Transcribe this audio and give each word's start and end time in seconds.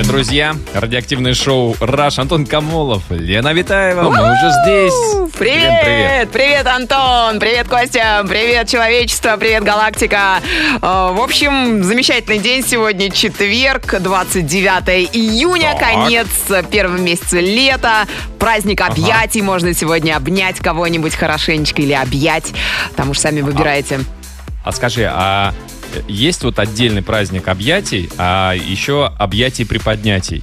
Привет, 0.00 0.12
друзья! 0.12 0.56
Радиоактивное 0.72 1.34
шоу 1.34 1.76
«Раш» 1.78 2.18
Антон 2.18 2.46
Камолов, 2.46 3.02
Лена 3.10 3.52
Витаева. 3.52 4.08
Мы 4.08 4.32
уже 4.32 4.50
здесь. 4.62 5.30
Привет! 5.38 5.60
Лен, 5.60 5.78
привет! 5.84 6.30
Привет, 6.30 6.66
Антон! 6.66 7.38
Привет, 7.38 7.68
Костя! 7.68 8.24
Привет, 8.26 8.66
человечество! 8.66 9.36
Привет, 9.36 9.62
галактика! 9.62 10.40
Э, 10.80 11.10
В 11.12 11.20
общем, 11.22 11.84
замечательный 11.84 12.38
день 12.38 12.64
сегодня, 12.66 13.10
четверг, 13.10 14.00
29 14.00 15.10
июня, 15.14 15.76
Так. 15.78 15.80
конец 15.90 16.28
первого 16.70 16.96
месяца 16.96 17.38
лета, 17.38 18.06
праздник 18.38 18.80
объятий, 18.80 19.42
можно 19.42 19.74
сегодня 19.74 20.16
обнять 20.16 20.60
кого-нибудь 20.60 21.14
хорошенечко 21.14 21.82
или 21.82 21.92
объять, 21.92 22.54
там 22.96 23.10
уж 23.10 23.18
сами 23.18 23.42
выбираете. 23.42 24.00
А 24.64 24.72
скажи, 24.72 25.06
а 25.12 25.52
есть 26.08 26.42
вот 26.44 26.58
отдельный 26.58 27.02
праздник 27.02 27.48
объятий, 27.48 28.10
а 28.18 28.54
еще 28.54 29.06
объятий 29.18 29.64
приподнятий? 29.64 30.42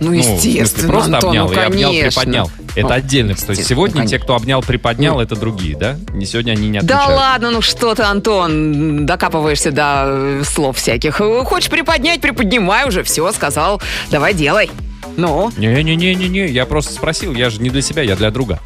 Ну, 0.00 0.08
Ну, 0.08 0.12
естественно, 0.14 0.88
просто 0.88 1.14
Антон, 1.14 1.30
обнял 1.30 1.46
ну, 1.48 1.52
и 1.52 1.56
обнял, 1.58 1.90
приподнял. 1.92 2.50
Это 2.74 2.88
Ну, 2.88 2.94
отдельно. 2.94 3.34
То 3.34 3.50
есть 3.50 3.66
сегодня 3.66 3.92
те, 3.92 3.98
конечно. 3.98 4.18
кто 4.20 4.34
обнял, 4.34 4.62
приподнял, 4.62 5.20
это 5.20 5.36
другие, 5.36 5.76
да? 5.76 5.96
Не 6.12 6.24
сегодня 6.26 6.52
они 6.52 6.68
не 6.70 6.80
Да 6.80 6.96
отмечают. 6.96 7.20
ладно, 7.20 7.50
ну 7.50 7.60
что 7.60 7.94
ты, 7.94 8.02
Антон, 8.02 9.06
докапываешься 9.06 9.70
до 9.70 10.04
э, 10.06 10.42
слов 10.44 10.78
всяких. 10.78 11.16
Хочешь 11.44 11.70
приподнять, 11.70 12.20
приподнимай 12.20 12.88
уже, 12.88 13.02
все, 13.04 13.30
сказал, 13.32 13.80
давай 14.10 14.34
делай. 14.34 14.70
Ну, 15.16 15.52
Не-не-не-не-не, 15.56 16.46
я 16.46 16.64
просто 16.66 16.94
спросил, 16.94 17.34
я 17.34 17.50
же 17.50 17.60
не 17.60 17.68
для 17.70 17.82
себя, 17.82 18.02
я 18.02 18.16
для 18.16 18.30
друга. 18.30 18.58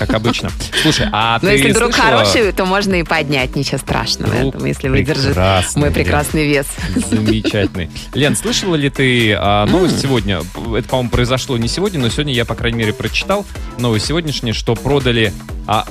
Как 0.00 0.14
обычно. 0.14 0.50
Слушай, 0.82 1.08
а 1.12 1.38
Но 1.42 1.48
ты 1.50 1.56
если 1.56 1.72
друг 1.72 1.92
слышала- 1.94 2.24
хороший, 2.24 2.52
то 2.52 2.64
можно 2.64 2.94
и 2.94 3.02
поднять, 3.02 3.54
ничего 3.54 3.76
страшного. 3.76 4.34
Друг 4.34 4.54
Этому, 4.54 4.66
если 4.66 4.88
выдержит 4.88 5.26
прекрасный, 5.26 5.78
мой 5.78 5.88
Лен. 5.90 5.94
прекрасный 5.94 6.46
вес. 6.46 6.66
Замечательный. 7.10 7.90
Лен, 8.14 8.34
слышала 8.34 8.74
ли 8.76 8.88
ты 8.88 9.34
а, 9.34 9.66
новость 9.66 10.00
сегодня? 10.00 10.38
Это, 10.76 10.88
по-моему, 10.88 11.10
произошло 11.10 11.58
не 11.58 11.68
сегодня, 11.68 12.00
но 12.00 12.08
сегодня 12.08 12.32
я, 12.32 12.46
по 12.46 12.54
крайней 12.54 12.78
мере, 12.78 12.94
прочитал 12.94 13.44
новость 13.78 14.06
сегодняшняя, 14.06 14.54
что 14.54 14.74
продали, 14.74 15.34
а, 15.66 15.86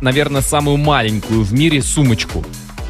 наверное, 0.00 0.40
самую 0.40 0.76
маленькую 0.76 1.42
в 1.42 1.52
мире 1.52 1.82
сумочку. 1.82 2.44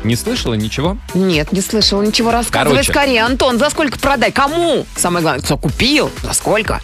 Не 0.05 0.17
слышала 0.17 0.55
ничего? 0.55 0.99
Нет, 1.15 1.53
не 1.53 1.61
слышал 1.63 2.03
ничего. 2.03 2.31
Рассказывай 2.33 2.73
Короче. 2.75 2.91
скорее, 2.93 3.23
Антон, 3.23 3.59
за 3.59 3.71
сколько 3.71 3.99
продай? 3.99 4.33
Кому? 4.33 4.85
Самое 4.97 5.23
главное, 5.23 5.43
кто 5.45 5.57
купил? 5.57 6.11
За 6.25 6.33
сколько? 6.35 6.81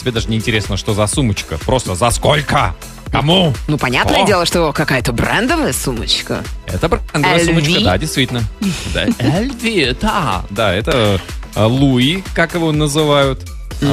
Тебе 0.00 0.10
даже 0.10 0.28
не 0.28 0.36
интересно, 0.38 0.76
что 0.76 0.92
за 0.94 1.06
сумочка. 1.06 1.58
Просто 1.58 1.94
за 1.94 2.10
сколько? 2.10 2.74
Кому? 3.10 3.54
Ну, 3.68 3.78
понятное 3.78 4.24
О. 4.24 4.26
дело, 4.26 4.46
что 4.46 4.72
какая-то 4.72 5.12
брендовая 5.12 5.72
сумочка. 5.72 6.42
Это 6.66 6.88
брендовая 6.88 7.38
LV? 7.40 7.44
сумочка, 7.46 7.80
да, 7.84 7.98
действительно. 7.98 8.42
LV, 8.94 9.96
да. 10.00 10.44
Да, 10.50 10.74
это 10.74 11.20
а, 11.54 11.66
Луи, 11.66 12.22
как 12.34 12.54
его 12.54 12.72
называют. 12.72 13.40
Я 13.80 13.88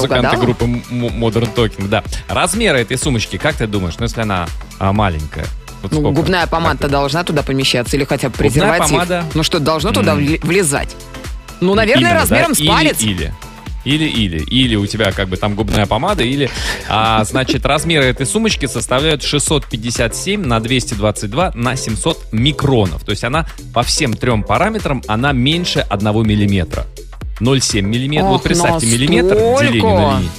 Музыканты 0.00 0.36
группы 0.38 0.64
Modern 0.90 1.54
Talking, 1.54 1.88
да. 1.88 2.02
Размеры 2.28 2.80
этой 2.80 2.96
сумочки, 2.98 3.36
как 3.36 3.54
ты 3.56 3.66
думаешь, 3.66 3.94
ну 3.98 4.04
если 4.04 4.22
она 4.22 4.46
а, 4.78 4.92
маленькая? 4.92 5.46
Вот 5.82 5.92
Ну, 5.92 6.10
губная 6.12 6.46
помада 6.46 6.88
должна 6.88 7.22
туда 7.24 7.42
помещаться 7.42 7.96
или 7.96 8.04
хотя 8.04 8.28
бы 8.28 8.32
Губная 8.36 8.50
презерватив. 8.50 8.90
помада? 8.90 9.24
Ну 9.34 9.42
что, 9.42 9.60
должно 9.60 9.92
туда 9.92 10.14
вли- 10.14 10.40
влезать? 10.44 10.94
Ну, 11.60 11.74
наверное, 11.74 12.10
Именно, 12.10 12.20
размером 12.20 12.52
да? 12.52 12.54
с 12.54 12.66
палец. 12.66 13.00
Или. 13.00 13.10
Или, 13.12 13.34
или, 14.04 14.38
или 14.38 14.76
у 14.76 14.86
тебя 14.86 15.12
как 15.12 15.28
бы 15.28 15.36
там 15.36 15.54
губная 15.54 15.86
помада, 15.86 16.22
или, 16.22 16.50
а, 16.88 17.24
значит, 17.24 17.64
размеры 17.64 18.06
этой 18.06 18.26
сумочки 18.26 18.66
составляют 18.66 19.22
657 19.22 20.44
на 20.44 20.60
222 20.60 21.52
на 21.54 21.76
700 21.76 22.32
микронов. 22.32 23.04
То 23.04 23.10
есть 23.10 23.24
она 23.24 23.46
по 23.72 23.82
всем 23.82 24.14
трем 24.14 24.42
параметрам, 24.42 25.02
она 25.06 25.32
меньше 25.32 25.80
1 25.80 26.26
миллиметра. 26.26 26.86
0,7 27.40 27.80
миллиметра. 27.82 28.28
Вот 28.28 28.42
представьте, 28.42 28.86
миллиметр 28.86 29.34
настолько? 29.34 29.64
деление 29.64 29.92
на 29.92 30.18
линии. 30.18 30.30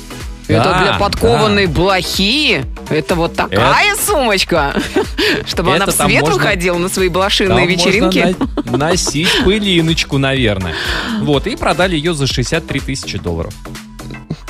Это 0.51 0.79
для 0.81 0.93
подкованной 0.99 1.67
блохи. 1.67 2.65
Это 2.89 3.15
вот 3.15 3.35
такая 3.35 3.95
сумочка, 3.95 4.73
чтобы 5.45 5.75
она 5.75 5.85
в 5.85 5.91
свет 5.91 6.27
выходила 6.27 6.77
на 6.77 6.89
свои 6.89 7.09
блошиные 7.09 7.65
вечеринки. 7.65 8.35
носить 8.65 9.43
пылиночку, 9.43 10.17
наверное. 10.17 10.73
Вот, 11.21 11.47
и 11.47 11.55
продали 11.55 11.95
ее 11.95 12.13
за 12.13 12.27
63 12.27 12.79
тысячи 12.79 13.17
долларов. 13.17 13.53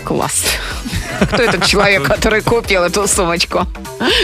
Класс. 0.04 0.46
Кто 1.22 1.44
этот 1.44 1.66
человек, 1.66 2.04
который 2.04 2.42
купил 2.42 2.84
эту 2.84 3.08
сумочку? 3.08 3.68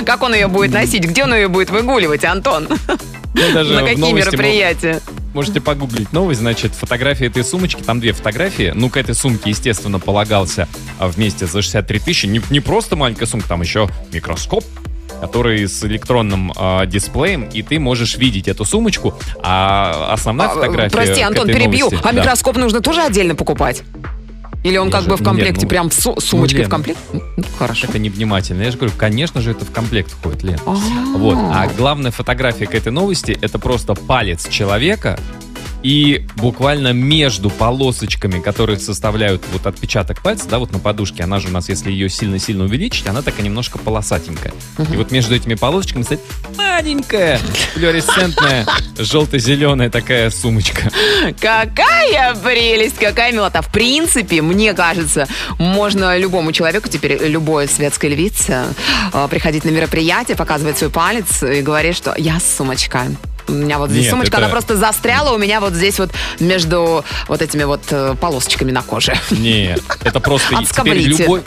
Как 0.05 0.23
он 0.23 0.33
ее 0.33 0.47
будет 0.47 0.71
носить? 0.71 1.03
Где 1.03 1.23
он 1.23 1.33
ее 1.33 1.47
будет 1.47 1.69
выгуливать, 1.69 2.25
Антон? 2.25 2.67
Ну, 2.67 3.53
даже 3.53 3.73
На 3.75 3.81
какие 3.83 4.11
мероприятия? 4.13 5.01
Можете 5.33 5.61
погуглить 5.61 6.11
новость, 6.13 6.39
значит, 6.39 6.73
фотография 6.73 7.27
этой 7.27 7.43
сумочки, 7.43 7.81
там 7.83 7.99
две 7.99 8.13
фотографии. 8.13 8.71
Ну, 8.73 8.89
к 8.89 8.97
этой 8.97 9.13
сумке, 9.13 9.51
естественно, 9.51 9.99
полагался 9.99 10.67
вместе 10.99 11.45
за 11.47 11.61
63 11.61 11.99
тысячи. 11.99 12.25
Не, 12.25 12.41
не 12.49 12.59
просто 12.59 12.95
маленькая 12.95 13.25
сумка, 13.25 13.47
там 13.49 13.61
еще 13.61 13.87
микроскоп, 14.11 14.63
который 15.21 15.67
с 15.67 15.83
электронным 15.83 16.53
а, 16.55 16.85
дисплеем, 16.85 17.43
и 17.45 17.61
ты 17.63 17.79
можешь 17.79 18.17
видеть 18.17 18.47
эту 18.47 18.65
сумочку. 18.65 19.13
А 19.41 20.09
основная 20.13 20.47
А, 20.47 20.53
фотография 20.53 20.91
Прости, 20.95 21.21
Антон, 21.21 21.47
перебью. 21.47 21.85
новости- 21.89 21.99
А 22.03 22.11
да. 22.13 22.19
микроскоп 22.21 22.57
нужно 22.57 22.81
тоже 22.81 23.01
отдельно 23.01 23.35
покупать? 23.35 23.83
Или 24.63 24.77
он 24.77 24.87
Не 24.87 24.91
как 24.91 25.03
же- 25.03 25.09
бы 25.09 25.15
в 25.15 25.19
Лен, 25.19 25.25
комплекте, 25.25 25.61
ну, 25.61 25.69
прям 25.69 25.91
с 25.91 26.13
сумочкой 26.19 26.61
Лен, 26.61 26.67
в 26.67 26.69
комплект? 26.71 26.99
Ну, 27.13 27.21
Хорошо. 27.57 27.87
Это 27.87 27.99
невнимательно. 27.99 28.63
Я 28.63 28.71
же 28.71 28.77
говорю, 28.77 28.93
конечно 28.97 29.39
же, 29.39 29.51
это 29.51 29.63
в 29.65 29.71
комплект 29.71 30.11
входит, 30.11 30.43
Лен. 30.43 30.59
А. 30.65 30.71
Вот. 31.15 31.37
А 31.37 31.67
главная 31.77 32.11
фотография 32.11 32.65
к 32.65 32.73
этой 32.75 32.91
новости 32.91 33.37
это 33.39 33.59
просто 33.59 33.93
палец 33.93 34.47
человека 34.49 35.19
и 35.83 36.25
буквально 36.35 36.93
между 36.93 37.49
полосочками, 37.49 38.39
которые 38.39 38.79
составляют 38.79 39.43
вот 39.51 39.65
отпечаток 39.65 40.21
пальца, 40.21 40.47
да, 40.49 40.59
вот 40.59 40.71
на 40.71 40.79
подушке, 40.79 41.23
она 41.23 41.39
же 41.39 41.47
у 41.47 41.51
нас, 41.51 41.69
если 41.69 41.91
ее 41.91 42.09
сильно-сильно 42.09 42.63
увеличить, 42.63 43.07
она 43.07 43.21
такая 43.21 43.43
немножко 43.43 43.77
полосатенькая. 43.77 44.53
И 44.91 44.95
вот 44.95 45.11
между 45.11 45.35
этими 45.35 45.55
полосочками 45.55 46.03
стоит 46.03 46.21
маленькая, 46.57 47.39
флуоресцентная, 47.73 48.65
желто-зеленая 48.97 49.89
такая 49.89 50.29
сумочка. 50.29 50.91
Какая 51.39 52.35
прелесть, 52.35 52.97
какая 52.97 53.31
милота. 53.31 53.61
В 53.61 53.71
принципе, 53.71 54.41
мне 54.41 54.73
кажется, 54.73 55.27
можно 55.57 56.17
любому 56.17 56.51
человеку 56.51 56.89
теперь, 56.89 57.17
любой 57.27 57.67
светской 57.67 58.09
львице, 58.09 58.65
э, 59.13 59.27
приходить 59.29 59.65
на 59.65 59.69
мероприятие, 59.69 60.35
показывать 60.37 60.77
свой 60.77 60.89
палец 60.89 61.43
и 61.43 61.61
говорить, 61.61 61.95
что 61.95 62.13
я 62.17 62.39
сумочка. 62.39 63.05
У 63.47 63.53
меня 63.53 63.77
вот 63.77 63.89
здесь 63.89 64.03
Нет, 64.03 64.11
сумочка, 64.11 64.37
это- 64.37 64.45
она 64.45 64.49
просто 64.49 64.75
застряла 64.75 65.33
у 65.33 65.37
меня 65.37 65.59
вот 65.61 65.73
здесь 65.73 65.99
вот 65.99 66.11
между 66.39 67.03
вот 67.27 67.41
этими 67.41 67.63
вот 67.63 67.81
э, 67.91 68.15
полосочками 68.19 68.71
на 68.71 68.81
коже. 68.81 69.15
Нет, 69.31 69.81
это 70.03 70.19
просто 70.19 70.47
теперь 70.49 70.63
Отскоблите. 70.63 71.23
любой, 71.23 71.43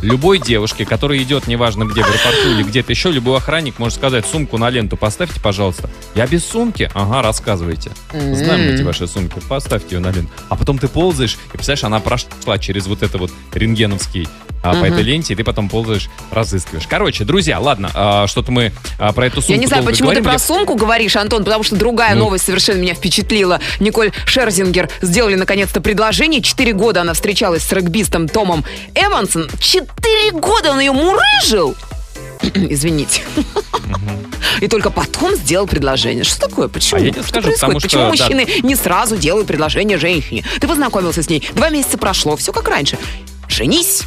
любой 0.00 0.38
девушке, 0.38 0.84
которая 0.86 1.18
идет, 1.18 1.46
неважно 1.48 1.84
где, 1.84 2.02
в 2.02 2.06
аэропорту 2.06 2.50
или 2.52 2.62
где-то 2.62 2.92
еще, 2.92 3.10
любой 3.10 3.38
охранник 3.38 3.78
может 3.78 3.98
сказать, 3.98 4.26
сумку 4.26 4.58
на 4.58 4.70
ленту 4.70 4.96
поставьте, 4.96 5.40
пожалуйста. 5.40 5.90
Я 6.14 6.26
без 6.26 6.44
сумки? 6.44 6.90
Ага, 6.94 7.22
рассказывайте. 7.22 7.90
Знаем 8.12 8.66
мы 8.66 8.72
эти 8.74 8.82
ваши 8.82 9.06
сумки, 9.06 9.40
поставьте 9.48 9.96
ее 9.96 10.00
на 10.00 10.10
ленту. 10.12 10.30
А 10.48 10.56
потом 10.56 10.78
ты 10.78 10.88
ползаешь, 10.88 11.36
и 11.48 11.56
представляешь, 11.56 11.84
она 11.84 12.00
прошла 12.00 12.58
через 12.58 12.86
вот 12.86 13.02
это 13.02 13.18
вот 13.18 13.30
рентгеновский 13.52 14.28
а, 14.62 14.72
по 14.74 14.84
этой 14.84 15.02
ленте, 15.02 15.32
и 15.32 15.36
ты 15.36 15.44
потом 15.44 15.68
ползаешь, 15.68 16.08
разыскиваешь. 16.30 16.86
Короче, 16.88 17.24
друзья, 17.24 17.58
ладно, 17.58 17.90
а, 17.94 18.26
что-то 18.26 18.52
мы 18.52 18.72
а, 18.98 19.12
про 19.12 19.26
эту 19.26 19.36
сумку 19.40 19.52
Я 19.52 19.58
не 19.58 19.66
знаю, 19.66 19.84
почему 19.84 20.08
ты 20.08 20.16
говорим. 20.16 20.24
про 20.24 20.32
Я- 20.34 20.38
сумку 20.38 20.74
говоришь, 20.74 21.16
Антон, 21.16 21.44
потому 21.44 21.62
что 21.64 21.76
другая 21.76 22.14
Ну. 22.14 22.24
новость 22.24 22.44
совершенно 22.44 22.78
меня 22.78 22.94
впечатлила. 22.94 23.60
Николь 23.80 24.12
Шерзингер 24.26 24.88
сделали 25.02 25.34
наконец-то 25.34 25.80
предложение. 25.80 26.42
Четыре 26.42 26.72
года 26.72 27.00
она 27.02 27.14
встречалась 27.14 27.62
с 27.62 27.72
регбистом 27.72 28.28
Томом 28.28 28.64
Эвансом. 28.94 29.48
Четыре 29.58 30.32
года 30.32 30.72
он 30.72 30.80
ее 30.80 30.92
мурыжил! 30.92 31.74
Извините. 32.54 33.22
И 34.60 34.68
только 34.68 34.90
потом 34.90 35.34
сделал 35.36 35.66
предложение. 35.66 36.24
Что 36.24 36.48
такое? 36.48 36.68
Почему? 36.68 37.00
А 37.00 37.04
я 37.04 37.10
тебе 37.12 37.22
что 37.22 37.28
скажу, 37.28 37.46
происходит? 37.48 37.60
потому 37.60 37.80
что, 37.80 37.88
Почему 37.88 38.02
да. 38.02 38.08
мужчины 38.08 38.62
не 38.66 38.74
сразу 38.76 39.16
делают 39.16 39.46
предложение 39.46 39.98
женщине? 39.98 40.44
Ты 40.60 40.66
познакомился 40.68 41.22
с 41.22 41.28
ней, 41.28 41.48
два 41.54 41.70
месяца 41.70 41.98
прошло, 41.98 42.36
все 42.36 42.52
как 42.52 42.68
раньше. 42.68 42.98
Женись. 43.48 44.02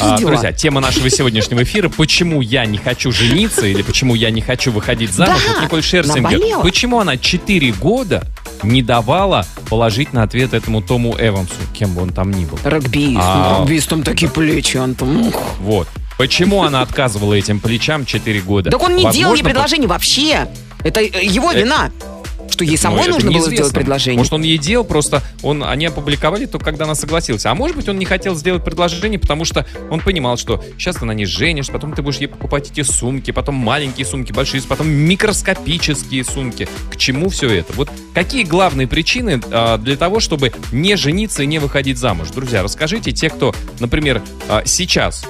А, 0.00 0.18
друзья, 0.18 0.52
тема 0.52 0.80
нашего 0.80 1.08
сегодняшнего 1.10 1.62
эфира 1.62 1.88
«Почему 1.88 2.40
я 2.40 2.64
не 2.66 2.78
хочу 2.78 3.12
жениться» 3.12 3.66
или 3.66 3.82
«Почему 3.82 4.14
я 4.14 4.30
не 4.30 4.40
хочу 4.40 4.72
выходить 4.72 5.12
замуж?» 5.12 5.40
Да, 5.56 5.64
Николь 5.64 5.82
Шерсингер. 5.82 6.22
наболела. 6.22 6.62
Почему 6.62 7.00
она 7.00 7.16
4 7.16 7.72
года 7.72 8.26
не 8.62 8.82
давала 8.82 9.46
положительный 9.68 10.22
ответ 10.22 10.54
этому 10.54 10.82
Тому 10.82 11.14
Эвансу, 11.18 11.54
кем 11.72 11.94
бы 11.94 12.02
он 12.02 12.10
там 12.10 12.30
ни 12.30 12.44
был? 12.44 12.58
Регбист. 12.64 13.20
А. 13.20 13.58
Ну, 13.58 13.64
регбист, 13.64 13.88
там 13.88 14.02
такие 14.02 14.30
плечи, 14.30 14.76
Антон. 14.76 15.28
Ух. 15.28 15.40
Вот. 15.60 15.88
Почему 16.18 16.62
она 16.62 16.82
отказывала 16.82 17.34
этим 17.34 17.60
плечам 17.60 18.04
4 18.06 18.40
года? 18.42 18.70
Так 18.70 18.82
он 18.82 18.94
не 18.96 19.02
делал 19.02 19.14
ей 19.14 19.24
Возможно, 19.42 19.44
предложение 19.44 19.88
вообще. 19.88 20.48
Это 20.84 21.00
э, 21.00 21.24
его 21.24 21.52
Э, 21.52 21.60
вина. 21.60 21.90
Что 22.52 22.64
ей 22.64 22.72
Ну, 22.72 22.76
самой 22.76 23.08
нужно 23.08 23.30
было 23.30 23.50
сделать 23.50 23.72
предложение? 23.72 24.18
Может, 24.18 24.34
он 24.34 24.42
ей 24.42 24.58
делал, 24.58 24.84
просто 24.84 25.22
он, 25.42 25.64
они 25.64 25.86
опубликовали 25.86 26.44
только 26.44 26.66
когда 26.66 26.84
она 26.84 26.94
согласилась. 26.94 27.46
А 27.46 27.54
может 27.54 27.76
быть, 27.76 27.88
он 27.88 27.98
не 27.98 28.04
хотел 28.04 28.34
сделать 28.34 28.62
предложение, 28.62 29.18
потому 29.18 29.46
что 29.46 29.66
он 29.88 30.00
понимал, 30.00 30.36
что 30.36 30.62
сейчас 30.76 30.96
ты 30.96 31.06
на 31.06 31.12
ней 31.12 31.24
женишь, 31.24 31.68
потом 31.68 31.94
ты 31.94 32.02
будешь 32.02 32.18
ей 32.18 32.26
покупать 32.26 32.70
эти 32.70 32.82
сумки, 32.82 33.30
потом 33.30 33.54
маленькие 33.54 34.04
сумки, 34.04 34.32
большие, 34.32 34.62
потом 34.62 34.90
микроскопические 34.90 36.24
сумки. 36.24 36.68
К 36.90 36.96
чему 36.98 37.30
все 37.30 37.48
это? 37.48 37.72
Вот 37.72 37.88
какие 38.12 38.44
главные 38.44 38.86
причины 38.86 39.40
а, 39.50 39.78
для 39.78 39.96
того, 39.96 40.20
чтобы 40.20 40.52
не 40.72 40.96
жениться 40.96 41.44
и 41.44 41.46
не 41.46 41.58
выходить 41.58 41.96
замуж? 41.96 42.28
Друзья, 42.34 42.62
расскажите 42.62 43.12
те, 43.12 43.30
кто, 43.30 43.54
например, 43.80 44.20
а, 44.50 44.62
сейчас 44.66 45.24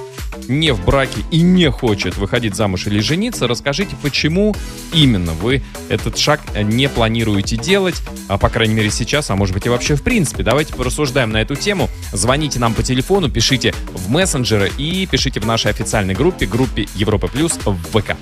не 0.47 0.71
в 0.71 0.83
браке 0.83 1.21
и 1.31 1.41
не 1.41 1.69
хочет 1.69 2.17
выходить 2.17 2.55
замуж 2.55 2.87
или 2.87 2.99
жениться, 2.99 3.47
расскажите, 3.47 3.95
почему 4.01 4.55
именно 4.93 5.33
вы 5.33 5.61
этот 5.89 6.17
шаг 6.17 6.41
не 6.55 6.89
планируете 6.89 7.12
делать, 7.57 7.95
а, 8.27 8.37
по 8.37 8.49
крайней 8.49 8.73
мере 8.73 8.89
сейчас, 8.89 9.29
а 9.29 9.35
может 9.35 9.53
быть 9.53 9.65
и 9.65 9.69
вообще 9.69 9.95
в 9.95 10.03
принципе. 10.03 10.43
Давайте 10.43 10.73
порассуждаем 10.73 11.31
на 11.31 11.41
эту 11.41 11.55
тему. 11.55 11.89
Звоните 12.11 12.59
нам 12.59 12.73
по 12.73 12.83
телефону, 12.83 13.29
пишите 13.29 13.73
в 13.93 14.09
мессенджеры 14.09 14.71
и 14.77 15.05
пишите 15.05 15.39
в 15.39 15.45
нашей 15.45 15.71
официальной 15.71 16.13
группе, 16.13 16.45
группе 16.45 16.87
Европа 16.95 17.27
Плюс 17.27 17.53
в 17.65 17.75
ВК. 17.99 18.15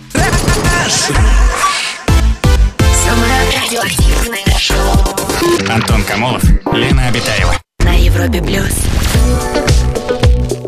Антон 5.69 6.03
Камолов, 6.03 6.43
Лена 6.73 7.07
Обитаева. 7.07 7.55
на 7.79 7.93
Европе 7.93 8.41
плюс. 8.41 8.85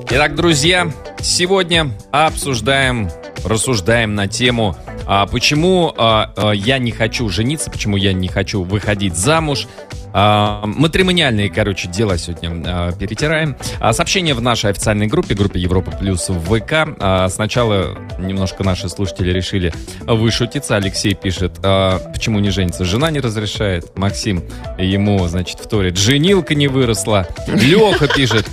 Итак, 0.10 0.36
друзья, 0.36 0.92
сегодня 1.22 1.92
обсуждаем, 2.12 3.10
рассуждаем 3.44 4.16
на 4.16 4.28
тему, 4.28 4.78
а, 5.06 5.26
почему 5.28 5.94
а, 5.98 6.32
а, 6.36 6.52
я 6.52 6.78
не 6.78 6.92
хочу 6.92 7.28
жениться, 7.30 7.70
почему 7.72 7.98
я 7.98 8.14
не 8.14 8.28
хочу 8.28 8.64
выходить 8.64 9.16
замуж. 9.16 9.68
А, 10.16 10.62
матримониальные, 10.68 11.50
короче, 11.50 11.88
дела 11.88 12.20
сегодня 12.20 12.52
а, 12.68 12.92
перетираем. 12.92 13.58
А, 13.80 13.94
сообщение 13.94 14.36
в 14.36 14.42
нашей 14.42 14.70
официальной 14.70 15.08
группе, 15.08 15.34
группе 15.34 15.60
Европа 15.60 15.90
Плюс 15.90 16.30
в 16.30 16.40
ВК. 16.60 16.96
А, 17.00 17.28
сначала 17.30 17.98
немножко 18.20 18.64
наши 18.64 18.90
слушатели 18.90 19.32
решили 19.32 19.74
вышутиться. 20.02 20.76
Алексей 20.76 21.16
пишет, 21.16 21.54
а, 21.64 21.98
почему 22.14 22.38
не 22.40 22.52
женится? 22.52 22.86
Жена 22.86 23.10
не 23.10 23.22
разрешает. 23.22 23.98
Максим 23.98 24.44
ему, 24.78 25.28
значит, 25.28 25.58
вторит, 25.60 25.98
женилка 25.98 26.54
не 26.54 26.68
выросла. 26.68 27.28
Леха 27.48 28.08
пишет, 28.08 28.46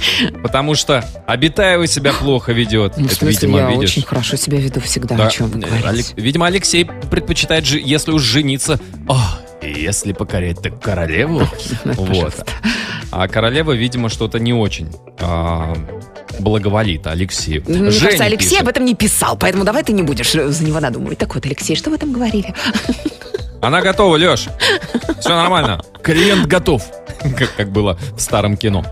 потому 0.43 0.75
что 0.75 1.05
Обитаева 1.27 1.87
себя 1.87 2.15
плохо 2.15 2.53
ведет. 2.53 2.97
Ну, 2.97 3.05
в 3.05 3.07
Это, 3.09 3.17
смысле, 3.17 3.49
видимо, 3.49 3.59
я 3.59 3.71
видишь. 3.77 3.91
очень 3.91 4.03
хорошо 4.05 4.37
себя 4.37 4.59
веду 4.59 4.81
всегда. 4.81 5.15
Да. 5.15 5.27
О 5.27 5.31
чем 5.31 5.49
вы 5.51 5.59
Э, 5.59 5.63
говорите? 5.63 5.89
Алек- 5.89 6.15
Видимо, 6.41 6.47
Алексей 6.47 6.87
предпочитает, 6.87 7.67
жи- 7.67 7.83
если 7.85 8.13
уж 8.13 8.23
жениться, 8.23 8.81
«О, 9.07 9.19
если 9.61 10.15
покорять, 10.15 10.63
так 10.63 10.81
королеву. 10.81 11.43
Вот. 11.85 12.33
А 13.13 13.29
королева, 13.29 13.73
видимо, 13.73 14.09
что-то 14.09 14.39
не 14.39 14.55
очень 14.55 14.89
а, 15.19 15.75
благоволит 16.39 17.07
Алексею. 17.07 17.63
Ну, 17.69 17.77
Мне 17.77 17.91
Женя 17.91 18.05
кажется, 18.05 18.25
Алексей 18.25 18.49
пишет, 18.51 18.63
об 18.63 18.69
этом 18.69 18.85
не 18.87 18.95
писал, 18.95 19.37
поэтому 19.37 19.65
давай 19.65 19.83
ты 19.85 19.93
не 19.93 20.03
будешь 20.03 20.35
э, 20.35 20.49
за 20.49 20.65
него 20.65 20.81
надумывать. 20.81 21.19
Так 21.19 21.35
вот, 21.35 21.45
Алексей, 21.45 21.77
что 21.77 21.91
вы 21.91 21.99
там 21.99 22.11
говорили? 22.13 22.55
Она 23.61 23.83
готова, 23.83 24.17
Леш. 24.17 24.47
Все 25.19 25.37
нормально. 25.37 25.83
Клиент 26.03 26.47
готов. 26.47 26.83
Как, 27.37 27.55
как 27.55 27.71
было 27.71 27.99
в 28.17 28.21
старом 28.21 28.57
кино. 28.57 28.83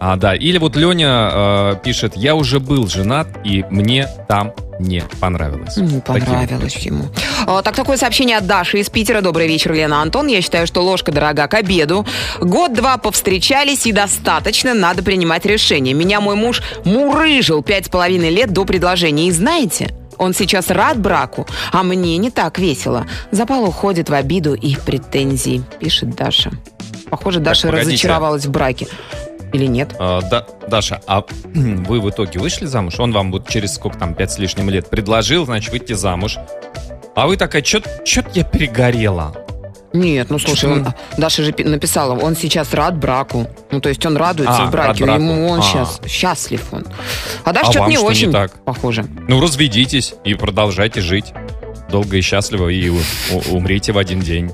А, 0.00 0.16
да. 0.16 0.34
Или 0.34 0.58
вот 0.58 0.76
Леня 0.76 1.30
э, 1.32 1.74
пишет, 1.82 2.16
я 2.16 2.34
уже 2.34 2.60
был 2.60 2.86
женат, 2.88 3.28
и 3.44 3.64
мне 3.70 4.06
там 4.28 4.52
не 4.78 5.02
понравилось. 5.20 5.76
Не 5.76 6.00
Такие 6.00 6.24
понравилось 6.24 6.76
ему. 6.76 7.06
А, 7.46 7.62
Так, 7.62 7.74
такое 7.74 7.96
сообщение 7.96 8.36
от 8.36 8.46
Даши 8.46 8.78
из 8.78 8.88
Питера. 8.90 9.20
Добрый 9.20 9.48
вечер, 9.48 9.72
Лена 9.72 10.00
Антон. 10.02 10.28
Я 10.28 10.40
считаю, 10.40 10.66
что 10.66 10.82
ложка 10.82 11.10
дорога 11.10 11.48
к 11.48 11.54
обеду. 11.54 12.06
Год-два 12.40 12.96
повстречались 12.98 13.86
и 13.86 13.92
достаточно, 13.92 14.74
надо 14.74 15.02
принимать 15.02 15.44
решение. 15.46 15.94
Меня 15.94 16.20
мой 16.20 16.36
муж 16.36 16.62
мурыжил 16.84 17.62
пять 17.62 17.86
с 17.86 17.88
половиной 17.88 18.30
лет 18.30 18.52
до 18.52 18.64
предложения. 18.64 19.26
И 19.26 19.32
знаете, 19.32 19.90
он 20.16 20.32
сейчас 20.32 20.70
рад 20.70 21.00
браку, 21.00 21.46
а 21.72 21.82
мне 21.82 22.16
не 22.18 22.30
так 22.30 22.58
весело. 22.58 23.06
Запал 23.32 23.64
уходит 23.64 24.08
в 24.10 24.14
обиду 24.14 24.54
и 24.54 24.76
претензии, 24.76 25.62
пишет 25.80 26.14
Даша. 26.14 26.52
Похоже, 27.10 27.40
Даша 27.40 27.68
погодите. 27.68 27.90
разочаровалась 27.90 28.46
в 28.46 28.50
браке. 28.50 28.86
Или 29.52 29.66
нет? 29.66 29.94
А, 29.98 30.20
да, 30.22 30.46
Даша, 30.68 31.00
а 31.06 31.22
вы 31.54 32.00
в 32.00 32.10
итоге 32.10 32.38
вышли 32.40 32.66
замуж? 32.66 32.98
Он 33.00 33.12
вам 33.12 33.32
вот 33.32 33.48
через 33.48 33.74
сколько 33.74 33.98
там, 33.98 34.14
пять 34.14 34.32
с 34.32 34.38
лишним 34.38 34.68
лет 34.70 34.88
предложил, 34.90 35.44
значит, 35.46 35.70
выйти 35.72 35.94
замуж. 35.94 36.36
А 37.14 37.26
вы 37.26 37.36
такая, 37.36 37.64
что-то 37.64 37.88
я 38.34 38.44
перегорела. 38.44 39.34
Нет, 39.94 40.28
ну 40.28 40.38
слушай, 40.38 40.70
он- 40.70 40.86
Даша 41.16 41.42
же 41.42 41.52
пи- 41.52 41.64
написала, 41.64 42.14
он 42.18 42.36
сейчас 42.36 42.74
рад 42.74 42.98
браку. 42.98 43.48
Ну, 43.70 43.80
то 43.80 43.88
есть 43.88 44.04
он 44.04 44.18
радуется 44.18 44.64
А, 44.64 44.66
в 44.66 44.70
браке, 44.70 45.04
браку. 45.04 45.20
ему 45.22 45.48
он 45.48 45.60
А. 45.60 45.62
сейчас 45.62 46.00
счастлив 46.06 46.62
он. 46.72 46.84
А 47.44 47.52
Даша 47.54 47.68
А 47.68 47.72
что-то 47.72 47.88
не 47.88 47.96
что 47.96 48.04
не 48.04 48.10
очень 48.10 48.30
так? 48.32 48.52
похоже. 48.64 49.06
Ну, 49.28 49.40
разведитесь 49.40 50.14
и 50.24 50.34
продолжайте 50.34 51.00
жить. 51.00 51.32
Долго 51.90 52.18
и 52.18 52.20
счастливо, 52.20 52.68
и 52.68 52.92
умрите 53.50 53.92
в 53.92 53.98
один 53.98 54.20
день. 54.20 54.50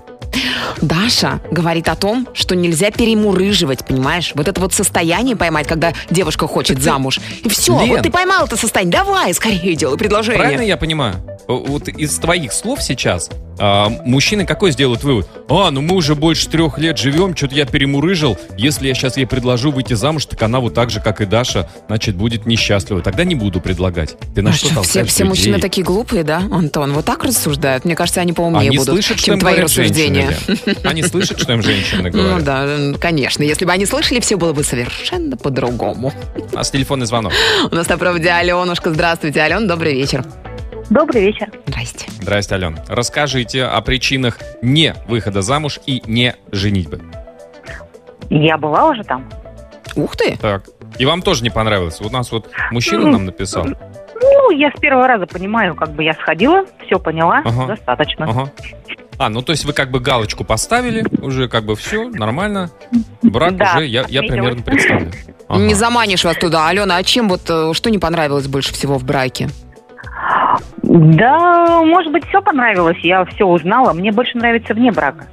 Даша 0.80 1.40
говорит 1.50 1.88
о 1.88 1.96
том, 1.96 2.28
что 2.34 2.54
нельзя 2.54 2.90
перемурыживать, 2.90 3.86
понимаешь? 3.86 4.32
Вот 4.34 4.48
это 4.48 4.60
вот 4.60 4.72
состояние 4.72 5.36
поймать, 5.36 5.66
когда 5.66 5.92
девушка 6.10 6.46
хочет 6.46 6.82
замуж. 6.82 7.20
И 7.42 7.48
все, 7.48 7.78
Лен. 7.80 7.88
вот 7.90 8.02
ты 8.02 8.10
поймал 8.10 8.46
это 8.46 8.56
состояние. 8.56 8.92
Давай, 8.92 9.32
скорее 9.34 9.74
делай 9.76 9.96
предложение. 9.96 10.38
Правильно 10.38 10.62
я 10.62 10.76
понимаю? 10.76 11.16
Вот 11.48 11.88
из 11.88 12.18
твоих 12.18 12.52
слов 12.52 12.82
сейчас 12.82 13.30
а, 13.58 13.88
мужчины 14.04 14.46
какой 14.46 14.72
сделают 14.72 15.04
вывод? 15.04 15.28
А, 15.48 15.70
ну 15.70 15.80
мы 15.80 15.96
уже 15.96 16.14
больше 16.14 16.48
трех 16.48 16.78
лет 16.78 16.98
живем, 16.98 17.36
что-то 17.36 17.54
я 17.54 17.66
перемурыжил. 17.66 18.36
Если 18.56 18.88
я 18.88 18.94
сейчас 18.94 19.16
ей 19.16 19.26
предложу 19.26 19.70
выйти 19.70 19.94
замуж, 19.94 20.26
так 20.26 20.42
она 20.42 20.60
вот 20.60 20.74
так 20.74 20.90
же, 20.90 21.00
как 21.00 21.20
и 21.20 21.26
Даша, 21.26 21.68
значит, 21.86 22.16
будет 22.16 22.46
несчастлива. 22.46 23.00
Тогда 23.00 23.24
не 23.24 23.34
буду 23.34 23.60
предлагать. 23.60 24.16
Ты 24.34 24.42
на 24.42 24.50
А 24.50 24.52
что 24.52 24.68
что, 24.68 24.82
все, 24.82 25.04
все 25.04 25.24
людей? 25.24 25.28
мужчины 25.28 25.58
такие 25.60 25.84
глупые, 25.84 26.24
да, 26.24 26.38
Антон? 26.50 26.92
Вот 26.92 27.04
так 27.04 27.24
рассуждают? 27.24 27.84
Мне 27.84 27.94
кажется, 27.94 28.20
они 28.20 28.32
поумнее 28.32 28.68
Они 28.68 28.78
будут, 28.78 28.94
слышат, 28.94 29.18
чем 29.18 29.38
твои 29.38 29.60
рассуждения. 29.60 30.30
женщины. 30.30 30.53
Они 30.84 31.02
слышат, 31.02 31.40
что 31.40 31.52
им 31.52 31.62
женщины 31.62 32.10
Ну 32.12 32.18
говорят. 32.22 32.44
да, 32.44 32.64
м, 32.64 32.94
конечно. 32.96 33.42
Если 33.42 33.64
бы 33.64 33.72
они 33.72 33.86
слышали, 33.86 34.20
все 34.20 34.36
было 34.36 34.52
бы 34.52 34.62
совершенно 34.64 35.36
по-другому. 35.36 36.12
У 36.52 36.54
нас 36.56 36.70
телефонный 36.70 37.06
звонок. 37.06 37.32
У 37.70 37.74
нас 37.74 37.88
на 37.88 37.98
проводе 37.98 38.30
Аленушка. 38.30 38.90
Здравствуйте, 38.90 39.40
Ален, 39.40 39.66
добрый 39.66 39.94
вечер. 39.94 40.24
Добрый 40.90 41.22
вечер. 41.22 41.50
Здрасте. 41.66 42.06
Здрасте, 42.20 42.54
Ален. 42.56 42.78
Расскажите 42.88 43.64
о 43.64 43.80
причинах 43.80 44.38
не 44.62 44.94
выхода 45.08 45.40
замуж 45.42 45.80
и 45.86 46.02
не 46.06 46.34
женитьбы. 46.52 47.00
Я 48.30 48.56
была 48.58 48.86
уже 48.90 49.02
там. 49.04 49.30
Ух 49.96 50.16
ты! 50.16 50.36
Так. 50.36 50.64
И 50.98 51.06
вам 51.06 51.22
тоже 51.22 51.42
не 51.42 51.50
понравилось? 51.50 52.00
У 52.00 52.08
нас 52.10 52.30
вот 52.32 52.50
мужчина 52.70 53.06
нам 53.10 53.24
написал. 53.26 53.64
Ну, 53.66 54.50
я 54.50 54.70
с 54.70 54.78
первого 54.80 55.06
раза 55.06 55.26
понимаю, 55.26 55.74
как 55.74 55.90
бы 55.92 56.02
я 56.04 56.14
сходила, 56.14 56.64
все 56.86 56.98
поняла, 56.98 57.42
Ага. 57.44 57.66
достаточно. 57.66 58.26
Ага. 58.28 58.50
А, 59.18 59.28
ну 59.28 59.42
то 59.42 59.52
есть 59.52 59.64
вы 59.64 59.72
как 59.72 59.90
бы 59.90 60.00
галочку 60.00 60.44
поставили, 60.44 61.04
уже 61.22 61.48
как 61.48 61.64
бы 61.64 61.76
все, 61.76 62.08
нормально. 62.08 62.70
Брак 63.22 63.56
Да, 63.56 63.74
уже, 63.76 63.86
я, 63.86 64.04
я 64.08 64.22
примерно 64.22 64.62
представлю. 64.62 65.12
Ага. 65.48 65.60
Не 65.60 65.74
заманишь 65.74 66.24
вас 66.24 66.36
туда, 66.36 66.68
Алена. 66.68 66.96
А 66.96 67.02
чем 67.02 67.28
вот, 67.28 67.42
э, 67.48 67.72
что 67.74 67.90
не 67.90 67.98
понравилось 67.98 68.48
больше 68.48 68.72
всего 68.72 68.98
в 68.98 69.04
браке? 69.04 69.48
Да, 70.82 71.82
может 71.82 72.12
быть, 72.12 72.24
все 72.28 72.40
понравилось, 72.40 72.98
я 73.02 73.24
все 73.24 73.46
узнала. 73.46 73.92
Мне 73.92 74.12
больше 74.12 74.38
нравится 74.38 74.74
вне 74.74 74.90
брака. 74.90 75.26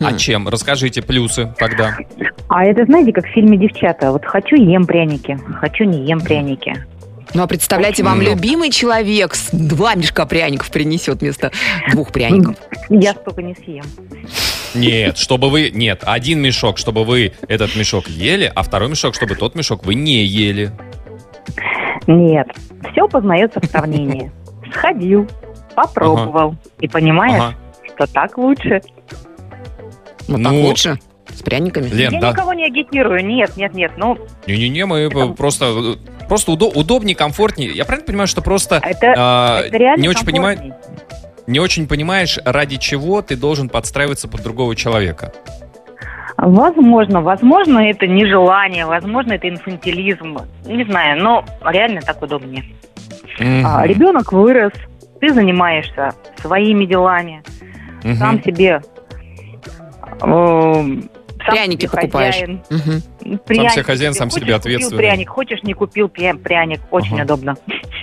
А 0.00 0.12
чем? 0.14 0.48
Расскажите 0.48 1.02
плюсы 1.02 1.54
тогда. 1.58 1.96
А 2.48 2.64
это, 2.64 2.84
знаете, 2.84 3.12
как 3.12 3.24
в 3.24 3.30
фильме 3.30 3.56
«Девчата». 3.56 4.12
Вот 4.12 4.24
хочу 4.24 4.56
ем 4.56 4.86
пряники, 4.86 5.38
хочу 5.60 5.84
не 5.84 6.06
ем 6.06 6.20
пряники. 6.20 6.86
Ну, 7.36 7.42
а 7.42 7.46
представляете, 7.46 8.02
вам 8.02 8.20
Ну. 8.20 8.30
любимый 8.30 8.70
человек 8.70 9.34
с 9.34 9.50
два 9.52 9.94
мешка 9.94 10.24
пряников 10.24 10.70
принесет 10.70 11.20
вместо 11.20 11.52
двух 11.92 12.10
пряников. 12.10 12.56
Я 12.88 13.12
столько 13.12 13.42
не 13.42 13.54
съем. 13.54 13.84
Нет, 14.74 15.18
чтобы 15.18 15.50
вы... 15.50 15.70
Нет, 15.70 16.00
один 16.06 16.40
мешок, 16.40 16.78
чтобы 16.78 17.04
вы 17.04 17.34
этот 17.46 17.76
мешок 17.76 18.08
ели, 18.08 18.50
а 18.54 18.62
второй 18.62 18.88
мешок, 18.88 19.14
чтобы 19.14 19.34
тот 19.34 19.54
мешок 19.54 19.84
вы 19.84 19.94
не 19.96 20.24
ели. 20.24 20.70
Нет, 22.06 22.46
все 22.90 23.06
познается 23.06 23.60
в 23.60 23.66
сравнении. 23.66 24.32
Сходил, 24.72 25.28
попробовал 25.74 26.56
и 26.80 26.88
понимаешь, 26.88 27.34
Ага. 27.42 27.54
что 27.94 28.06
так 28.14 28.38
лучше. 28.38 28.80
Ну, 30.26 30.42
так 30.42 30.52
Ну, 30.52 30.62
лучше. 30.62 30.98
С 31.28 31.42
пряниками. 31.42 31.88
Лен, 31.90 32.14
я 32.14 32.20
да. 32.20 32.30
никого 32.30 32.54
не 32.54 32.64
агитирую, 32.64 33.22
нет, 33.26 33.58
нет, 33.58 33.74
нет. 33.74 33.92
Ну, 33.98 34.16
Не-не-не, 34.46 34.86
мы 34.86 35.00
Это- 35.00 35.26
просто... 35.34 35.98
Просто 36.28 36.52
удо- 36.52 36.72
удобнее, 36.74 37.14
комфортнее. 37.16 37.70
Я 37.70 37.84
правильно 37.84 38.06
понимаю, 38.06 38.26
что 38.26 38.42
просто 38.42 38.80
это, 38.82 39.14
а, 39.16 39.60
это 39.60 39.76
реально 39.76 40.02
не 40.02 40.08
очень 40.08 40.26
понимаю, 40.26 40.74
не 41.46 41.60
очень 41.60 41.86
понимаешь, 41.86 42.38
ради 42.44 42.76
чего 42.76 43.22
ты 43.22 43.36
должен 43.36 43.68
подстраиваться 43.68 44.28
под 44.28 44.42
другого 44.42 44.74
человека. 44.74 45.32
Возможно, 46.36 47.22
возможно, 47.22 47.78
это 47.78 48.06
нежелание, 48.06 48.84
возможно, 48.84 49.32
это 49.34 49.48
инфантилизм. 49.48 50.38
Не 50.66 50.84
знаю, 50.84 51.22
но 51.22 51.44
реально 51.64 52.02
так 52.02 52.20
удобнее. 52.20 52.64
Мгм. 53.38 53.64
А, 53.66 53.86
ребенок 53.86 54.32
вырос, 54.32 54.72
ты 55.20 55.32
занимаешься 55.32 56.12
своими 56.40 56.84
делами, 56.84 57.42
Мгм. 58.04 58.16
сам 58.16 58.42
себе 58.42 58.82
Эм, 60.22 61.10
сам 61.46 61.54
Пряники 61.54 61.86
покупаешь. 61.86 62.34
хозяин. 62.34 62.62
Мгм. 62.70 63.38
Пряник 63.46 63.70
себе 63.72 63.82
хозяин, 63.82 64.14
сам 64.14 64.28
Хочешь, 64.30 64.44
себе 64.44 64.54
купил 64.54 64.56
ответственный. 64.74 64.98
пряник, 64.98 65.28
хочешь, 65.28 65.62
не 65.62 65.74
купил 65.74 66.06
пря- 66.08 66.38
пряник. 66.38 66.80
Очень 66.90 67.14
Ага. 67.14 67.24
удобно. 67.24 67.56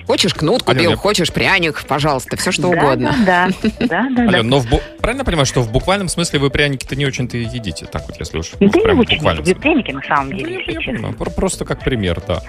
Хочешь 0.07 0.33
кнут 0.33 0.63
купил, 0.63 0.79
Алена, 0.79 0.91
я- 0.91 0.97
хочешь 0.97 1.31
пряник, 1.31 1.83
пожалуйста, 1.87 2.35
все 2.37 2.51
что 2.51 2.63
Да, 2.63 2.67
угодно. 2.69 3.15
Да, 3.25 3.49
да, 3.61 3.77
да, 3.87 4.09
да. 4.15 4.23
Ален, 4.23 4.47
но 4.49 4.59
в 4.59 4.65
бу- 4.69 4.81
правильно 4.99 5.23
понимаю, 5.23 5.45
что 5.45 5.61
в 5.61 5.71
буквальном 5.71 6.07
смысле 6.09 6.39
вы 6.39 6.49
пряники-то 6.49 6.95
не 6.95 7.05
очень-то 7.05 7.37
едите, 7.37 7.85
так 7.85 8.03
вот, 8.07 8.17
если 8.19 8.37
уж 8.39 8.51
Да 8.59 8.65
я 8.65 8.71
прям 8.71 8.97
в 8.97 8.99
очень 9.01 9.21
люблю 9.23 9.55
пряники 9.55 9.91
на 9.91 10.01
самом 10.01 10.29
Ну, 10.31 10.37
деле, 10.37 10.53
я- 10.53 10.59
если 10.59 10.71
я 10.73 10.93
понимаю, 10.95 11.13
про- 11.15 11.29
Просто 11.29 11.65
как 11.65 11.79
пример, 11.83 12.21
да. 12.27 12.41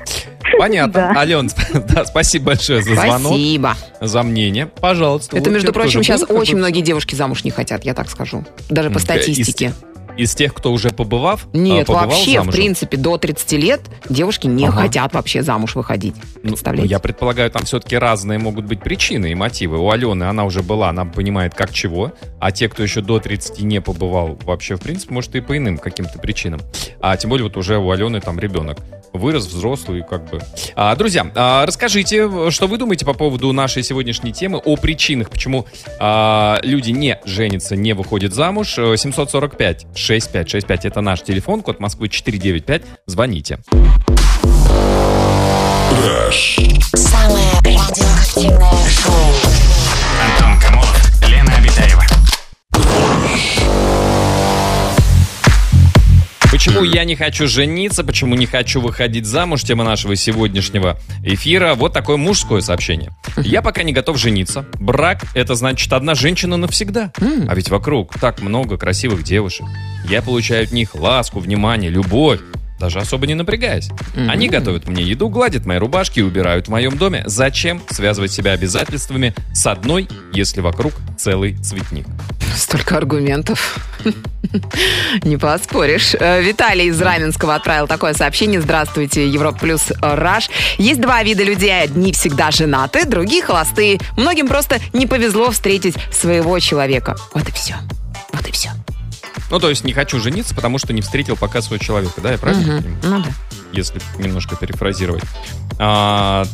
Понятно. 0.59 0.93
Да. 1.15 1.21
Ален, 1.21 1.49
да, 1.89 2.05
спасибо 2.05 2.47
большое 2.47 2.83
за 2.83 2.95
звонок, 2.95 3.33
Спасибо. 3.33 3.75
за 4.01 4.23
мнение. 4.23 4.67
Пожалуйста. 4.67 5.37
Это, 5.37 5.51
между 5.51 5.73
прочим, 5.73 6.03
сейчас 6.03 6.23
очень 6.29 6.57
многие 6.57 6.81
девушки 6.81 7.15
замуж 7.15 7.45
не 7.45 7.51
хотят, 7.51 7.85
я 7.85 7.95
так 7.95 8.09
скажу. 8.09 8.45
Даже 8.69 8.91
по 8.91 8.99
статистике. 8.99 9.73
Из 10.17 10.35
тех, 10.35 10.55
кто 10.55 10.73
уже 10.73 10.91
побывав, 10.91 11.47
а, 11.53 11.57
Нет, 11.57 11.87
побывал 11.87 12.07
вообще, 12.09 12.31
в 12.31 12.35
замужем? 12.35 12.53
принципе, 12.53 12.97
до 12.97 13.19
30 13.19 13.53
лет 13.59 13.81
девушки 14.09 14.47
не 14.47 14.67
Ага. 14.67 14.83
хотят 14.83 15.13
вообще 15.13 15.43
замуж 15.43 15.75
выходить. 15.75 16.15
Ну, 16.15 16.23
ну, 16.43 16.49
Представляете? 16.51 16.91
я 16.91 16.99
предполагаю, 17.01 17.51
там 17.51 17.65
все-таки 17.65 17.97
разные 17.97 18.39
могут 18.39 18.65
быть 18.67 18.81
причины 18.81 19.33
и 19.33 19.35
мотивы. 19.35 19.79
У 19.79 19.91
Алены 19.91 20.25
она 20.25 20.45
уже 20.45 20.63
была, 20.63 20.91
она 20.91 21.05
понимает, 21.05 21.55
как 21.55 21.73
чего. 21.73 22.13
А 22.39 22.53
те, 22.53 22.69
кто 22.69 22.83
еще 22.85 23.01
до 23.01 23.19
30 23.19 23.61
не 23.63 23.81
побывал, 23.81 24.39
вообще, 24.45 24.77
в 24.77 24.81
принципе, 24.81 25.13
может, 25.15 25.35
и 25.35 25.41
по 25.41 25.57
иным 25.57 25.79
каким-то 25.79 26.19
причинам. 26.21 26.61
А 27.01 27.17
тем 27.17 27.31
более 27.31 27.45
вот 27.45 27.57
уже 27.57 27.79
у 27.79 27.91
Алены 27.91 28.21
там 28.21 28.39
ребенок 28.39 28.79
вырос, 29.15 29.47
взрослый, 29.47 30.03
как 30.03 30.29
бы. 30.29 30.41
А, 30.75 30.95
друзья, 30.97 31.31
а, 31.35 31.65
расскажите, 31.65 32.51
что 32.51 32.67
вы 32.67 32.77
думаете 32.77 33.07
по 33.07 33.15
поводу 33.15 33.51
нашей 33.53 33.83
сегодняшней 33.83 34.33
темы, 34.33 34.59
о 34.59 34.77
причинах, 34.77 35.31
почему 35.31 35.67
а, 35.99 36.59
люди 36.63 36.91
не 36.91 37.19
женятся, 37.25 37.77
не 37.77 37.95
выходят 37.95 38.35
замуж. 38.35 38.75
Э, 38.77 38.95
745-6565, 38.95 40.81
это 40.85 41.01
наш 41.01 41.23
телефон, 41.23 41.63
код 41.63 41.81
Москвы 41.81 42.09
495. 42.09 42.83
Звоните. 43.07 43.61
Самое 46.95 47.53
радиоактивное 47.65 48.89
шоу. 48.89 49.34
Почему 56.65 56.83
я 56.83 57.05
не 57.05 57.15
хочу 57.15 57.47
жениться, 57.47 58.05
почему 58.05 58.37
не 58.37 58.47
хочу 58.47 58.81
выходить 58.81 59.27
замуж, 59.27 59.65
тема 59.65 59.85
нашего 59.85 60.17
сегодняшнего 60.17 60.99
эфира. 61.23 61.75
Вот 61.75 61.93
такое 61.93 62.17
мужское 62.17 62.63
сообщение. 62.63 63.11
Я 63.37 63.61
пока 63.61 63.83
не 63.83 63.93
готов 63.93 64.17
жениться. 64.17 64.65
Брак— 64.81 65.27
это 65.35 65.57
значит 65.57 65.93
одна 65.93 66.15
женщина 66.15 66.57
навсегда. 66.57 67.13
А 67.21 67.55
ведь 67.55 67.69
вокруг 67.69 68.19
так 68.19 68.41
много 68.41 68.79
красивых 68.79 69.25
девушек. 69.25 69.67
Я 70.09 70.23
получаю 70.23 70.65
от 70.65 70.73
них 70.73 70.95
ласку, 70.95 71.39
внимание, 71.39 71.91
любовь. 71.91 72.41
Даже 72.79 72.99
особо 72.99 73.27
не 73.27 73.35
напрягаясь. 73.35 73.91
Они 74.29 74.49
готовят 74.49 74.89
мне 74.89 75.03
еду, 75.03 75.29
гладят 75.29 75.65
мои 75.65 75.79
рубашки 75.79 76.21
и 76.21 76.23
убирают 76.23 76.67
в 76.67 76.71
моем 76.71 76.97
доме. 76.97 77.23
Зачем 77.27 77.83
связывать 77.91 78.33
себя 78.33 78.53
обязательствами 78.53 79.35
с 79.53 79.67
одной, 79.67 80.09
если 80.33 80.61
вокруг 80.61 80.93
целый 81.19 81.57
цветник? 81.59 82.07
Столько 82.57 82.97
аргументов. 82.97 83.79
Не 85.23 85.37
поспоришь. 85.37 86.15
Э, 86.15 86.41
Виталий 86.43 86.87
из 86.87 87.01
Раменского 87.01 87.57
отправил 87.57 87.87
такое 87.87 88.15
сообщение. 88.15 88.61
Здравствуйте, 88.61 89.29
Европа 89.29 89.59
плюс 89.59 89.91
э, 89.91 89.95
Раш. 90.01 90.51
Есть 90.79 91.01
два 91.01 91.23
вида 91.23 91.43
людей. 91.43 91.83
Одни 91.83 92.13
всегда 92.13 92.51
женаты, 92.51 93.07
другие 93.07 93.43
холостые. 93.43 93.99
Многим 94.17 94.47
просто 94.47 94.79
не 94.93 95.07
повезло 95.07 95.51
встретить 95.51 95.97
своего 96.13 96.59
человека. 96.61 97.17
Вот 97.33 97.49
и 97.49 97.53
все. 97.53 97.75
Вот 98.33 98.47
и 98.47 98.53
все. 98.53 98.71
Ну, 99.55 99.61
то 99.61 99.69
есть 99.69 99.85
не 99.85 99.93
хочу 99.93 100.19
жениться, 100.19 100.53
потому 100.53 100.79
что 100.79 100.93
не 100.93 101.01
встретил 101.01 101.37
пока 101.37 101.63
своего 101.63 101.81
человека, 101.81 102.21
да, 102.21 102.33
я 102.33 102.39
правильно 102.39 102.83
понимаю? 102.83 102.99
Ну 103.05 103.23
да. 103.23 103.31
если 103.73 104.01
немножко 104.19 104.57
перефразировать. 104.57 105.23
А, 105.79 106.45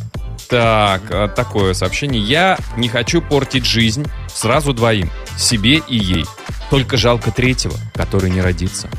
так, 0.51 1.01
а, 1.09 1.29
такое 1.29 1.73
сообщение. 1.73 2.21
Я 2.21 2.59
не 2.77 2.91
хочу 2.91 3.23
портить 3.23 3.65
жизнь 3.65 4.05
сразу 4.29 4.75
двоим, 4.75 5.11
себе 5.39 5.77
и 5.77 5.97
ей. 5.97 6.27
Только 6.69 6.99
жалко 6.99 7.31
третьего, 7.31 7.75
который 7.95 8.29
не 8.29 8.43
родится. 8.43 8.91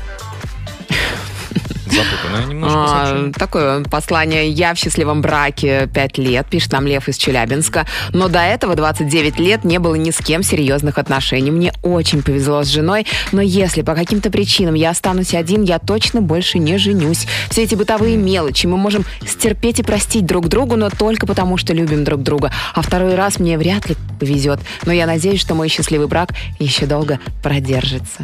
Запутанное 1.92 2.46
немножко 2.46 2.78
А, 2.78 3.06
сообщение. 3.06 3.32
такое 3.34 3.84
послание. 3.84 4.48
Я 4.50 4.74
в 4.74 4.78
счастливом 4.78 5.20
браке 5.20 5.88
5 5.92 6.18
лет, 6.18 6.46
пишет 6.48 6.72
нам 6.72 6.86
Лев 6.86 7.08
из 7.08 7.16
Челябинска. 7.16 7.86
Но 8.12 8.28
до 8.28 8.40
этого 8.40 8.74
29 8.74 9.38
лет 9.38 9.64
не 9.64 9.78
было 9.78 9.94
ни 9.94 10.10
с 10.10 10.18
кем 10.18 10.42
серьезных 10.42 10.98
отношений. 10.98 11.50
Мне 11.50 11.72
очень 11.82 12.22
повезло 12.22 12.62
с 12.64 12.68
женой, 12.68 13.06
но 13.32 13.40
если 13.40 13.82
по 13.82 13.94
каким-то 13.94 14.30
причинам 14.30 14.74
я 14.74 14.90
останусь 14.90 15.34
один, 15.34 15.62
я 15.62 15.78
точно 15.78 16.20
больше 16.20 16.58
не 16.58 16.78
женюсь. 16.78 17.26
Все 17.50 17.62
эти 17.64 17.74
бытовые 17.74 18.16
мелочи 18.16 18.66
мы 18.66 18.76
можем 18.76 19.04
стерпеть 19.26 19.80
и 19.80 19.82
простить 19.82 20.26
друг 20.26 20.48
другу, 20.48 20.76
но 20.76 20.90
только 20.90 21.26
потому, 21.26 21.56
что 21.56 21.74
любим 21.74 22.04
друг 22.04 22.22
друга. 22.22 22.52
А 22.74 22.82
второй 22.82 23.14
раз 23.14 23.38
мне 23.38 23.58
вряд 23.58 23.88
ли 23.88 23.96
повезет. 24.18 24.60
Но 24.86 24.92
я 24.92 25.06
надеюсь, 25.06 25.40
что 25.40 25.54
мой 25.54 25.68
счастливый 25.68 26.06
брак 26.06 26.30
еще 26.58 26.86
долго 26.86 27.18
продержится. 27.42 28.22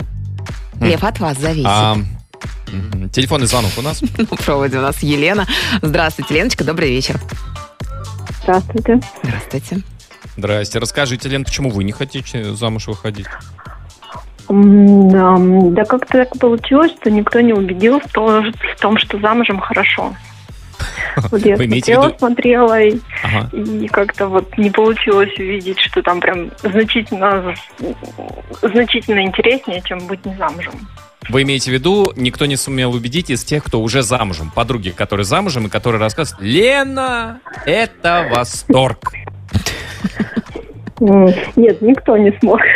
Лев, 0.80 1.02
от 1.04 1.18
вас 1.20 1.38
зависит. 1.38 1.66
А. 1.68 1.96
телефонный 3.12 3.46
звонок 3.46 3.72
у 3.78 3.82
нас. 3.82 4.02
На 4.18 4.36
проводе 4.36 4.78
у 4.78 4.82
нас 4.82 5.02
Елена. 5.02 5.46
Здравствуйте, 5.82 6.34
Леночка, 6.34 6.64
добрый 6.64 6.90
вечер. 6.90 7.16
Здравствуйте. 8.42 9.00
Здравствуйте. 9.22 9.78
Здрасте. 10.36 10.78
Расскажите, 10.78 11.28
Лен, 11.28 11.44
почему 11.44 11.70
вы 11.70 11.84
не 11.84 11.92
хотите 11.92 12.54
замуж 12.54 12.86
выходить? 12.86 13.26
Да, 14.48 15.36
да 15.38 15.84
как-то 15.84 16.24
так 16.24 16.38
получилось, 16.38 16.92
что 17.00 17.10
никто 17.10 17.40
не 17.40 17.52
убедил 17.52 18.00
в 18.00 18.08
то- 18.12 18.42
в 18.42 18.80
том, 18.80 18.98
что 18.98 19.18
замужем 19.20 19.58
хорошо. 19.60 20.14
Вот 21.30 21.44
я 21.44 21.56
Вы 21.56 21.64
смотрела, 21.66 22.06
виду- 22.08 22.18
смотрела, 22.18 22.80
и, 22.80 22.98
Ага. 23.24 23.50
и 23.56 23.88
как-то 23.88 24.28
вот 24.28 24.56
не 24.56 24.70
получилось 24.70 25.36
увидеть, 25.38 25.80
что 25.80 26.00
там 26.02 26.20
прям 26.20 26.50
значительно, 26.62 27.54
значительно 28.62 29.20
интереснее, 29.24 29.82
чем 29.84 29.98
быть 30.06 30.24
не 30.24 30.36
замужем. 30.36 30.74
Вы 31.28 31.42
имеете 31.42 31.70
в 31.70 31.74
виду, 31.74 32.12
никто 32.16 32.46
не 32.46 32.56
сумел 32.56 32.92
убедить 32.92 33.28
из 33.28 33.44
тех, 33.44 33.62
кто 33.62 33.82
уже 33.82 34.02
замужем. 34.02 34.50
Подруги, 34.50 34.90
которые 34.90 35.24
замужем 35.24 35.66
и 35.66 35.70
которые 35.70 36.00
рассказывают, 36.00 36.42
Лена, 36.42 37.40
это 37.66 38.26
восторг. 38.30 39.12
Нет, 41.00 41.80
никто 41.82 42.16
не 42.16 42.32
смог. 42.40 42.60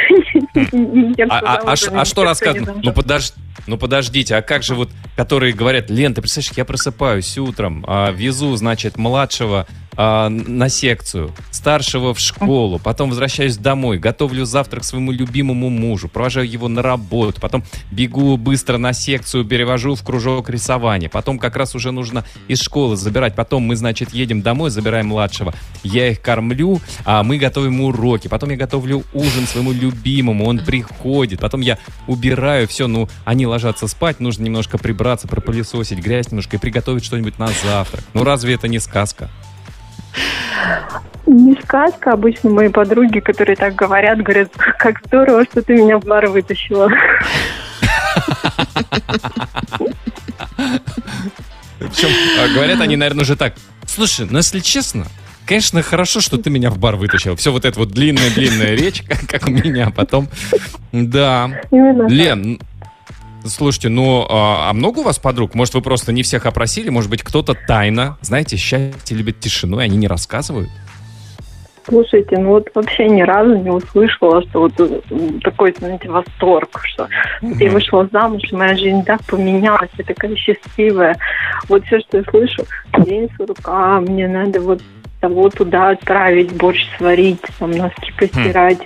А, 1.29 1.39
а- 1.39 1.61
а 1.67 1.73
а 1.73 2.05
что 2.05 2.23
замужем. 2.65 2.83
Ну, 2.85 2.93
подож- 2.93 3.33
ну 3.67 3.77
подождите, 3.77 4.37
а 4.37 4.43
как 4.43 4.63
же 4.63 4.75
вот, 4.75 4.91
которые 5.17 5.53
говорят, 5.53 5.91
Лен, 5.91 6.15
ты 6.15 6.21
представляешь, 6.21 6.53
я 6.57 6.65
просыпаюсь 6.65 7.37
утром, 7.39 7.85
а, 7.87 8.11
везу, 8.11 8.55
значит, 8.57 8.97
младшего 8.97 9.67
а, 9.95 10.29
на 10.31 10.69
секцию, 10.71 11.33
старшего 11.51 12.15
в 12.15 12.19
школу, 12.19 12.79
потом 12.83 13.11
возвращаюсь 13.11 13.59
домой, 13.59 13.99
готовлю 13.99 14.47
завтрак 14.47 14.85
своему 14.85 15.13
любимому 15.13 15.69
мужу, 15.69 16.09
провожаю 16.09 16.51
его 16.51 16.69
на 16.69 16.81
работу, 16.81 17.41
потом 17.41 17.63
бегу 17.91 18.39
быстро 18.39 18.79
на 18.79 18.95
секцию, 18.95 19.45
перевожу 19.45 19.95
в 19.95 20.03
кружок 20.03 20.49
рисования, 20.49 21.11
потом 21.11 21.39
как 21.39 21.57
раз 21.57 21.75
уже 21.75 21.93
нужно 21.93 22.25
из 22.49 22.63
школы 22.63 22.97
забирать, 22.97 23.35
потом 23.35 23.65
мы, 23.65 23.77
значит, 23.77 24.15
едем 24.15 24.41
домой, 24.41 24.71
забираем 24.71 25.09
младшего, 25.09 25.53
я 25.83 26.09
их 26.09 26.23
кормлю, 26.23 26.81
а 27.05 27.23
мы 27.23 27.37
готовим 27.37 27.81
уроки, 28.13 28.29
потом 28.29 28.51
я 28.51 28.57
готовлю 28.57 29.05
ужин 29.13 29.47
своему 29.47 29.73
любимому, 29.73 30.47
он 30.47 30.59
приходит, 30.59 31.41
потом 31.41 31.61
я 31.61 31.79
убираю 32.07 32.69
все, 32.69 32.87
ну, 32.87 33.09
они 33.25 33.47
ложатся 33.47 33.89
спать, 33.89 34.21
нужно 34.21 34.45
немножко 34.45 34.79
прибраться, 34.79 35.29
пропылесосить 35.29 35.99
грязь 35.99 36.31
немножко 36.31 36.57
и 36.57 36.61
приготовить 36.61 37.05
что-нибудь 37.05 37.39
на 37.39 37.49
завтрак. 37.49 38.05
Ну, 38.13 38.25
разве 38.25 38.55
это 38.55 38.69
не 38.69 38.79
сказка? 38.79 39.31
Не 41.27 41.55
сказка, 41.63 42.13
обычно 42.13 42.51
мои 42.51 42.69
подруги, 42.69 43.21
которые 43.21 43.57
так 43.57 43.75
говорят, 43.75 44.19
говорят, 44.19 44.53
как 44.79 45.01
здорово, 45.07 45.45
что 45.45 45.63
ты 45.63 45.75
меня 45.75 45.99
в 45.99 46.05
бар 46.05 46.29
вытащила. 46.29 46.91
Причем 51.79 52.09
а, 52.41 52.49
говорят 52.55 52.81
они, 52.81 52.97
наверное, 52.97 53.23
уже 53.23 53.37
так. 53.37 53.55
Слушай, 53.87 54.27
ну 54.29 54.39
если 54.39 54.61
честно, 54.61 55.07
конечно, 55.47 55.83
хорошо, 55.83 56.21
что 56.21 56.39
ты 56.39 56.51
меня 56.51 56.71
в 56.71 56.79
бар 56.79 56.97
вытащил. 56.97 57.37
Все 57.37 57.53
вот 57.53 57.65
это 57.65 57.79
вот 57.79 57.91
длинная-длинная 57.91 58.75
речь, 58.75 59.03
как, 59.03 59.21
как 59.29 59.49
у 59.49 59.51
меня, 59.51 59.91
потом... 59.91 60.29
Да. 60.93 61.51
Именно. 61.71 62.09
Лен, 62.09 62.61
слушайте, 63.45 63.89
ну, 63.89 64.27
а, 64.29 64.71
а 64.71 64.73
много 64.73 65.01
у 65.01 65.03
вас 65.03 65.19
подруг? 65.19 65.55
Может, 65.55 65.75
вы 65.75 65.83
просто 65.83 66.13
не 66.13 66.23
всех 66.23 66.47
опросили? 66.47 66.91
Может 66.91 67.11
быть, 67.11 67.23
кто-то 67.23 67.55
тайно, 67.55 68.19
знаете, 68.21 68.57
счастье 68.57 69.17
любит 69.17 69.41
тишину, 69.41 69.81
и 69.81 69.85
они 69.85 69.97
не 69.97 70.09
рассказывают? 70.09 70.71
Слушайте, 71.89 72.39
ну 72.39 72.51
вот 72.51 72.69
вообще 72.75 73.09
ни 73.09 73.23
разу 73.23 73.57
не 73.57 73.71
услышала, 73.71 74.41
что 74.43 74.61
вот 74.61 74.73
э, 74.79 75.01
такой, 75.43 75.75
знаете, 75.77 76.09
восторг, 76.09 76.81
что 76.85 77.09
вот 77.41 77.61
я 77.61 77.71
вышла 77.71 78.09
замуж, 78.13 78.43
моя 78.53 78.77
жизнь 78.77 79.03
так 79.05 79.25
поменялась, 79.25 79.91
я 79.99 80.05
такая 80.05 80.37
счастливая. 80.37 81.17
Вот 81.69 81.85
все, 81.87 81.99
что 82.01 82.19
я 82.19 82.25
слышу, 82.25 82.65
день 83.05 83.29
сурка, 83.37 84.01
мне 84.01 84.29
надо 84.29 84.61
вот 84.61 84.81
того 85.23 85.49
туда 85.49 85.91
отправить, 85.91 86.53
борщ 86.53 86.81
сварить, 86.99 87.41
там 87.59 87.71
носки 87.71 88.13
постирать. 88.19 88.79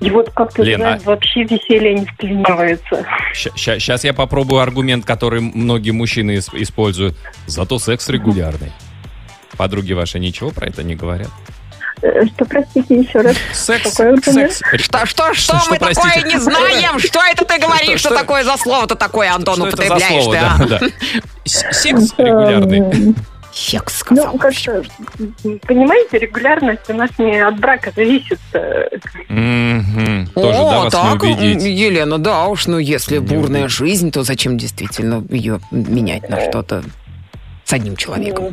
И 0.00 0.10
вот 0.10 0.30
как-то 0.34 0.62
Лен, 0.62 0.78
знаешь, 0.80 1.00
а- 1.06 1.08
вообще 1.10 1.42
веселье 1.44 1.94
не 1.94 2.04
вклинивается. 2.06 3.04
Сейчас 3.32 4.04
я 4.04 4.12
попробую 4.12 4.60
аргумент, 4.60 5.06
который 5.06 5.40
многие 5.40 5.92
мужчины 5.92 6.32
ис- 6.36 6.50
используют. 6.52 7.16
Зато 7.46 7.78
секс 7.78 8.08
регулярный. 8.10 8.70
Подруги 9.56 9.94
ваши 9.94 10.18
ничего 10.18 10.50
про 10.50 10.66
это 10.66 10.82
не 10.82 10.94
говорят? 10.94 11.30
Э, 12.02 12.26
Что, 12.26 12.44
простите, 12.44 12.94
еще 13.00 13.20
раз? 13.22 13.36
Секс, 13.54 13.90
секс. 13.94 14.60
Что, 14.82 15.06
что, 15.06 15.32
что, 15.32 15.58
Что, 15.58 15.70
мы 15.70 15.78
простите? 15.78 16.10
такое 16.20 16.30
не 16.34 16.38
знаем? 16.40 16.98
Что 16.98 17.20
это 17.32 17.46
ты 17.46 17.58
говоришь? 17.58 18.00
Что, 18.00 18.10
Что- 18.10 18.18
такое 18.18 18.44
за 18.44 18.58
слово-то 18.58 18.96
такое, 18.96 19.32
Антон, 19.32 19.54
Что 19.54 19.68
это 19.68 19.76
за 19.78 19.82
употребляешь 19.84 20.22
слово? 20.24 20.34
ты, 20.36 20.38
а? 20.42 20.58
Да, 20.58 20.78
да. 20.78 20.86
Секс 21.46 22.12
регулярный. 22.18 23.14
Эм, 23.56 23.78
Секс 23.80 23.96
сказал. 23.98 24.32
Ну, 24.32 24.38
как-то, 24.38 24.82
понимаете, 25.66 26.18
регулярность 26.18 26.88
у 26.88 26.94
нас 26.94 27.10
не 27.18 27.38
от 27.40 27.58
брака 27.58 27.90
зависит. 27.94 28.38
Мгм. 29.28 30.26
Тоже, 30.34 30.52
да, 30.58 30.80
О, 30.80 30.84
вас 30.84 30.92
так, 30.92 31.22
не 31.22 31.32
убедить. 31.32 31.62
м, 31.64 31.70
Елена, 31.70 32.18
да 32.18 32.46
уж, 32.48 32.66
ну 32.66 32.78
если 32.78 33.14
Не 33.18 33.20
бурная 33.26 33.62
убедить. 33.62 33.70
жизнь, 33.76 34.10
то 34.12 34.22
зачем 34.22 34.58
действительно 34.58 35.24
ее 35.30 35.60
менять 35.70 36.28
на 36.28 36.40
что-то 36.40 36.82
с 37.64 37.72
одним 37.72 37.96
человеком? 37.96 38.46
и 38.46 38.52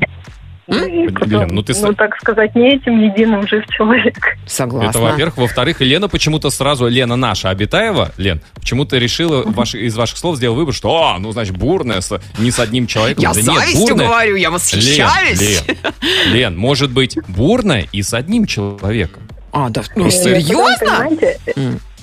Потом, 0.65 1.47
ну 1.47 1.61
ты 1.61 1.73
ну, 1.81 1.93
так 1.93 2.15
сказать, 2.17 2.55
не 2.55 2.75
этим 2.75 3.01
единым 3.01 3.45
жив 3.47 3.65
человек. 3.67 4.15
Согласна. 4.45 4.89
Это, 4.89 4.99
во-первых. 4.99 5.37
Во-вторых, 5.37 5.81
Лена 5.81 6.07
почему-то 6.07 6.49
сразу, 6.49 6.87
Лена 6.87 7.15
наша, 7.17 7.49
Абитаева, 7.49 8.11
Лен, 8.17 8.41
почему-то 8.55 8.97
решила 8.97 9.43
ваш- 9.45 9.75
из 9.75 9.95
ваших 9.95 10.17
слов 10.17 10.37
сделал 10.37 10.55
выбор, 10.55 10.73
что, 10.73 11.03
а, 11.03 11.19
ну, 11.19 11.31
значит, 11.33 11.57
бурная, 11.57 11.99
с- 12.01 12.19
не 12.37 12.49
с 12.51 12.59
одним 12.59 12.87
человеком. 12.87 13.23
Я 13.23 13.29
Да 13.29 13.33
с 13.33 13.37
нет, 13.37 13.45
завистью 13.45 13.87
бурная. 13.87 14.07
говорю, 14.07 14.35
я 14.37 14.51
восхищаюсь. 14.51 15.39
Лен, 15.41 15.63
Лен, 15.67 16.33
Лен, 16.33 16.57
может 16.57 16.91
быть, 16.91 17.17
бурная 17.27 17.85
и 17.91 18.01
с 18.01 18.13
одним 18.13 18.45
человеком. 18.45 19.23
А, 19.51 19.69
да, 19.69 19.83
ну 19.95 20.09
серьезно? 20.09 21.09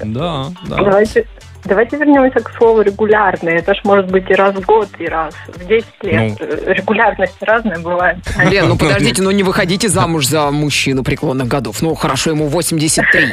Да, 0.05 0.47
да. 0.67 0.76
давайте, 0.76 1.26
давайте 1.64 1.97
вернемся 1.97 2.40
к 2.40 2.52
слову 2.57 2.83
регулярный. 2.83 3.55
Это 3.55 3.75
ж 3.75 3.81
может 3.85 4.11
быть 4.11 4.29
и 4.31 4.35
раз 4.35 4.55
в 4.55 4.64
год, 4.64 4.88
и 4.99 5.07
раз 5.07 5.35
в 5.49 5.67
10 5.67 5.87
лет. 6.02 6.37
Ну. 6.40 6.47
Э, 6.47 6.75
Регулярность 6.75 7.37
разная 7.40 7.79
бывает. 7.79 8.19
Лен, 8.50 8.69
ну 8.69 8.76
подождите, 8.79 9.23
ну 9.23 9.31
не 9.31 9.43
выходите 9.43 9.88
замуж 9.88 10.26
за 10.26 10.50
мужчину 10.50 11.02
преклонных 11.02 11.49
годов. 11.49 11.83
Ну 11.83 11.95
хорошо, 11.95 12.31
ему 12.31 12.49
83. 12.49 13.33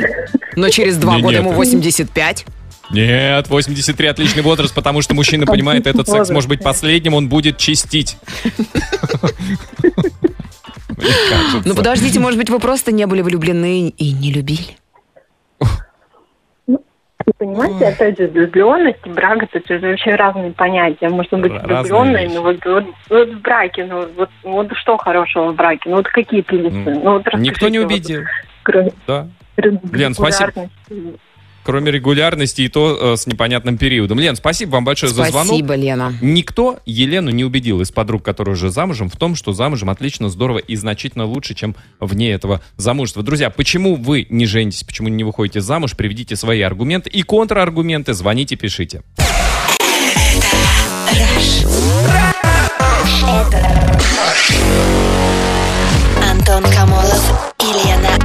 Но 0.56 0.70
через 0.70 0.98
два 0.98 1.20
года 1.20 1.38
ему 1.38 1.52
85. 1.52 2.46
Нет, 2.90 3.50
83 3.50 4.08
отличный 4.08 4.44
возраст, 4.44 4.74
потому 4.74 5.02
что 5.02 5.14
мужчина 5.14 5.46
понимает, 5.46 5.88
этот 5.88 6.08
секс 6.08 6.30
может 6.30 6.50
быть 6.50 6.64
последним, 6.64 7.16
он 7.16 7.28
будет 7.28 7.58
чистить. 7.58 8.18
Ну 11.66 11.76
подождите, 11.76 12.20
может 12.20 12.40
быть, 12.40 12.50
вы 12.50 12.60
просто 12.60 12.92
не 12.92 13.06
были 13.06 13.22
влюблены 13.22 13.90
и 13.90 14.12
не 14.14 14.32
любили? 14.32 14.78
Понимаете, 17.38 17.88
опять 17.88 18.18
же, 18.18 18.28
влюбленность 18.28 19.06
и 19.06 19.10
брак 19.10 19.44
это 19.52 19.78
же 19.80 19.98
разные 20.16 20.52
понятия. 20.54 21.10
Можно 21.10 21.40
быть 21.40 21.52
влюбленной, 21.52 22.30
но 22.30 22.42
вот, 22.42 22.66
вот, 22.66 22.86
вот 23.10 23.30
в 23.30 23.42
браке, 23.42 23.86
ну 23.86 24.08
вот, 24.16 24.30
вот 24.44 24.72
что 24.78 24.98
хорошего 24.98 25.52
в 25.52 25.56
браке? 25.56 25.90
Ну 25.90 25.98
вот 25.98 26.08
какие 26.08 26.42
плюсы? 26.42 26.76
М, 26.76 27.04
Ну, 27.04 27.12
вот 27.12 27.26
Никто 27.36 27.68
не 27.68 27.80
расскажите, 27.80 27.82
вот, 27.82 27.92
убедил. 27.92 28.22
кроме 28.64 28.92
Да. 29.06 29.28
Лен, 29.58 30.14
спасибо. 30.14 30.70
Кроме 31.68 31.92
регулярности 31.92 32.62
и 32.62 32.70
то 32.70 32.98
э, 32.98 33.18
с 33.18 33.28
непонятным 33.28 33.78
периодом. 33.78 34.20
Лен, 34.20 34.38
спасибо 34.38 34.70
вам 34.76 34.86
большое 34.86 35.12
за 35.12 35.26
звонок. 35.26 35.48
Спасибо, 35.48 35.76
Лена. 35.76 36.14
Никто 36.22 36.80
Елену 36.86 37.30
не 37.30 37.44
убедил 37.44 37.82
из 37.82 37.92
подруг, 37.92 38.24
которые 38.24 38.54
уже 38.54 38.70
замужем, 38.70 39.10
в 39.10 39.18
том, 39.18 39.36
что 39.36 39.52
замужем 39.52 39.90
отлично, 39.90 40.30
здорово 40.30 40.60
и 40.60 40.78
значительно 40.78 41.26
лучше, 41.26 41.56
чем 41.56 41.76
вне 42.00 42.32
этого 42.32 42.62
замужества. 42.78 43.22
Друзья, 43.22 43.50
почему 43.50 43.96
вы 43.96 44.28
не 44.30 44.46
женитесь, 44.46 44.86
почему 44.86 45.10
не 45.10 45.26
выходите 45.26 45.60
замуж, 45.60 45.98
приведите 45.98 46.38
свои 46.38 46.62
аргументы 46.62 47.10
и 47.10 47.22
контраргументы, 47.22 48.14
звоните, 48.14 48.56
пишите. 48.56 49.02
Антон 56.32 56.64
Камолов 56.72 57.54
и 57.60 57.88
Лена. 57.88 58.18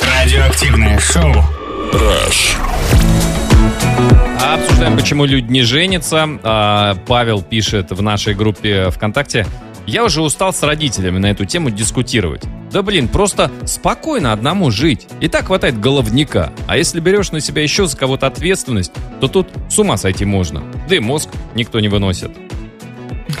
Радиоактивное 0.00 0.98
шоу. 0.98 1.61
А 4.40 4.54
Обсуждаем, 4.54 4.96
почему 4.96 5.24
люди 5.24 5.50
не 5.50 5.62
женятся. 5.62 6.28
А, 6.42 6.96
Павел 7.06 7.42
пишет 7.42 7.90
в 7.90 8.02
нашей 8.02 8.34
группе 8.34 8.90
ВКонтакте. 8.90 9.46
Я 9.86 10.04
уже 10.04 10.22
устал 10.22 10.52
с 10.52 10.62
родителями 10.62 11.18
на 11.18 11.26
эту 11.30 11.44
тему 11.44 11.70
дискутировать. 11.70 12.42
Да 12.70 12.82
блин, 12.82 13.08
просто 13.08 13.50
спокойно 13.66 14.32
одному 14.32 14.70
жить. 14.70 15.06
И 15.20 15.28
так 15.28 15.46
хватает 15.46 15.80
головника. 15.80 16.52
А 16.66 16.76
если 16.76 17.00
берешь 17.00 17.32
на 17.32 17.40
себя 17.40 17.62
еще 17.62 17.86
за 17.86 17.96
кого-то 17.96 18.26
ответственность, 18.26 18.92
то 19.20 19.28
тут 19.28 19.48
с 19.68 19.78
ума 19.78 19.96
сойти 19.96 20.24
можно. 20.24 20.62
Да 20.88 20.96
и 20.96 21.00
мозг 21.00 21.28
никто 21.54 21.80
не 21.80 21.88
выносит. 21.88 22.30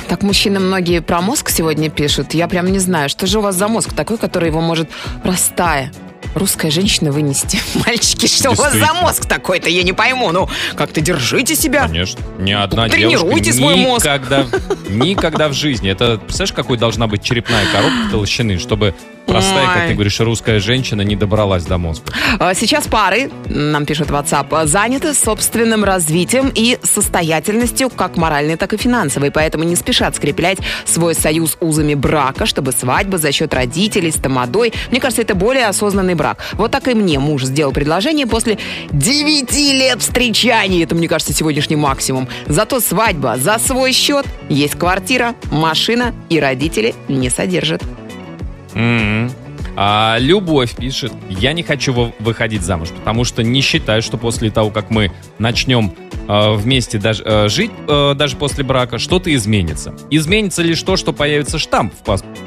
Так 0.08 0.22
мужчины 0.22 0.60
многие 0.60 1.00
про 1.00 1.20
мозг 1.20 1.48
сегодня 1.48 1.90
пишут. 1.90 2.34
Я 2.34 2.48
прям 2.48 2.70
не 2.70 2.78
знаю, 2.78 3.08
что 3.08 3.26
же 3.26 3.38
у 3.38 3.42
вас 3.42 3.56
за 3.56 3.68
мозг 3.68 3.92
такой, 3.92 4.18
который 4.18 4.48
его 4.48 4.60
может 4.60 4.90
простая 5.22 5.92
русская 6.34 6.70
женщина 6.70 7.12
вынести. 7.12 7.58
Мальчики, 7.86 8.26
что 8.26 8.50
у 8.50 8.54
вас 8.54 8.72
за 8.72 8.94
мозг 8.94 9.26
такой-то? 9.26 9.68
Я 9.68 9.82
не 9.82 9.92
пойму. 9.92 10.32
Ну, 10.32 10.48
как-то 10.76 11.00
держите 11.00 11.54
себя. 11.54 11.86
Конечно. 11.86 12.20
Ни 12.38 12.52
одна 12.52 12.88
Тренируйте 12.88 13.52
свой 13.52 13.76
мозг. 13.76 14.04
никогда, 14.04 14.46
никогда 14.88 15.48
в 15.48 15.52
жизни. 15.52 15.90
Это, 15.90 16.18
представляешь, 16.18 16.52
какой 16.52 16.78
должна 16.78 17.06
быть 17.06 17.22
черепная 17.22 17.64
коробка 17.72 18.10
толщины, 18.10 18.58
чтобы 18.58 18.94
простая, 19.26 19.66
как 19.66 19.82
Ой. 19.82 19.88
ты 19.88 19.94
говоришь, 19.94 20.20
русская 20.20 20.60
женщина 20.60 21.02
не 21.02 21.16
добралась 21.16 21.64
до 21.64 21.78
мозга. 21.78 22.12
А 22.38 22.54
Сейчас 22.54 22.86
пары, 22.86 23.30
нам 23.46 23.86
пишет 23.86 24.08
WhatsApp, 24.10 24.66
заняты 24.66 25.14
собственным 25.14 25.84
развитием 25.84 26.50
и 26.54 26.78
состоятельностью, 26.82 27.90
как 27.90 28.16
моральной, 28.16 28.56
так 28.56 28.72
и 28.72 28.76
финансовой, 28.76 29.30
поэтому 29.30 29.64
не 29.64 29.76
спешат 29.76 30.16
скреплять 30.16 30.58
свой 30.84 31.14
союз 31.14 31.56
узами 31.60 31.94
брака, 31.94 32.46
чтобы 32.46 32.72
свадьба 32.72 33.18
за 33.18 33.32
счет 33.32 33.52
родителей 33.52 34.10
с 34.10 34.16
тамадой. 34.16 34.72
Мне 34.90 35.00
кажется, 35.00 35.22
это 35.22 35.34
более 35.34 35.66
осознанный 35.66 36.14
брак. 36.14 36.38
Вот 36.52 36.70
так 36.70 36.88
и 36.88 36.94
мне 36.94 37.18
муж 37.18 37.44
сделал 37.44 37.72
предложение 37.72 38.26
после 38.26 38.58
9 38.90 39.52
лет 39.52 40.00
встречаний. 40.00 40.84
Это, 40.84 40.94
мне 40.94 41.08
кажется, 41.08 41.32
сегодняшний 41.32 41.76
максимум. 41.76 42.28
Зато 42.46 42.80
свадьба 42.80 43.36
за 43.38 43.58
свой 43.58 43.92
счет, 43.92 44.26
есть 44.48 44.74
квартира, 44.74 45.34
машина 45.50 46.14
и 46.28 46.38
родители 46.38 46.94
не 47.08 47.28
содержат. 47.28 47.82
М-м. 48.74 49.30
А 49.74 50.18
Любовь 50.20 50.76
пишет, 50.76 51.12
я 51.30 51.52
не 51.54 51.62
хочу 51.62 51.92
вы- 51.92 52.12
выходить 52.18 52.62
замуж, 52.62 52.90
потому 52.90 53.24
что 53.24 53.42
не 53.42 53.60
считаю, 53.62 54.02
что 54.02 54.18
после 54.18 54.50
того, 54.50 54.70
как 54.70 54.90
мы 54.90 55.10
начнем 55.38 55.94
э, 56.28 56.54
вместе 56.54 56.98
даже, 56.98 57.22
э, 57.24 57.48
жить, 57.48 57.72
э, 57.88 58.14
даже 58.14 58.36
после 58.36 58.62
брака, 58.62 58.98
что-то 58.98 59.34
изменится. 59.34 59.92
Изменится 60.08 60.62
лишь 60.62 60.80
то, 60.82 60.96
что 60.96 61.12
появится 61.12 61.58
штамп 61.58 61.92
в 61.94 62.02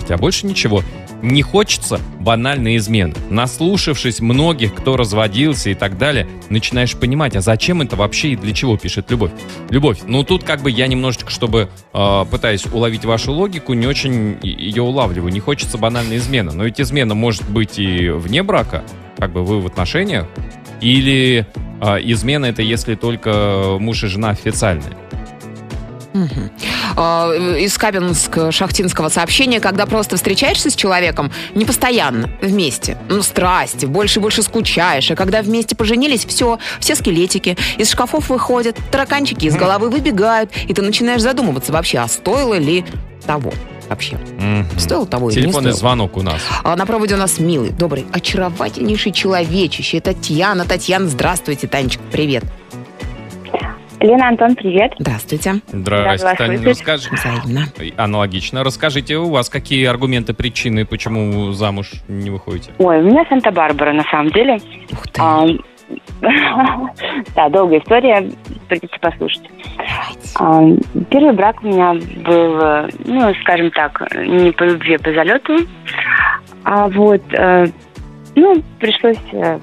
паспорте, 0.06 0.14
а 0.14 0.18
больше 0.18 0.46
ничего. 0.46 0.84
Не 1.22 1.42
хочется 1.42 2.00
банальной 2.20 2.78
измены. 2.78 3.14
Наслушавшись 3.30 4.20
многих, 4.20 4.74
кто 4.76 4.98
разводился 4.98 5.70
и 5.70 5.74
так 5.74 5.98
далее, 5.98 6.28
начинаешь 6.50 6.96
понимать, 6.96 7.36
а 7.36 7.42
зачем 7.42 7.82
это 7.82 7.96
вообще 7.96 8.30
и 8.30 8.36
для 8.36 8.54
чего, 8.54 8.78
пишет 8.78 9.10
Любовь. 9.10 9.32
Любовь, 9.70 10.00
ну 10.06 10.24
тут 10.24 10.44
как 10.44 10.62
бы 10.62 10.70
я 10.70 10.88
немножечко, 10.88 11.32
чтобы 11.32 11.70
э, 11.94 12.26
пытаюсь 12.30 12.66
уловить 12.66 13.06
вашу 13.06 13.32
логику, 13.32 13.74
не 13.74 13.88
очень 13.88 14.38
ее 14.42 14.84
улавливаю. 14.84 15.32
Не 15.32 15.40
хочется 15.40 15.78
банальной 15.78 16.18
измены. 16.18 16.52
Но 16.52 16.66
ведь 16.66 16.80
измена 16.80 17.16
может 17.16 17.50
быть 17.50 17.80
и 17.80 18.10
вне 18.10 18.44
брака, 18.44 18.84
как 19.18 19.32
бы 19.32 19.44
вы 19.44 19.62
в 19.62 19.68
отношениях, 19.68 20.28
или 20.82 21.48
э, 21.82 21.98
измена 22.04 22.46
это 22.46 22.62
если 22.62 22.96
только 22.96 23.78
муж 23.80 24.04
и 24.04 24.08
жена 24.08 24.30
официальные. 24.30 24.94
А, 26.96 27.32
Из 27.34 27.78
Кабинск-Шахтинского 27.78 29.10
сообщения, 29.10 29.60
когда 29.60 29.86
просто 29.86 30.16
встречаешься 30.16 30.70
с 30.70 30.76
человеком 30.76 31.32
не 31.54 31.66
постоянно, 31.66 32.30
вместе, 32.42 32.98
ну, 33.10 33.22
страсти, 33.22 33.86
больше 33.86 34.20
и 34.20 34.22
больше 34.22 34.42
скучаешь, 34.44 35.12
а 35.12 35.16
когда 35.16 35.42
вместе 35.42 35.76
поженились, 35.76 36.26
все, 36.26 36.60
все 36.80 36.96
скелетики 36.96 37.58
из 37.78 37.92
шкафов 37.92 38.30
выходят, 38.30 38.78
тараканчики 38.92 39.46
из 39.46 39.56
головы 39.56 39.90
выбегают, 39.90 40.52
и 40.68 40.74
ты 40.74 40.82
начинаешь 40.82 41.22
задумываться 41.22 41.72
вообще, 41.72 42.00
а 42.00 42.08
стоило 42.08 42.58
ли 42.58 42.86
того 43.26 43.52
вообще? 43.90 44.18
Мгм. 44.40 44.68
Стоило 44.80 45.06
того 45.06 45.30
или 45.30 45.38
не 45.38 45.44
Телефонный 45.44 45.74
стоило? 45.74 45.78
звонок 45.80 46.18
у 46.18 46.22
нас. 46.22 46.42
А 46.64 46.76
на 46.76 46.86
проводе 46.86 47.16
у 47.16 47.18
нас 47.18 47.40
милый, 47.40 47.70
добрый, 47.72 48.06
очаровательнейший 48.12 49.12
человечище. 49.12 50.00
Татьяна. 50.00 50.66
Татьяна, 50.66 51.08
здравствуйте, 51.08 51.68
Танечка, 51.68 52.02
привет. 52.12 52.44
Лена, 54.00 54.28
Антон, 54.30 54.56
привет. 54.56 54.94
Здравствуйте. 55.00 55.54
Здрасте, 55.68 56.26
вас 56.28 56.38
Таня. 56.38 56.62
Расскажи. 56.64 57.10
Взаимно. 57.12 57.66
Аналогично. 57.98 58.64
Расскажите, 58.64 59.18
у 59.18 59.30
вас 59.30 59.50
какие 59.50 59.86
аргументы, 59.86 60.34
причины, 60.34 60.86
почему 60.86 61.52
замуж 61.54 61.92
не 62.08 62.30
выходите? 62.30 62.72
Ой, 62.78 63.00
у 63.00 63.04
меня 63.04 63.26
Санта-Барбара, 63.30 63.94
на 63.94 64.04
самом 64.04 64.30
деле. 64.32 64.60
Ух 64.92 65.08
ты. 65.08 65.22
А, 65.22 65.46
Да, 67.36 67.50
долгая 67.50 67.80
история, 67.80 68.30
придется 68.68 68.98
послушать. 69.00 69.44
А, 70.36 70.62
Первый 71.10 71.34
брак 71.34 71.64
у 71.64 71.68
меня 71.68 71.94
был, 71.94 72.60
э, 72.62 72.90
ну, 73.06 73.34
скажем 73.44 73.72
так, 73.72 74.02
не 74.16 74.52
по 74.52 74.64
любви, 74.64 74.96
а 74.96 75.00
по 75.00 75.14
залету. 75.14 75.58
А 76.64 76.88
вот, 76.90 77.22
э, 77.32 77.68
ну, 78.36 78.62
пришлось 78.80 79.18
э, 79.32 79.60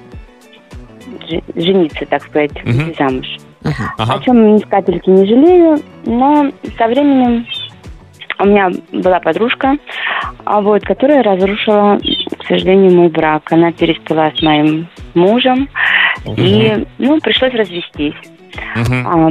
же- 1.29 1.43
жениться, 1.55 2.05
так 2.05 2.23
сказать, 2.23 2.51
выйти 2.63 2.95
замуж. 2.97 3.27
Ага. 3.63 4.13
О 4.15 4.19
чем 4.19 4.55
ни 4.55 4.59
капельки 4.59 5.09
не 5.09 5.25
жалею, 5.25 5.79
но 6.05 6.51
со 6.77 6.87
временем 6.87 7.45
у 8.39 8.45
меня 8.45 8.69
была 8.91 9.19
подружка, 9.19 9.77
а 10.43 10.61
вот, 10.61 10.83
которая 10.83 11.23
разрушила, 11.23 11.97
к 12.39 12.45
сожалению, 12.47 12.91
мой 12.97 13.07
брак. 13.09 13.51
Она 13.51 13.71
переспала 13.71 14.31
с 14.35 14.41
моим 14.41 14.87
мужем, 15.13 15.69
и, 16.25 16.85
ну, 16.97 17.19
пришлось 17.21 17.53
развестись. 17.53 18.15
Мгм. 18.75 19.07
А, 19.07 19.29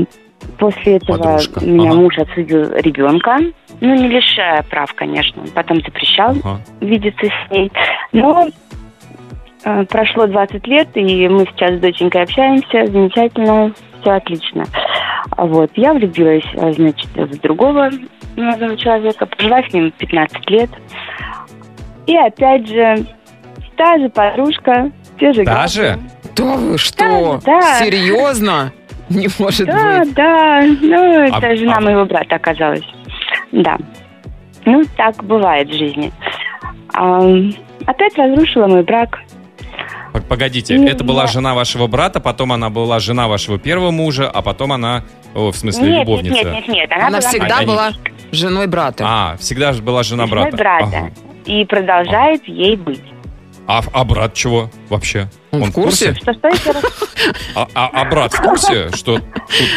после 0.59 0.97
этого 0.97 1.19
Подружка. 1.19 1.65
меня 1.65 1.91
Ага. 1.91 2.01
муж 2.01 2.19
отсудил 2.19 2.73
ребенка, 2.77 3.39
ну, 3.81 3.95
не 3.95 4.09
лишая 4.09 4.63
прав, 4.63 4.93
конечно, 4.95 5.43
потом 5.55 5.79
запрещал 5.83 6.31
Ага. 6.43 6.61
видеться 6.81 7.27
с 7.27 7.51
ней. 7.51 7.71
Но 8.13 8.49
э, 9.65 9.85
прошло 9.85 10.27
20 10.27 10.67
лет, 10.67 10.89
и 10.95 11.29
мы 11.29 11.47
сейчас 11.47 11.77
с 11.77 11.81
доченькой 11.81 12.23
общаемся, 12.23 12.87
замечательно, 12.87 13.73
все 14.03 14.11
отлично. 14.13 14.65
А 15.31 15.47
Вот, 15.47 15.71
я 15.77 15.95
влюбилась, 15.95 16.45
э, 16.55 16.73
значит, 16.73 17.09
в 17.15 17.41
другого 17.41 17.91
молодого 18.37 18.77
человека, 18.77 19.27
прожила 19.27 19.63
с 19.63 19.73
ним 19.73 19.91
15 19.93 20.51
лет. 20.51 20.71
И 22.07 22.17
опять 22.17 22.67
же, 22.69 23.07
та 23.77 23.99
же 23.99 24.09
подружка, 24.09 24.91
те 25.19 25.33
же 25.33 25.45
Та 25.45 25.67
же? 25.69 25.99
Да 26.37 26.57
вы 26.57 26.77
что? 26.79 27.41
Да, 27.45 27.61
да. 27.61 27.75
Серьезно? 27.79 28.73
Не 29.09 29.29
может 29.39 29.67
Да, 29.67 30.01
быть. 30.01 30.15
да, 30.15 30.63
ну, 30.81 31.23
это 31.25 31.49
А- 31.49 31.57
жена 31.57 31.77
а- 31.77 31.81
моего 31.81 32.05
брата 32.05 32.37
оказалась. 32.37 32.85
Да. 33.53 33.77
Ну, 34.65 34.83
так 34.97 35.23
бывает 35.25 35.69
в 35.69 35.73
жизни. 35.73 36.13
Ам, 36.95 37.53
опять 37.87 38.17
разрушила 38.17 38.67
мой 38.69 38.83
брак. 38.83 39.19
Погодите, 40.29 40.77
Ну, 40.79 40.87
это 40.87 41.05
была 41.05 41.23
да. 41.23 41.33
жена 41.33 41.55
вашего 41.55 41.87
брата, 41.87 42.21
потом 42.21 42.53
она 42.53 42.69
была 42.71 42.99
жена 43.01 43.29
вашего 43.29 43.59
первого 43.59 43.91
мужа, 43.91 44.29
а 44.31 44.43
потом 44.43 44.73
она, 44.73 45.05
о, 45.35 45.51
в 45.51 45.57
смысле, 45.57 45.89
нет, 45.89 46.01
любовница. 46.01 46.35
нет, 46.35 46.45
нет, 46.45 46.55
нет, 46.55 46.69
нет. 46.69 46.93
Она, 46.93 47.07
Она 47.09 47.19
была 47.19 47.29
всегда 47.31 47.57
Они- 47.59 47.67
была 47.67 47.93
женой 48.31 48.67
брата. 48.67 49.05
А, 49.07 49.37
всегда 49.39 49.73
же 49.73 49.83
была 49.83 50.03
жена 50.03 50.27
женой 50.27 50.51
брата. 50.51 50.57
брата. 50.57 50.85
Ага. 50.87 51.11
И 51.47 51.65
продолжает 51.65 52.47
ей 52.47 52.77
быть. 52.77 53.03
А, 53.67 53.81
а 53.93 54.05
брат 54.05 54.35
чего 54.35 54.71
вообще? 54.89 55.29
Он 55.53 55.65
в 55.65 55.73
курсе? 55.73 56.15
Что, 56.15 56.33
что 56.35 56.49
еще 56.49 56.71
раз? 56.73 56.85
А, 57.55 57.69
а- 57.75 57.91
а 57.93 58.05
брат 58.07 58.33
в 58.33 58.43
курсе, 58.43 58.91
что 58.95 59.19
тут 59.19 59.25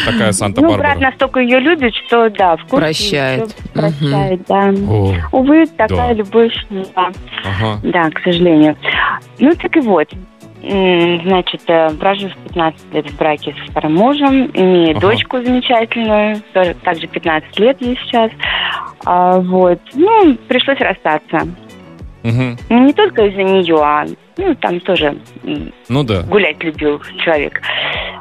такая 0.04 0.26
Ну, 0.28 0.32
Санта-Барбара? 0.32 0.78
брат 0.78 1.00
настолько 1.00 1.40
ее 1.40 1.60
любит, 1.60 1.94
что 2.06 2.28
да, 2.30 2.56
в 2.56 2.62
курсе. 2.66 2.76
Прощает. 2.86 3.54
Прощает, 3.72 4.40
да. 4.48 4.70
О, 4.88 5.14
Увы, 5.32 5.66
такая 5.66 6.08
Да. 6.08 6.12
любовь, 6.14 6.52
да. 6.70 7.12
ага. 7.44 7.80
Да, 7.84 8.10
к 8.10 8.20
сожалению. 8.24 8.76
Ну, 9.38 9.54
так 9.54 9.76
и 9.76 9.80
вот. 9.80 10.08
Значит, 10.62 11.62
э, 11.68 11.90
прожив 11.90 12.32
15 12.48 12.92
лет 12.92 13.08
в 13.10 13.16
браке 13.16 13.54
со 13.64 13.70
вторым 13.70 13.94
мужем, 13.94 14.50
имея 14.52 14.90
Ага. 14.92 15.00
дочку 15.00 15.36
замечательную, 15.40 16.42
тоже 16.52 16.74
также 16.82 17.06
15 17.06 17.56
лет 17.60 17.80
ей 17.80 17.96
сейчас. 18.02 18.32
А, 19.04 19.38
вот. 19.38 19.78
Ну, 19.94 20.34
пришлось 20.48 20.80
расстаться. 20.80 21.46
Ну, 22.68 22.84
не 22.86 22.92
только 22.92 23.26
из-за 23.26 23.42
нее, 23.42 23.76
а 23.80 24.04
ну, 24.36 24.54
там 24.56 24.80
тоже 24.80 25.16
Ну 25.88 26.02
да. 26.02 26.22
гулять 26.22 26.62
любил 26.64 27.00
человек. 27.24 27.60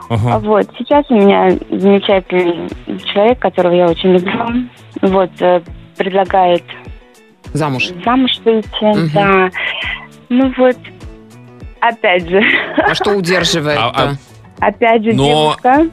А 0.10 0.14
Ага. 0.14 0.40
вот, 0.40 0.68
сейчас 0.78 1.06
у 1.10 1.16
меня 1.16 1.52
замечательный 1.72 2.70
человек, 3.12 3.40
которого 3.40 3.74
я 3.74 3.88
очень 3.88 4.12
люблю. 4.14 4.70
Вот, 5.02 5.32
э, 5.42 5.62
предлагает 5.98 6.64
Замуж. 7.54 7.90
замуж 8.04 8.32
выйти, 8.46 8.84
Мгм. 8.84 9.10
да. 9.14 9.50
Ну 10.30 10.54
вот, 10.58 10.78
опять 11.80 12.30
же, 12.30 12.42
А 12.78 12.94
что 12.94 13.12
удерживает-то? 13.16 14.18
А- 14.60 14.68
опять 14.68 15.04
же 15.04 15.14
Но- 15.14 15.26
девушка, 15.26 15.88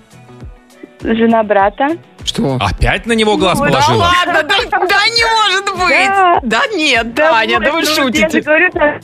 жена 1.03 1.43
брата. 1.43 1.89
Что? 2.25 2.57
Опять 2.61 3.07
на 3.07 3.13
него 3.13 3.37
глаз 3.37 3.59
Ну, 3.59 3.67
Да 3.67 3.71
положила? 3.73 4.05
ладно, 4.05 4.43
да, 4.43 4.79
да 4.87 5.09
не 5.09 5.25
может 5.25 5.65
быть. 5.89 6.07
Да. 6.09 6.41
Да 6.43 6.63
нет, 6.75 7.15
Таня, 7.15 7.59
да 7.61 7.73
вы 7.73 7.73
ну, 7.73 7.79
Я 7.81 7.85
же 7.85 7.95
шутите. 7.95 8.41
говорю, 8.41 8.71
да. 8.75 9.01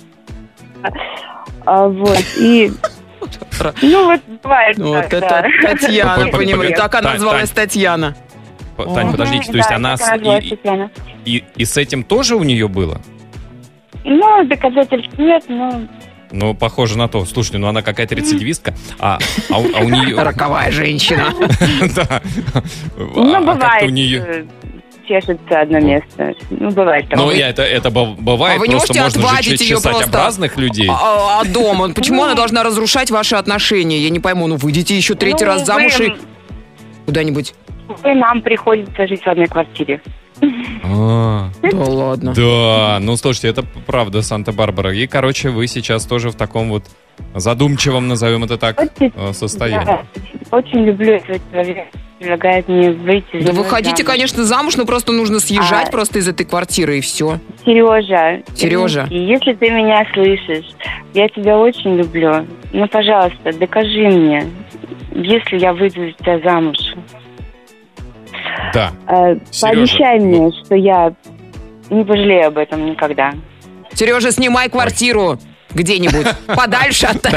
А, 1.67 1.87
вот, 1.89 2.19
и... 2.39 2.71
Ну, 3.83 4.05
вот 4.07 4.21
бывает 4.43 4.79
Ну, 4.79 4.89
Вот 4.95 5.03
так, 5.09 5.13
это 5.15 5.29
да. 5.63 5.71
Татьяна, 5.71 6.29
погоди. 6.29 6.75
так 6.75 6.95
она 6.95 7.15
называлась 7.15 7.51
Татьяна. 7.51 8.15
Тань, 8.77 9.11
подождите, 9.11 9.51
то 9.51 9.57
есть 9.59 9.69
Да, 9.71 9.77
она 9.77 9.97
и- 11.25 11.45
и 11.57 11.65
с 11.65 11.77
этим 11.77 12.05
тоже 12.05 12.37
у 12.37 12.45
нее 12.45 12.69
было? 12.69 13.01
Ну, 14.05 14.45
доказательств 14.45 15.19
нет, 15.19 15.43
но... 15.49 15.83
Ну, 16.31 16.55
похоже 16.55 16.99
на 16.99 17.09
то. 17.09 17.25
Слушайте, 17.25 17.59
ну 17.59 17.69
она 17.69 17.83
какая-то 17.83 18.15
рецидивистка, 18.15 18.75
а, 18.99 19.19
а, 19.51 19.59
у, 19.59 19.65
а 19.75 19.81
у 19.81 19.89
нее... 19.89 20.17
Роковая 20.23 20.71
женщина. 20.71 21.33
Да. 21.95 22.23
Ну, 22.97 23.35
А- 23.35 23.39
а 23.39 23.41
бывает, 23.41 23.83
у 23.85 23.89
нее... 23.89 24.25
э, 24.27 24.45
чешется 25.07 25.61
одно 25.63 25.81
место. 25.81 26.35
Ну, 26.51 26.71
бывает 26.71 27.07
Ну, 27.11 27.17
такое. 27.17 27.37
я, 27.37 27.49
это, 27.49 27.63
это 27.63 27.91
бывает, 27.91 28.57
А 28.57 28.61
вы 28.61 28.69
не 28.69 28.73
просто 28.75 28.93
можете 28.95 29.19
можно 29.21 29.31
отвадить 29.39 29.61
чесать 29.67 29.83
просто? 29.93 30.05
об 30.05 30.15
разных 30.15 30.57
людей. 30.59 30.89
А, 30.91 31.41
а 31.41 31.45
дома? 31.47 31.89
Почему 31.95 32.25
она 32.25 32.35
должна 32.35 32.63
разрушать 32.63 33.11
ваши 33.11 33.35
отношения? 33.37 33.99
Я 33.99 34.11
не 34.11 34.21
пойму. 34.21 34.47
Ну, 34.49 34.57
выйдите 34.57 34.95
еще 34.97 35.15
третий 35.15 35.45
Ну, 35.47 35.53
раз 35.53 35.65
замуж 35.65 35.99
вы- 35.99 36.07
и 36.09 36.13
куда-нибудь. 37.07 37.55
вы 38.03 38.15
нам 38.15 38.43
приходится 38.43 39.07
жить 39.07 39.23
в 39.23 39.27
одной 39.27 39.47
квартире. 39.47 40.03
А, 40.85 41.51
Да 41.63 41.77
ладно. 41.79 42.33
Да, 42.35 42.99
ну 43.01 43.17
слушайте, 43.17 43.49
это 43.49 43.63
правда 43.87 44.23
Санта-Барбара. 44.23 44.95
И, 44.95 45.07
короче, 45.07 45.51
вы 45.51 45.67
сейчас 45.67 46.07
тоже 46.07 46.31
в 46.31 46.35
таком 46.37 46.71
вот 46.71 46.85
задумчивом, 47.35 48.09
назовем 48.09 48.45
это 48.45 48.57
так, 48.59 48.81
Очень, 48.81 49.13
э, 49.15 49.33
состоянии. 49.33 49.85
да, 49.87 50.03
очень 50.51 50.85
люблю 50.85 51.15
этого 51.15 51.39
человека. 51.51 51.87
Предлагает 52.19 52.67
мне 52.69 52.91
выйти 52.91 53.43
Да 53.45 53.53
выходите, 53.53 53.99
замуж. 53.99 54.07
конечно, 54.13 54.45
замуж, 54.45 54.77
но 54.77 54.85
просто 54.87 55.13
нужно 55.13 55.39
съезжать 55.39 55.89
А. 55.89 55.91
просто 55.93 56.19
из 56.19 56.27
этой 56.27 56.45
квартиры 56.45 56.99
и 56.99 57.01
все. 57.01 57.39
Сережа, 57.65 58.43
Сережа. 58.57 59.07
если 59.11 59.53
ты 59.53 59.71
меня 59.71 60.05
слышишь, 60.13 60.67
я 61.15 61.29
тебя 61.29 61.57
очень 61.59 61.95
люблю. 61.97 62.45
Ну, 62.73 62.89
пожалуйста, 62.89 63.53
докажи 63.53 64.09
мне, 64.09 64.45
если 65.13 65.59
я 65.59 65.73
выйду 65.73 66.07
за 66.07 66.13
тебя 66.13 66.41
замуж. 66.41 66.77
Да. 68.75 68.93
Э, 69.07 69.37
Сережа, 69.51 69.77
пообещай 69.77 70.19
ну- 70.19 70.27
мне, 70.27 70.53
что 70.65 70.75
я 70.75 71.13
не 71.91 72.05
пожалею 72.05 72.49
об 72.49 72.59
этом 72.59 72.87
никогда. 72.87 73.33
Сережа, 73.95 74.31
снимай 74.31 74.69
квартиру 74.69 75.39
где-нибудь 75.75 76.27
подальше 76.47 77.07
от, 77.07 77.27
от, 77.27 77.35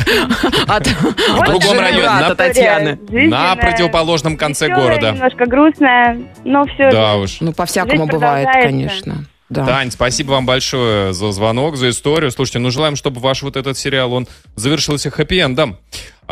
от 0.67 1.45
другом 1.45 1.79
районе, 1.79 2.03
на- 2.03 2.35
Татьяны. 2.35 2.99
На 3.09 3.55
противоположном 3.55 4.37
конце 4.37 4.67
города. 4.67 5.11
Немножко 5.11 5.45
грустная, 5.45 6.19
но 6.43 6.65
все 6.65 6.91
Да 6.91 7.15
уж. 7.15 7.37
Ну, 7.41 7.53
по-всякому 7.53 8.07
бывает, 8.07 8.47
конечно. 8.51 9.25
Да. 9.49 9.65
Тань, 9.65 9.91
спасибо 9.91 10.31
вам 10.31 10.45
большое 10.45 11.11
за 11.11 11.33
звонок, 11.33 11.75
за 11.75 11.89
историю. 11.89 12.31
Слушайте, 12.31 12.59
ну 12.59 12.71
желаем, 12.71 12.95
чтобы 12.95 13.19
ваш 13.19 13.43
вот 13.43 13.57
этот 13.57 13.77
сериал, 13.77 14.13
он 14.13 14.27
завершился 14.55 15.09
хэппи-эндом. 15.09 15.75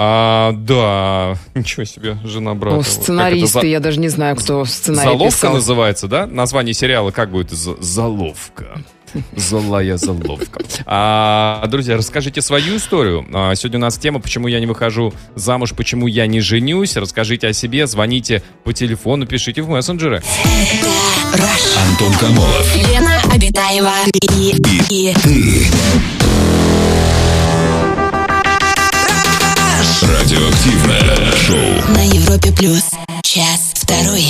А, 0.01 0.53
да, 0.53 1.35
ничего 1.55 1.83
себе, 1.83 2.17
жена 2.23 2.55
брата. 2.55 2.75
Ну, 2.77 2.81
Вот 2.81 2.87
это 2.87 3.01
сценаристы, 3.01 3.59
за- 3.59 3.67
я 3.67 3.81
даже 3.81 3.99
не 3.99 4.07
знаю, 4.07 4.37
кто 4.37 4.63
сценарий 4.63 5.09
Заловка 5.09 5.35
писал. 5.35 5.53
называется, 5.55 6.07
да? 6.07 6.25
Название 6.25 6.73
сериала 6.73 7.11
как 7.11 7.31
будет? 7.31 7.49
Заловка. 7.51 8.81
Злая 9.35 9.97
заловка. 9.97 10.61
А, 10.85 11.65
друзья, 11.67 11.97
расскажите 11.97 12.41
свою 12.41 12.77
историю. 12.77 13.25
А, 13.33 13.55
сегодня 13.55 13.79
у 13.79 13.81
нас 13.81 13.97
тема 13.97 14.19
«Почему 14.21 14.47
я 14.47 14.59
не 14.61 14.67
выхожу 14.67 15.13
замуж, 15.35 15.73
почему 15.75 16.07
я 16.07 16.27
не 16.27 16.39
женюсь». 16.39 16.95
Расскажите 16.95 17.47
о 17.47 17.53
себе, 17.53 17.85
звоните 17.85 18.41
по 18.63 18.71
телефону, 18.71 19.25
пишите 19.25 19.63
в 19.63 19.69
мессенджеры. 19.69 20.21
Антон 21.89 22.13
Камолов. 22.19 22.75
Лена 22.87 23.19
Обитаева 23.33 23.91
и, 24.37 24.55
и 24.91 25.13
Радиоактивное 30.09 31.31
шоу. 31.35 31.93
на 31.93 32.03
Европе 32.03 32.51
плюс. 32.51 32.89
Час 33.21 33.73
второй. 33.75 34.25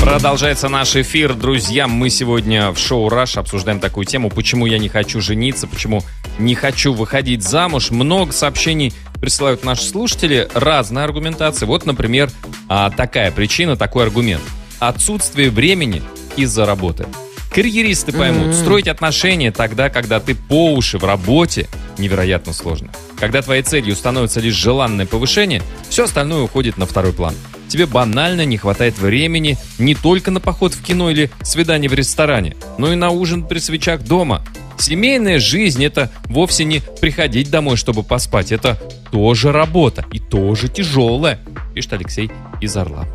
Продолжается 0.00 0.68
наш 0.68 0.96
эфир. 0.96 1.34
Друзья, 1.34 1.86
мы 1.86 2.08
сегодня 2.08 2.70
в 2.70 2.78
шоу 2.78 3.08
«Раш» 3.10 3.36
обсуждаем 3.36 3.80
такую 3.80 4.06
тему, 4.06 4.30
почему 4.30 4.64
я 4.64 4.78
не 4.78 4.88
хочу 4.88 5.20
жениться, 5.20 5.66
почему 5.66 6.02
не 6.38 6.54
хочу 6.54 6.94
выходить 6.94 7.42
замуж. 7.42 7.90
Много 7.90 8.32
сообщений 8.32 8.94
присылают 9.20 9.64
наши 9.64 9.84
слушатели, 9.84 10.48
разные 10.54 11.04
аргументации. 11.04 11.66
Вот, 11.66 11.84
например, 11.84 12.30
а, 12.68 12.90
такая 12.90 13.32
причина, 13.32 13.76
такой 13.76 14.04
аргумент. 14.04 14.42
Отсутствие 14.78 15.50
времени 15.50 16.02
из-за 16.36 16.64
работы. 16.64 17.06
Карьеристы 17.54 18.10
поймут, 18.10 18.52
строить 18.52 18.88
отношения 18.88 19.52
тогда, 19.52 19.88
когда 19.88 20.18
ты 20.18 20.34
по 20.34 20.72
уши 20.72 20.98
в 20.98 21.04
работе, 21.04 21.68
невероятно 21.98 22.52
сложно. 22.52 22.90
Когда 23.16 23.42
твоей 23.42 23.62
целью 23.62 23.94
становится 23.94 24.40
лишь 24.40 24.56
желанное 24.56 25.06
повышение, 25.06 25.62
все 25.88 26.04
остальное 26.04 26.42
уходит 26.42 26.78
на 26.78 26.86
второй 26.86 27.12
план. 27.12 27.32
Тебе 27.68 27.86
банально 27.86 28.44
не 28.44 28.56
хватает 28.56 28.98
времени 28.98 29.56
не 29.78 29.94
только 29.94 30.32
на 30.32 30.40
поход 30.40 30.74
в 30.74 30.82
кино 30.82 31.10
или 31.10 31.30
свидание 31.42 31.88
в 31.88 31.94
ресторане, 31.94 32.56
но 32.76 32.92
и 32.92 32.96
на 32.96 33.10
ужин 33.10 33.46
при 33.46 33.60
свечах 33.60 34.02
дома. 34.02 34.44
Семейная 34.76 35.38
жизнь 35.38 35.84
это 35.84 36.10
вовсе 36.24 36.64
не 36.64 36.82
приходить 37.00 37.50
домой, 37.50 37.76
чтобы 37.76 38.02
поспать. 38.02 38.50
Это 38.50 38.82
тоже 39.12 39.52
работа 39.52 40.04
и 40.10 40.18
тоже 40.18 40.66
тяжелая, 40.66 41.38
пишет 41.72 41.92
Алексей 41.92 42.32
из 42.60 42.76
Орла. 42.76 43.06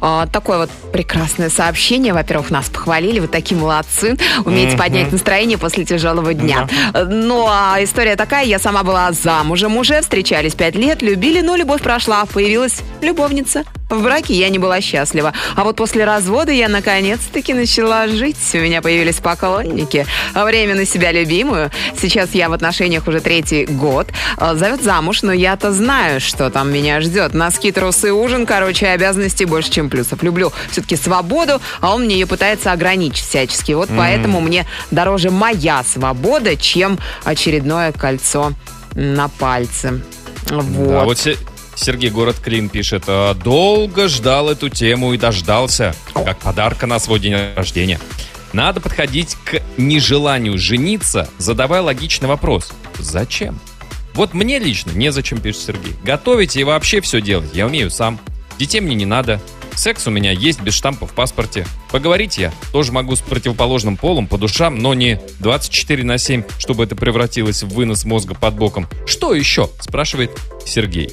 А, 0.00 0.26
такое 0.26 0.58
вот 0.58 0.70
прекрасное 0.92 1.50
сообщение. 1.50 2.12
Во-первых, 2.12 2.50
нас 2.50 2.68
похвалили, 2.68 3.20
вы 3.20 3.28
такие 3.28 3.60
молодцы, 3.60 4.16
умеете 4.44 4.76
поднять 4.76 5.12
настроение 5.12 5.58
после 5.58 5.84
тяжелого 5.84 6.34
дня. 6.34 6.68
Ну, 7.08 7.46
а 7.48 7.76
история 7.80 8.16
такая, 8.16 8.44
я 8.44 8.58
сама 8.58 8.82
была 8.82 9.12
замужем 9.12 9.76
уже, 9.76 10.00
встречались 10.00 10.54
пять 10.54 10.74
лет, 10.74 11.02
любили, 11.02 11.40
но 11.40 11.56
любовь 11.56 11.82
прошла, 11.82 12.24
появилась 12.26 12.82
любовница. 13.00 13.64
В 13.88 14.02
браке 14.02 14.34
я 14.34 14.48
не 14.48 14.58
была 14.58 14.80
счастлива. 14.80 15.32
А 15.54 15.62
вот 15.62 15.76
после 15.76 16.04
развода 16.04 16.50
я 16.50 16.68
наконец-таки 16.68 17.54
начала 17.54 18.08
жить. 18.08 18.36
У 18.54 18.58
меня 18.58 18.82
появились 18.82 19.16
поклонники. 19.18 20.06
Время 20.34 20.74
на 20.74 20.84
себя 20.84 21.12
любимую. 21.12 21.70
Сейчас 21.96 22.34
я 22.34 22.48
в 22.48 22.52
отношениях 22.52 23.06
уже 23.06 23.20
третий 23.20 23.64
год. 23.64 24.08
А, 24.38 24.56
Зовет 24.56 24.82
замуж, 24.82 25.22
но 25.22 25.32
я-то 25.32 25.70
знаю, 25.70 26.20
что 26.20 26.50
там 26.50 26.72
меня 26.72 27.00
ждет. 27.00 27.32
Носки, 27.32 27.70
трусы, 27.70 28.12
ужин. 28.12 28.44
Короче, 28.44 28.88
обязанностей 28.88 29.44
больше, 29.44 29.55
чем 29.64 29.88
плюсов. 29.90 30.22
Люблю 30.22 30.52
все-таки 30.70 30.96
свободу, 30.96 31.60
а 31.80 31.94
он 31.94 32.04
мне 32.04 32.16
ее 32.16 32.26
пытается 32.26 32.72
ограничить 32.72 33.24
всячески. 33.24 33.72
Вот 33.72 33.88
поэтому 33.96 34.40
мне 34.40 34.66
дороже 34.90 35.30
моя 35.30 35.82
свобода, 35.82 36.56
чем 36.56 36.98
очередное 37.24 37.92
кольцо 37.92 38.52
на 38.94 39.28
пальце. 39.28 40.00
Вот. 40.50 40.88
Да, 40.88 41.04
вот 41.04 41.18
Се- 41.18 41.36
Сергей 41.74 42.10
Город 42.10 42.36
Клин 42.42 42.68
пишет, 42.68 43.04
«А, 43.06 43.34
долго 43.34 44.08
ждал 44.08 44.48
эту 44.48 44.68
тему 44.68 45.12
и 45.12 45.18
дождался, 45.18 45.94
как 46.14 46.38
подарка 46.38 46.86
на 46.86 46.98
свой 46.98 47.20
день 47.20 47.34
рождения. 47.54 48.00
Надо 48.52 48.80
подходить 48.80 49.36
к 49.44 49.60
нежеланию 49.76 50.56
жениться, 50.56 51.28
задавая 51.38 51.82
логичный 51.82 52.28
вопрос. 52.28 52.72
Зачем? 52.98 53.58
Вот 54.14 54.32
мне 54.32 54.58
лично 54.58 54.92
незачем, 54.92 55.40
пишет 55.40 55.60
Сергей. 55.62 55.94
Готовить 56.02 56.56
и 56.56 56.64
вообще 56.64 57.02
все 57.02 57.20
делать 57.20 57.50
я 57.52 57.66
умею 57.66 57.90
сам. 57.90 58.18
Детей 58.58 58.80
мне 58.80 58.94
не 58.94 59.06
надо. 59.06 59.40
Секс 59.74 60.06
у 60.06 60.10
меня 60.10 60.30
есть 60.30 60.60
без 60.62 60.74
штампа 60.74 61.06
в 61.06 61.12
паспорте. 61.12 61.66
Поговорить 61.92 62.38
я 62.38 62.52
тоже 62.72 62.92
могу 62.92 63.14
с 63.14 63.20
противоположным 63.20 63.96
полом 63.96 64.26
по 64.26 64.38
душам, 64.38 64.78
но 64.78 64.94
не 64.94 65.20
24 65.40 66.02
на 66.02 66.16
7, 66.16 66.44
чтобы 66.58 66.84
это 66.84 66.96
превратилось 66.96 67.62
в 67.62 67.68
вынос 67.68 68.04
мозга 68.04 68.34
под 68.34 68.54
боком. 68.54 68.88
Что 69.06 69.34
еще? 69.34 69.68
Спрашивает 69.80 70.30
Сергей. 70.64 71.12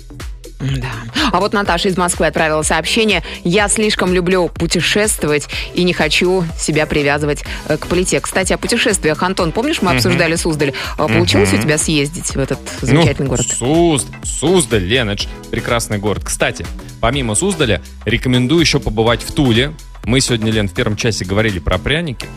Да. 0.63 0.87
А 1.31 1.39
вот 1.39 1.53
Наташа 1.53 1.89
из 1.89 1.97
Москвы 1.97 2.27
отправила 2.27 2.61
сообщение. 2.61 3.23
Я 3.43 3.67
слишком 3.67 4.13
люблю 4.13 4.47
путешествовать 4.49 5.47
и 5.73 5.83
не 5.83 5.93
хочу 5.93 6.43
себя 6.57 6.85
привязывать 6.85 7.43
э, 7.67 7.77
к 7.77 7.87
плите. 7.87 8.19
Кстати, 8.19 8.53
о 8.53 8.57
путешествиях. 8.57 9.21
Антон, 9.23 9.51
помнишь, 9.51 9.81
мы 9.81 9.91
обсуждали 9.91 10.35
Суздаль? 10.35 10.73
А 10.97 11.07
Получилось 11.07 11.53
у 11.53 11.57
тебя 11.57 11.77
съездить 11.77 12.35
в 12.35 12.39
этот 12.39 12.59
замечательный 12.81 13.25
Ну, 13.25 13.29
город? 13.31 13.45
Суз- 13.47 14.07
Суздаль, 14.23 14.83
Лена, 14.83 15.15
прекрасный 15.51 15.97
город. 15.97 16.23
Кстати, 16.23 16.65
помимо 17.01 17.35
Суздаля, 17.35 17.81
рекомендую 18.05 18.61
еще 18.61 18.79
побывать 18.79 19.21
в 19.21 19.31
Туле. 19.33 19.73
Мы 20.05 20.19
сегодня, 20.19 20.51
Лен, 20.51 20.67
в 20.67 20.73
первом 20.73 20.97
часе 20.97 21.23
говорили 21.23 21.59
про 21.59 21.77
пряники, 21.77 22.27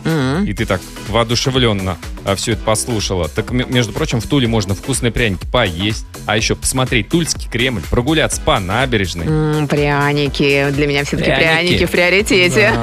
и 0.45 0.53
ты 0.53 0.65
так 0.65 0.79
воодушевленно 1.09 1.97
все 2.37 2.53
это 2.53 2.63
послушала. 2.63 3.27
Так, 3.27 3.51
между 3.51 3.91
прочим, 3.93 4.21
в 4.21 4.27
Туле 4.27 4.47
можно 4.47 4.73
вкусные 4.73 5.11
пряники 5.11 5.45
поесть, 5.51 6.05
а 6.25 6.37
еще 6.37 6.55
посмотреть 6.55 7.09
Тульский 7.09 7.49
Кремль, 7.49 7.81
прогуляться 7.89 8.39
по 8.41 8.59
набережной. 8.59 9.25
М, 9.27 9.67
пряники. 9.67 10.69
Для 10.71 10.87
меня 10.87 11.03
все-таки 11.03 11.29
Пряники. 11.31 11.67
пряники 11.67 11.85
в 11.85 11.91
приоритете. 11.91 12.73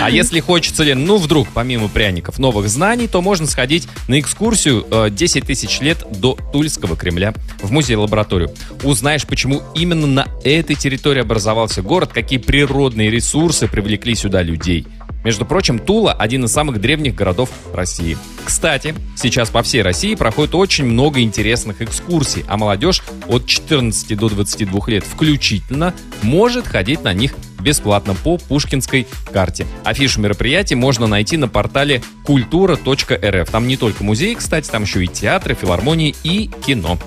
А 0.00 0.10
если 0.10 0.40
хочется, 0.40 0.84
Лен, 0.84 1.04
ну 1.06 1.16
вдруг, 1.16 1.48
помимо 1.54 1.88
пряников, 1.88 2.38
новых 2.38 2.68
знаний, 2.68 3.08
то 3.08 3.22
можно 3.22 3.46
сходить 3.46 3.88
на 4.08 4.20
экскурсию 4.20 4.86
э, 4.90 5.08
10 5.10 5.46
тысяч 5.46 5.80
лет 5.80 6.04
до 6.10 6.36
Тульского 6.52 6.96
Кремля 6.96 7.32
в 7.62 7.70
музей-лабораторию. 7.72 8.50
Узнаешь, 8.82 9.26
почему 9.26 9.62
именно 9.74 10.06
на 10.06 10.26
этой 10.44 10.76
территории 10.76 11.20
образовался 11.20 11.80
город, 11.82 12.10
какие 12.12 12.38
природные 12.38 13.10
ресурсы 13.10 13.68
привлекли 13.68 14.01
сюда 14.14 14.42
людей. 14.42 14.86
Между 15.24 15.46
прочим, 15.46 15.78
Тула– 15.78 16.12
один 16.18 16.44
из 16.44 16.52
самых 16.52 16.80
древних 16.80 17.14
городов 17.14 17.50
России. 17.72 18.16
Кстати, 18.44 18.94
сейчас 19.16 19.50
по 19.50 19.62
всей 19.62 19.82
России 19.82 20.16
проходит 20.16 20.54
очень 20.54 20.84
много 20.84 21.20
интересных 21.20 21.80
экскурсий, 21.80 22.44
а 22.48 22.56
молодежь 22.56 23.02
от 23.28 23.46
14 23.46 24.18
до 24.18 24.28
22 24.28 24.80
лет 24.88 25.04
включительно 25.04 25.94
может 26.22 26.66
ходить 26.66 27.04
на 27.04 27.12
них 27.12 27.34
бесплатно 27.60 28.14
по 28.14 28.36
Пушкинской 28.36 29.06
карте. 29.32 29.66
Афишу 29.84 30.20
мероприятий 30.20 30.74
можно 30.74 31.06
найти 31.06 31.36
на 31.36 31.46
портале 31.46 32.02
культура.рф. 32.24 33.50
Там 33.50 33.68
не 33.68 33.76
только 33.76 34.02
музеи, 34.02 34.34
кстати, 34.34 34.68
там 34.68 34.82
еще 34.82 35.04
и 35.04 35.06
театры, 35.06 35.54
филармонии 35.54 36.16
и 36.24 36.50
кино. 36.66 36.98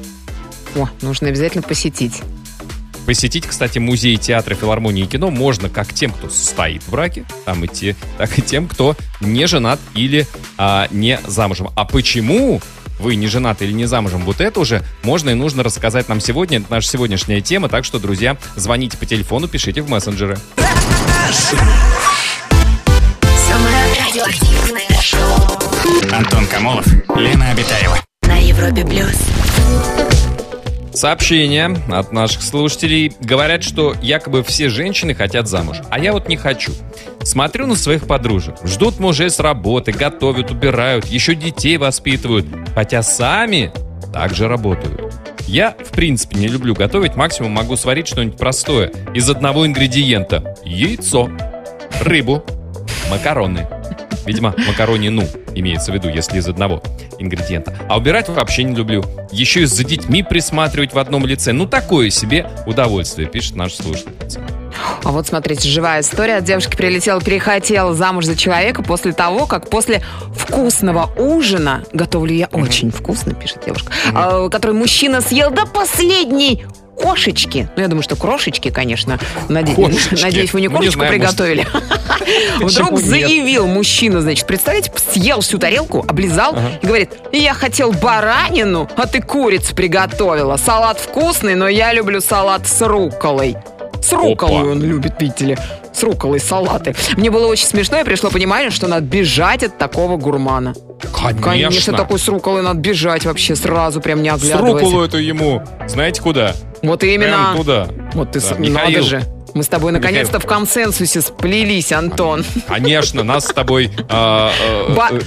О, 0.75 0.87
нужно 1.01 1.27
обязательно 1.27 1.63
посетить. 1.63 2.21
Посетить, 3.05 3.45
кстати, 3.45 3.77
музеи, 3.77 4.15
театры, 4.15 4.55
филармонии 4.55 5.03
и 5.03 5.07
кино 5.07 5.29
можно 5.29 5.69
как 5.69 5.93
тем, 5.93 6.11
кто 6.11 6.29
стоит 6.29 6.81
в 6.83 6.89
браке, 6.89 7.25
там 7.45 7.63
идти, 7.65 7.95
так 8.17 8.37
и 8.37 8.41
тем, 8.41 8.67
кто 8.67 8.95
не 9.21 9.45
женат 9.45 9.79
или 9.93 10.25
а, 10.57 10.87
не 10.89 11.19
замужем. 11.27 11.69
А 11.75 11.85
почему 11.85 12.61
вы 12.99 13.15
не 13.15 13.27
женаты 13.27 13.65
или 13.65 13.73
не 13.73 13.85
замужем, 13.85 14.23
вот 14.25 14.41
это 14.41 14.59
уже 14.59 14.83
можно 15.03 15.29
и 15.29 15.33
нужно 15.35 15.61
рассказать 15.63 16.09
нам 16.09 16.19
сегодня. 16.19 16.59
Это 16.59 16.67
наша 16.71 16.89
сегодняшняя 16.89 17.41
тема, 17.41 17.69
так 17.69 17.85
что, 17.85 17.99
друзья, 17.99 18.37
звоните 18.55 18.97
по 18.97 19.05
телефону, 19.05 19.47
пишите 19.47 19.81
в 19.81 19.89
мессенджеры. 19.89 20.37
Самое 23.47 23.85
радиоактивное 24.07 25.01
шоу 25.01 26.11
Антон 26.11 26.47
Камолов, 26.47 26.87
Лена 27.15 27.51
Обитаева. 27.51 27.99
на 28.23 28.37
Европе 28.37 28.83
плюс. 28.83 30.24
Сообщения 30.95 31.75
от 31.89 32.13
наших 32.13 32.41
слушателей 32.41 33.11
говорят, 33.19 33.63
что 33.63 33.93
якобы 34.01 34.43
все 34.43 34.69
женщины 34.69 35.13
хотят 35.13 35.47
замуж, 35.47 35.81
а 35.89 35.99
я 35.99 36.13
вот 36.13 36.29
не 36.29 36.37
хочу. 36.37 36.71
Смотрю 37.21 37.67
на 37.67 37.75
своих 37.75 38.07
подружек, 38.07 38.55
ждут 38.63 38.99
мужей 38.99 39.29
с 39.29 39.39
работы, 39.39 39.91
готовят, 39.91 40.51
убирают, 40.51 41.05
еще 41.05 41.35
детей 41.35 41.75
воспитывают, 41.75 42.45
хотя 42.73 43.03
сами 43.03 43.73
также 44.13 44.47
работают. 44.47 45.13
Я, 45.47 45.71
в 45.71 45.91
принципе, 45.91 46.37
не 46.37 46.47
люблю 46.47 46.73
готовить, 46.73 47.15
максимум 47.15 47.51
могу 47.51 47.75
сварить 47.75 48.07
что-нибудь 48.07 48.37
простое 48.37 48.93
из 49.13 49.29
одного 49.29 49.65
ингредиента. 49.65 50.55
Яйцо, 50.63 51.29
рыбу, 52.01 52.43
макароны. 53.11 53.67
Видимо, 54.25 54.53
макаронину 54.67 55.23
имеется 55.53 55.91
в 55.91 55.95
виду, 55.95 56.09
если 56.09 56.39
из 56.39 56.47
одного 56.47 56.81
ингредиента. 57.19 57.77
А 57.89 57.97
убирать 57.97 58.29
вообще 58.29 58.63
не 58.63 58.75
люблю. 58.75 59.03
Еще 59.31 59.61
и 59.61 59.65
за 59.65 59.83
детьми 59.83 60.23
присматривать 60.23 60.93
в 60.93 60.99
одном 60.99 61.25
лице. 61.25 61.51
Ну, 61.51 61.65
такое 61.65 62.09
себе 62.09 62.49
удовольствие, 62.65 63.27
пишет 63.27 63.55
наш 63.55 63.73
слушательница. 63.73 64.41
А 65.03 65.11
вот 65.11 65.27
смотрите, 65.27 65.69
живая 65.69 66.01
история. 66.01 66.41
Девушка 66.41 66.75
прилетела, 66.75 67.21
перехотела 67.21 67.93
замуж 67.93 68.25
за 68.25 68.35
человека 68.35 68.83
после 68.83 69.13
того, 69.13 69.45
как 69.45 69.69
после 69.69 70.03
вкусного 70.35 71.09
ужина, 71.17 71.83
готовлю 71.93 72.33
я 72.33 72.47
очень 72.51 72.91
вкусно, 72.91 73.33
пишет 73.33 73.63
девушка, 73.65 73.91
а, 74.13 74.49
который 74.49 74.73
мужчина 74.73 75.21
съел 75.21 75.51
до 75.51 75.65
последней 75.65 76.65
кошечки. 76.95 77.69
Ну, 77.75 77.81
я 77.81 77.87
думаю, 77.87 78.03
что 78.03 78.15
крошечки, 78.15 78.69
конечно. 78.69 79.19
Наде- 79.49 79.75
Кошечки. 79.75 80.21
Надеюсь, 80.23 80.53
вы 80.53 80.61
не 80.61 80.67
Ну, 80.67 80.73
не 80.73 80.77
кошечку 80.77 80.99
может. 80.99 81.13
приготовили. 81.13 81.67
Вдруг 82.59 82.99
заявил 82.99 83.67
мужчина, 83.67 84.21
значит, 84.21 84.45
представляете, 84.47 84.91
съел 85.11 85.41
всю 85.41 85.57
тарелку, 85.57 86.03
облизал 86.07 86.55
и 86.81 86.85
говорит, 86.85 87.11
я 87.31 87.53
хотел 87.53 87.91
баранину, 87.91 88.89
а 88.95 89.07
ты 89.07 89.21
курицу 89.21 89.75
приготовила. 89.75 90.57
Салат 90.57 90.99
вкусный, 90.99 91.55
но 91.55 91.67
я 91.67 91.93
люблю 91.93 92.21
салат 92.21 92.67
с 92.67 92.81
рукколой. 92.85 93.57
С 94.01 94.11
рукколой 94.11 94.61
Опа. 94.61 94.69
он 94.71 94.83
любит, 94.83 95.13
видите 95.19 95.45
ли. 95.45 95.57
С 95.91 96.03
рукколой 96.03 96.39
салаты. 96.39 96.95
Мне 97.17 97.31
было 97.31 97.47
очень 97.47 97.65
смешно, 97.65 97.99
и 97.99 98.03
пришло 98.03 98.29
понимание, 98.29 98.69
что 98.69 98.87
надо 98.87 99.01
бежать 99.05 99.63
от 99.63 99.77
такого 99.77 100.17
гурмана. 100.17 100.75
Конечно, 101.41 101.93
такой 101.93 102.19
с 102.19 102.27
рукколой 102.27 102.61
надо 102.61 102.79
бежать 102.79 103.25
вообще 103.25 103.55
сразу, 103.55 104.01
прям 104.01 104.21
не 104.21 104.29
С 104.29 104.33
оглядываясь. 104.35 104.83
руколу 104.83 105.03
эту 105.03 105.17
ему, 105.17 105.63
знаете 105.87 106.21
куда? 106.21 106.53
Вот 106.85 106.99
Прям 107.01 107.13
именно. 107.13 107.53
туда. 107.55 107.87
Вот 108.13 108.31
ты, 108.31 108.39
Да, 108.39 108.45
с- 108.47 108.57
надо 108.57 109.01
же. 109.01 109.23
Мы 109.53 109.63
с 109.63 109.69
тобой 109.69 109.93
наконец-то 109.93 110.41
в 110.41 110.45
консенсусе 110.45 111.21
сплелись, 111.21 111.93
Антон. 111.93 112.43
Конечно, 112.67 113.23
нас 113.23 113.45
с 113.47 113.53
тобой 113.53 113.89
э, 114.09 114.49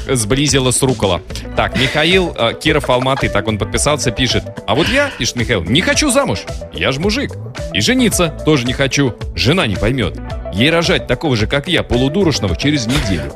э, 0.04 0.14
сблизила 0.14 0.70
с 0.70 0.82
рукола. 0.82 1.22
Так, 1.56 1.80
Михаил 1.80 2.34
э, 2.38 2.52
Киров 2.60 2.90
Алматы, 2.90 3.30
так 3.30 3.48
он 3.48 3.56
подписался, 3.56 4.10
пишет. 4.10 4.44
А 4.66 4.74
вот 4.74 4.86
я, 4.88 5.10
пишет 5.16 5.36
Михаил, 5.36 5.62
не 5.64 5.80
хочу 5.80 6.10
замуж. 6.10 6.40
Я 6.74 6.92
ж 6.92 6.98
мужик. 6.98 7.32
И 7.72 7.80
жениться 7.80 8.38
тоже 8.44 8.66
не 8.66 8.74
хочу. 8.74 9.14
Жена 9.34 9.66
не 9.66 9.76
поймет. 9.76 10.18
Ей 10.52 10.68
рожать 10.70 11.06
такого 11.06 11.34
же, 11.34 11.46
как 11.46 11.66
я, 11.66 11.82
полудурочного, 11.82 12.54
через 12.54 12.86
неделю. 12.86 13.32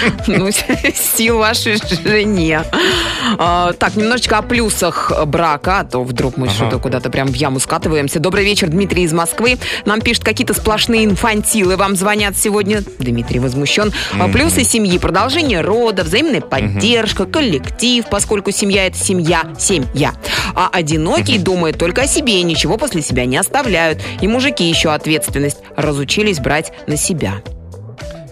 Ну, 0.26 0.48
сил 1.16 1.38
вашей 1.38 1.76
жене. 2.04 2.62
А, 3.38 3.72
Так, 3.72 3.96
немножечко 3.96 4.38
о 4.38 4.42
плюсах 4.42 5.12
брака, 5.26 5.80
а 5.80 5.84
то 5.84 6.02
вдруг 6.02 6.36
мы 6.36 6.48
что-то 6.48 6.78
куда-то 6.78 7.10
прям 7.10 7.28
в 7.28 7.34
яму 7.34 7.60
скатываемся. 7.60 8.18
Добрый 8.20 8.44
вечер, 8.44 8.68
Дмитрий 8.68 9.04
из 9.04 9.12
Москвы. 9.12 9.58
Нам 9.84 10.00
пишет, 10.00 10.24
какие-то 10.24 10.54
сплошные 10.54 11.04
инфантилы 11.04 11.76
вам 11.76 11.96
звонят 11.96 12.36
сегодня. 12.36 12.82
Дмитрий 12.98 13.38
возмущен. 13.40 13.92
А, 14.18 14.28
Плюсы 14.28 14.64
семьи, 14.64 14.98
продолжение 14.98 15.60
рода, 15.60 16.04
взаимная 16.04 16.40
поддержка, 16.40 17.26
коллектив, 17.26 18.04
поскольку 18.10 18.50
семья 18.50 18.86
это 18.86 18.96
семья, 18.96 19.42
семья. 19.58 20.12
А 20.54 20.68
одинокий 20.72 21.38
думает 21.38 21.78
только 21.78 22.02
о 22.02 22.06
себе, 22.06 22.42
ничего 22.42 22.76
после 22.76 23.02
себя 23.02 23.24
не 23.26 23.36
оставляют. 23.36 24.00
И 24.20 24.28
мужики 24.28 24.64
еще 24.64 24.92
ответственность 24.92 25.58
разучились 25.76 26.38
брать 26.38 26.72
на 26.86 26.96
себя. 26.96 27.34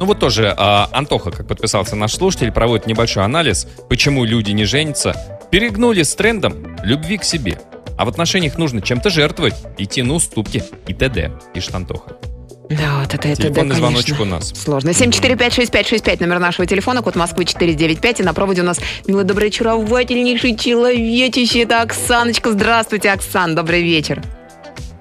Ну 0.00 0.06
вот 0.06 0.20
тоже 0.20 0.54
а, 0.56 0.88
Антоха, 0.92 1.30
как 1.30 1.46
подписался 1.46 1.96
наш 1.96 2.14
слушатель, 2.14 2.52
проводит 2.52 2.86
небольшой 2.86 3.24
анализ, 3.24 3.66
почему 3.88 4.24
люди 4.24 4.52
не 4.52 4.64
женятся. 4.64 5.40
Перегнули 5.50 6.02
с 6.02 6.14
трендом 6.14 6.76
любви 6.84 7.18
к 7.18 7.24
себе. 7.24 7.60
А 7.96 8.04
в 8.04 8.08
отношениях 8.08 8.58
нужно 8.58 8.80
чем-то 8.80 9.10
жертвовать, 9.10 9.54
идти 9.76 10.02
на 10.02 10.14
уступки 10.14 10.62
и 10.86 10.94
т.д., 10.94 11.32
пишет 11.52 11.74
Антоха. 11.74 12.12
Да, 12.68 13.00
вот 13.00 13.14
это, 13.14 13.28
это, 13.28 13.42
Телефонный 13.42 13.70
да, 13.70 13.76
звоночек 13.76 14.16
конечно. 14.18 14.36
у 14.36 14.38
нас. 14.38 14.48
Сложно. 14.50 14.90
7456565, 14.90 16.20
номер 16.20 16.38
нашего 16.38 16.66
телефона, 16.66 17.02
код 17.02 17.16
Москвы 17.16 17.46
495. 17.46 18.20
И 18.20 18.22
на 18.22 18.34
проводе 18.34 18.60
у 18.60 18.64
нас, 18.64 18.78
милый, 19.06 19.24
добрый, 19.24 19.48
очаровательнейший 19.48 20.54
человечище. 20.54 21.62
Это 21.62 21.80
Оксаночка. 21.80 22.52
Здравствуйте, 22.52 23.10
Оксан. 23.10 23.54
Добрый 23.54 23.82
вечер. 23.82 24.22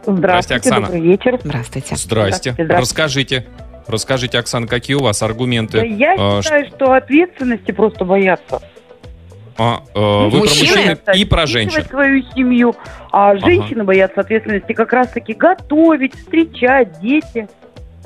Здрасте, 0.08 0.56
Оксана. 0.56 0.88
добрый 0.88 1.02
вечер. 1.02 1.40
Здравствуйте. 1.44 1.98
Здрасте. 1.98 2.54
Здравствуйте, 2.54 2.54
здравствуйте. 2.54 2.82
Расскажите. 2.82 3.46
Расскажите, 3.88 4.38
Оксана, 4.40 4.68
какие 4.68 4.96
у 4.96 5.02
вас 5.02 5.22
аргументы? 5.22 5.80
Да 5.80 5.86
я 5.86 6.16
А, 6.18 6.42
считаю, 6.42 6.68
что 6.68 6.94
ответственности 6.94 7.72
просто 7.72 8.06
боятся. 8.06 8.62
А, 9.60 9.82
э, 9.96 10.00
вы 10.00 10.30
про 10.30 10.38
Мужчины? 10.40 10.68
мужчин 10.68 10.84
Боятся 10.84 11.12
и 11.14 11.26
про 11.26 11.46
женщин. 11.48 11.84
свою 11.86 12.24
семью, 12.36 12.76
а 13.12 13.36
женщины 13.38 13.84
боятся 13.84 14.22
ответственности 14.22 14.74
как 14.74 14.94
раз-таки 14.94 15.34
готовить, 15.34 16.14
встречать, 16.16 17.00
дети. 17.00 17.48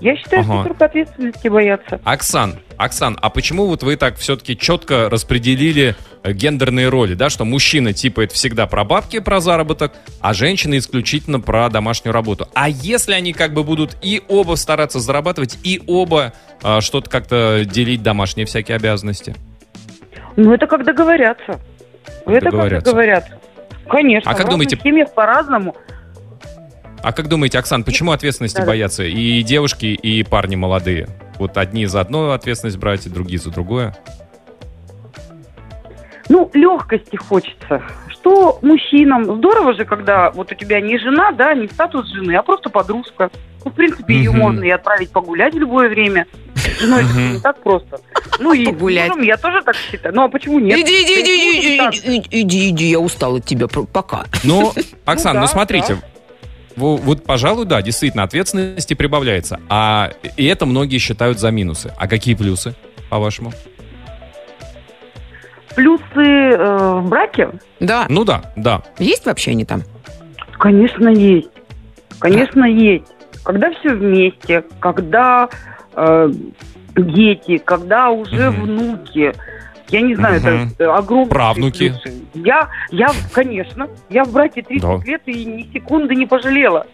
Я 0.01 0.15
считаю, 0.17 0.41
Ага. 0.41 0.53
что 0.55 0.63
только 0.69 0.85
ответственности 0.85 1.47
боятся. 1.47 2.01
Оксан, 2.03 2.55
Оксан, 2.77 3.17
а 3.21 3.29
почему 3.29 3.67
вот 3.67 3.83
вы 3.83 3.95
так 3.97 4.15
все-таки 4.17 4.57
четко 4.57 5.09
распределили 5.09 5.95
э, 6.23 6.33
гендерные 6.33 6.89
роли, 6.89 7.13
да, 7.13 7.29
что 7.29 7.45
мужчина 7.45 7.93
типа 7.93 8.21
это 8.21 8.33
всегда 8.33 8.65
про 8.65 8.83
бабки, 8.83 9.19
про 9.19 9.39
заработок, 9.39 9.93
а 10.19 10.33
женщина 10.33 10.77
исключительно 10.79 11.39
про 11.39 11.69
домашнюю 11.69 12.13
работу. 12.13 12.47
А 12.55 12.67
если 12.67 13.13
они 13.13 13.31
как 13.31 13.53
бы 13.53 13.63
будут 13.63 13.95
и 14.01 14.23
оба 14.27 14.55
стараться 14.55 14.99
зарабатывать, 14.99 15.59
и 15.63 15.79
оба 15.85 16.33
э, 16.63 16.81
что-то 16.81 17.07
как-то 17.09 17.63
делить 17.63 18.01
домашние 18.01 18.47
всякие 18.47 18.77
обязанности? 18.77 19.35
Ну, 20.35 20.51
это 20.53 20.65
как 20.65 20.83
договорятся. 20.83 21.59
Это 22.25 22.45
договорятся. 22.45 22.75
как 22.75 22.83
договорятся. 22.85 23.39
Конечно. 23.87 24.31
А 24.31 24.33
как 24.35 24.47
в 24.47 24.49
думаете- 24.49 24.79
семьях 24.81 25.13
по-разному. 25.13 25.75
А 27.03 27.13
как 27.13 27.27
думаете, 27.27 27.57
Оксан, 27.59 27.83
почему 27.83 28.11
ответственности 28.11 28.57
Да-да. 28.57 28.67
боятся 28.67 29.03
и 29.03 29.41
девушки, 29.41 29.85
и 29.87 30.23
парни 30.23 30.55
молодые? 30.55 31.07
Вот 31.39 31.57
одни 31.57 31.85
за 31.87 32.01
одну 32.01 32.31
ответственность 32.31 32.77
брать, 32.77 33.07
и 33.07 33.09
другие 33.09 33.39
за 33.39 33.49
другое. 33.49 33.95
Ну, 36.29 36.49
легкости 36.53 37.15
хочется. 37.17 37.81
Что 38.09 38.59
мужчинам? 38.61 39.25
Здорово 39.37 39.73
же, 39.73 39.83
когда 39.85 40.29
вот 40.31 40.51
у 40.51 40.55
тебя 40.55 40.79
не 40.79 40.97
жена, 40.97 41.31
да, 41.31 41.53
не 41.53 41.67
статус 41.67 42.07
жены, 42.09 42.35
а 42.35 42.43
просто 42.43 42.69
подружка. 42.69 43.29
Ну, 43.65 43.71
в 43.71 43.73
принципе, 43.73 44.13
ее 44.15 44.31
можно 44.31 44.63
и 44.63 44.69
отправить 44.69 45.11
погулять 45.11 45.53
в 45.53 45.57
любое 45.57 45.89
время. 45.89 46.25
Ну, 46.83 46.97
это 46.97 47.13
не 47.13 47.39
так 47.39 47.61
просто. 47.61 47.99
Ну, 48.39 48.53
и 48.53 48.65
Погулять. 48.65 49.09
мужем 49.09 49.23
я 49.23 49.37
тоже 49.37 49.61
так 49.63 49.75
считаю. 49.75 50.15
Ну, 50.15 50.23
а 50.23 50.29
почему 50.29 50.59
нет? 50.59 50.79
Иди, 50.79 51.03
иди, 51.03 51.21
иди, 51.21 51.59
иди, 51.59 51.75
иди, 51.75 52.17
иди, 52.17 52.27
иди, 52.41 52.69
иди, 52.69 52.85
я 52.85 52.99
устал 52.99 53.35
от 53.35 53.45
тебя. 53.45 53.67
Пока. 53.67 54.25
Ну, 54.43 54.71
Оксан, 55.05 55.35
ну, 55.35 55.41
да, 55.41 55.47
смотрите, 55.47 55.97
вот, 56.75 57.23
пожалуй, 57.23 57.65
да, 57.65 57.81
действительно, 57.81 58.23
ответственности 58.23 58.93
прибавляется. 58.93 59.59
А 59.69 60.11
и 60.37 60.45
это 60.45 60.65
многие 60.65 60.97
считают 60.97 61.39
за 61.39 61.51
минусы. 61.51 61.93
А 61.97 62.07
какие 62.07 62.35
плюсы, 62.35 62.75
по-вашему? 63.09 63.51
Плюсы 65.75 66.01
э, 66.17 66.99
в 66.99 67.07
браке? 67.07 67.49
Да. 67.79 68.05
Ну 68.09 68.25
да, 68.25 68.51
да. 68.55 68.81
Есть 68.99 69.25
вообще 69.25 69.51
они 69.51 69.63
там? 69.65 69.83
Конечно, 70.59 71.07
есть. 71.09 71.49
Конечно, 72.19 72.65
есть. 72.65 73.05
Когда 73.43 73.71
все 73.71 73.93
вместе, 73.93 74.63
когда 74.79 75.49
э, 75.95 76.31
дети, 76.95 77.57
когда 77.57 78.09
уже 78.09 78.51
Мгм. 78.51 78.61
внуки. 78.63 79.33
Я 79.91 80.01
не 80.01 80.15
знаю, 80.15 80.39
Мгм. 80.41 80.73
это 80.77 80.95
огромные 80.95 81.27
Правнуки. 81.29 81.89
плюсы. 81.89 82.21
Я, 82.33 82.69
я, 82.91 83.09
конечно, 83.33 83.89
я 84.09 84.23
в 84.23 84.31
браке 84.31 84.61
30 84.61 84.81
Да. 84.81 85.03
лет 85.05 85.21
и 85.25 85.45
ни 85.45 85.71
секунды 85.73 86.15
не 86.15 86.25
пожалела. 86.25 86.87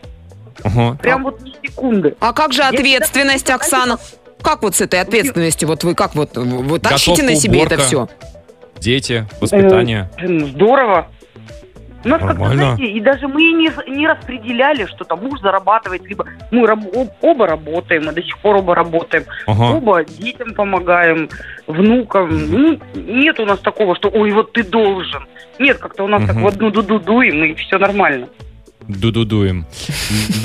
Ага. 0.64 0.98
Прям 1.02 1.24
вот 1.24 1.40
ни 1.42 1.54
секунды. 1.66 2.16
А 2.20 2.34
как 2.34 2.54
же 2.54 2.62
Я 2.64 2.70
ответственность, 2.70 3.46
всегда- 3.46 3.56
Оксана? 3.56 3.98
Как 4.42 4.64
вот 4.64 4.76
с 4.76 4.82
этой 4.82 5.00
ответственностью? 5.02 5.68
Вот 5.68 5.84
вы 5.84 5.94
как 5.96 6.16
вот, 6.16 6.36
вы 6.36 6.80
тащите 6.80 7.12
Готовка, 7.22 7.32
на 7.34 7.36
себе 7.40 7.60
это 7.62 7.76
уборка. 7.76 7.84
все? 7.86 8.10
Дети, 8.80 9.28
воспитание. 9.42 10.10
Блин, 10.18 10.48
Здорово. 10.48 11.08
У 12.06 12.10
нас 12.10 12.22
как-то, 12.22 12.50
знаете, 12.54 12.86
и 12.86 13.00
даже 13.02 13.28
мы 13.28 13.42
не, 13.54 13.70
не 13.90 14.08
распределяли, 14.08 14.86
что 14.86 15.04
там 15.04 15.24
муж 15.24 15.40
зарабатывает, 15.42 16.04
либо 16.06 16.26
мы 16.52 16.66
раб- 16.68 16.96
об- 16.96 17.10
оба 17.22 17.48
работаем, 17.48 18.06
мы 18.06 18.12
до 18.14 18.22
сих 18.22 18.38
пор 18.38 18.58
оба 18.58 18.76
работаем. 18.76 19.26
Ага. 19.48 19.64
Оба 19.78 20.04
детям 20.06 20.54
помогаем, 20.54 21.30
внукам. 21.66 22.30
Ну, 22.52 22.80
нет 22.96 23.40
у 23.40 23.46
нас 23.46 23.60
такого, 23.60 23.96
что 23.96 24.10
ой, 24.10 24.32
вот 24.32 24.54
ты 24.54 24.64
должен. 24.64 25.26
Нет, 25.60 25.80
как-то 25.80 26.04
у 26.04 26.08
нас 26.08 26.22
так 26.26 26.36
Мгм. 26.36 26.44
в 26.44 26.48
одну 26.48 26.72
дуду 26.72 27.00
дуем, 27.00 27.44
и 27.44 27.56
все 27.56 27.78
нормально. 27.78 28.28
Дудудуем. 28.88 29.66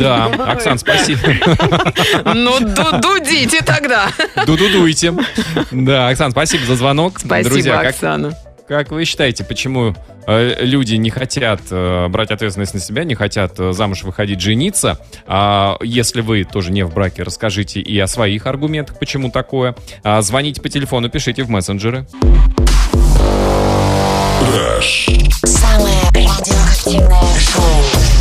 Да, 0.01 0.27
Оксан, 0.49 0.77
спасибо. 0.79 1.21
Ну, 2.35 2.59
ду- 2.59 2.99
дудите 3.01 3.63
тогда. 3.65 4.07
Дудудуйте. 4.47 5.15
Да, 5.71 6.09
Оксан, 6.09 6.33
спасибо 6.33 6.65
за 6.65 6.75
звонок. 6.77 7.19
Спасибо, 7.21 7.51
Друзья, 7.51 7.81
Оксана. 7.81 8.31
как 8.31 8.39
вы 8.91 9.05
считаете, 9.05 9.45
почему 9.45 9.95
э, 10.27 10.65
люди 10.65 10.95
не 10.95 11.11
хотят 11.11 11.61
э, 11.71 12.09
брать 12.09 12.31
ответственность 12.31 12.75
на 12.75 12.81
себя, 12.81 13.05
не 13.05 13.15
хотят 13.15 13.59
э, 13.59 13.73
замуж 13.73 14.03
выходить, 14.05 14.41
жениться? 14.41 14.99
А 15.27 15.77
если 15.83 16.21
вы 16.21 16.45
тоже 16.45 16.73
не 16.73 16.85
в 16.85 16.95
браке, 16.95 17.23
расскажите 17.23 17.81
и 17.81 17.99
о 17.99 18.07
своих 18.07 18.47
аргументах, 18.47 18.99
почему 18.99 19.31
такое. 19.31 19.75
А, 20.05 20.23
звоните 20.23 20.61
по 20.61 20.69
телефону, 20.69 21.11
пишите 21.11 21.43
в 21.43 21.51
мессенджеры. 21.51 22.07
Самое 25.45 26.01
радиоактивное 26.15 27.39
шоу. 27.39 28.12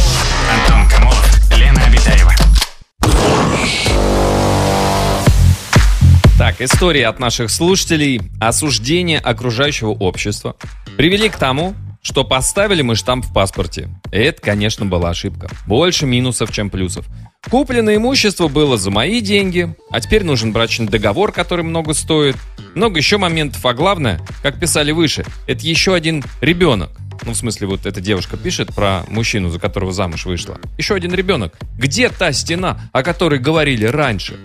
Так, 6.42 6.60
история 6.60 7.06
от 7.06 7.20
наших 7.20 7.52
слушателей. 7.52 8.20
Осуждение 8.40 9.20
окружающего 9.20 9.92
общества 9.92 10.56
привели 10.98 11.30
к 11.30 11.38
тому, 11.38 11.76
что 12.02 12.24
поставили 12.24 12.82
мы 12.82 12.96
штамп 12.96 13.28
в 13.28 13.32
паспорте. 13.32 13.90
Это, 14.12 14.42
конечно, 14.42 14.88
была 14.88 15.12
ошибка. 15.12 15.52
Больше 15.68 16.08
минусов, 16.08 16.52
чем 16.52 16.72
плюсов. 16.72 17.06
Купленное 17.48 17.98
имущество 17.98 18.48
было 18.48 18.76
за 18.76 18.90
мои 18.90 19.22
деньги, 19.22 19.76
а 19.92 20.02
теперь 20.02 20.24
нужен 20.24 20.52
брачный 20.52 20.88
договор, 20.88 21.32
который 21.32 21.64
много 21.64 21.94
стоит. 21.94 22.38
Много 22.74 22.98
еще 22.98 23.20
моментов, 23.20 23.64
а 23.64 23.76
главное, 23.76 24.20
как 24.42 24.60
писали 24.60 24.92
выше, 24.92 25.24
это 25.46 25.68
еще 25.68 25.94
один 25.94 26.24
ребенок. 26.42 26.90
Ну, 27.24 27.34
в 27.34 27.38
смысле, 27.38 27.68
вот 27.68 27.86
эта 27.86 28.02
девушка 28.02 28.36
пишет 28.36 28.74
про 28.74 29.04
мужчину, 29.10 29.52
за 29.52 29.60
которого 29.60 29.92
замуж 29.92 30.26
вышла. 30.26 30.58
Еще 30.80 30.96
один 30.96 31.14
ребенок. 31.14 31.54
Где 31.78 32.10
та 32.10 32.32
стена, 32.32 32.82
о 32.94 33.04
которой 33.04 33.38
говорили 33.38 33.86
раньше? 33.86 34.40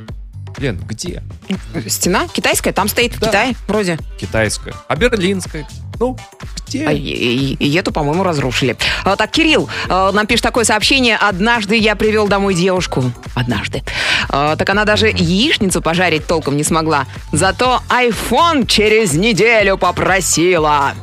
Лен, 0.58 0.78
где? 0.88 1.22
Стена 1.86 2.28
китайская, 2.28 2.72
там 2.72 2.88
стоит 2.88 3.14
в 3.14 3.20
Да. 3.20 3.26
Китае 3.26 3.56
вроде. 3.68 3.98
Китайская. 4.18 4.74
А 4.88 4.96
берлинская? 4.96 5.66
Ну, 6.00 6.16
где? 6.66 6.86
А 6.86 6.92
и- 6.92 7.54
и 7.54 7.74
эту, 7.74 7.92
по-моему, 7.92 8.22
разрушили. 8.22 8.76
А, 9.04 9.16
так, 9.16 9.30
Кирилл 9.30 9.68
а, 9.88 10.12
нам 10.12 10.26
пишет 10.26 10.42
такое 10.42 10.64
сообщение. 10.64 11.16
Однажды 11.16 11.76
я 11.76 11.94
привел 11.96 12.26
домой 12.28 12.54
девушку. 12.54 13.04
Однажды. 13.34 13.82
А, 14.28 14.56
так 14.56 14.68
она 14.70 14.84
даже 14.84 15.08
яичницу 15.08 15.80
пожарить 15.82 16.26
толком 16.26 16.56
не 16.56 16.64
смогла. 16.64 17.06
Зато 17.32 17.82
iPhone 17.88 18.66
через 18.66 19.12
неделю 19.14 19.76
попросила. 19.78 20.94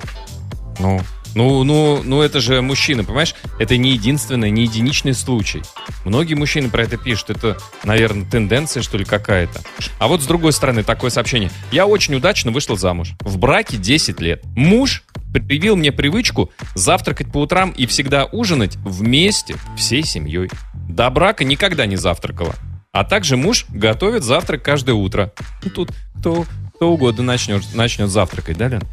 Ну, 0.79 0.99
ну, 1.35 1.63
ну, 1.63 2.01
ну, 2.03 2.21
это 2.21 2.39
же 2.39 2.61
мужчина, 2.61 3.03
понимаешь? 3.03 3.35
Это 3.59 3.77
не 3.77 3.91
единственный, 3.91 4.51
не 4.51 4.63
единичный 4.63 5.13
случай. 5.13 5.61
Многие 6.05 6.35
мужчины 6.35 6.69
про 6.69 6.83
это 6.83 6.97
пишут. 6.97 7.31
Это, 7.31 7.57
наверное, 7.83 8.29
тенденция, 8.29 8.83
что 8.83 8.97
ли, 8.97 9.05
какая-то. 9.05 9.61
А 9.99 10.07
вот 10.07 10.21
с 10.21 10.25
другой 10.25 10.53
стороны, 10.53 10.83
такое 10.83 11.09
сообщение. 11.09 11.49
Я 11.71 11.87
очень 11.87 12.15
удачно 12.15 12.51
вышла 12.51 12.77
замуж. 12.77 13.13
В 13.21 13.37
браке 13.37 13.77
10 13.77 14.19
лет. 14.21 14.43
Муж 14.55 15.03
привил 15.31 15.75
мне 15.75 15.91
привычку 15.91 16.51
завтракать 16.75 17.31
по 17.31 17.39
утрам 17.39 17.71
и 17.71 17.85
всегда 17.87 18.25
ужинать 18.25 18.75
вместе, 18.77 19.55
всей 19.75 20.03
семьей. 20.03 20.49
До 20.87 21.09
брака 21.09 21.43
никогда 21.43 21.85
не 21.85 21.95
завтракала. 21.95 22.55
А 22.91 23.03
также 23.03 23.37
муж 23.37 23.65
готовит 23.69 24.23
завтрак 24.23 24.61
каждое 24.61 24.93
утро. 24.93 25.33
Тут 25.73 25.91
кто, 26.19 26.45
кто 26.83 26.91
угодно 26.91 27.23
начнет, 27.23 27.63
начнет 27.73 28.09
завтракать, 28.09 28.57
да, 28.57 28.67
Лен? 28.67 28.83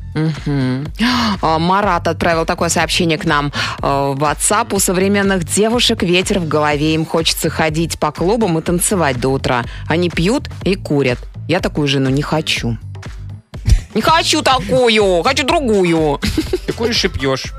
А, 1.43 1.59
Марат 1.59 2.07
отправил 2.07 2.47
такое 2.47 2.69
сообщение 2.69 3.19
к 3.19 3.25
нам 3.25 3.49
э, 3.49 3.53
в 3.83 4.23
WhatsApp. 4.23 4.73
У 4.73 4.79
современных 4.79 5.43
девушек 5.43 6.05
ветер 6.05 6.39
в 6.39 6.47
голове. 6.47 6.95
Им 6.95 7.05
хочется 7.05 7.51
ходить 7.51 7.99
по 7.99 8.13
клубам 8.13 8.57
и 8.61 8.63
танцевать 8.63 9.19
до 9.19 9.31
утра. 9.31 9.65
Они 9.89 10.09
пьют 10.09 10.49
и 10.63 10.77
курят. 10.77 11.19
Я 11.49 11.59
такую 11.59 11.89
жену 11.89 12.11
не 12.11 12.23
хочу. 12.23 12.79
Не 13.93 14.03
хочу 14.03 14.41
такую, 14.43 15.25
хочу 15.25 15.45
другую. 15.45 16.21
Ты 16.67 16.73
куришь 16.73 17.05
и 17.05 17.09
пьешь. 17.09 17.53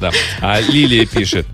Да. 0.00 0.10
А 0.40 0.58
Лилия 0.60 1.06
пишет. 1.06 1.46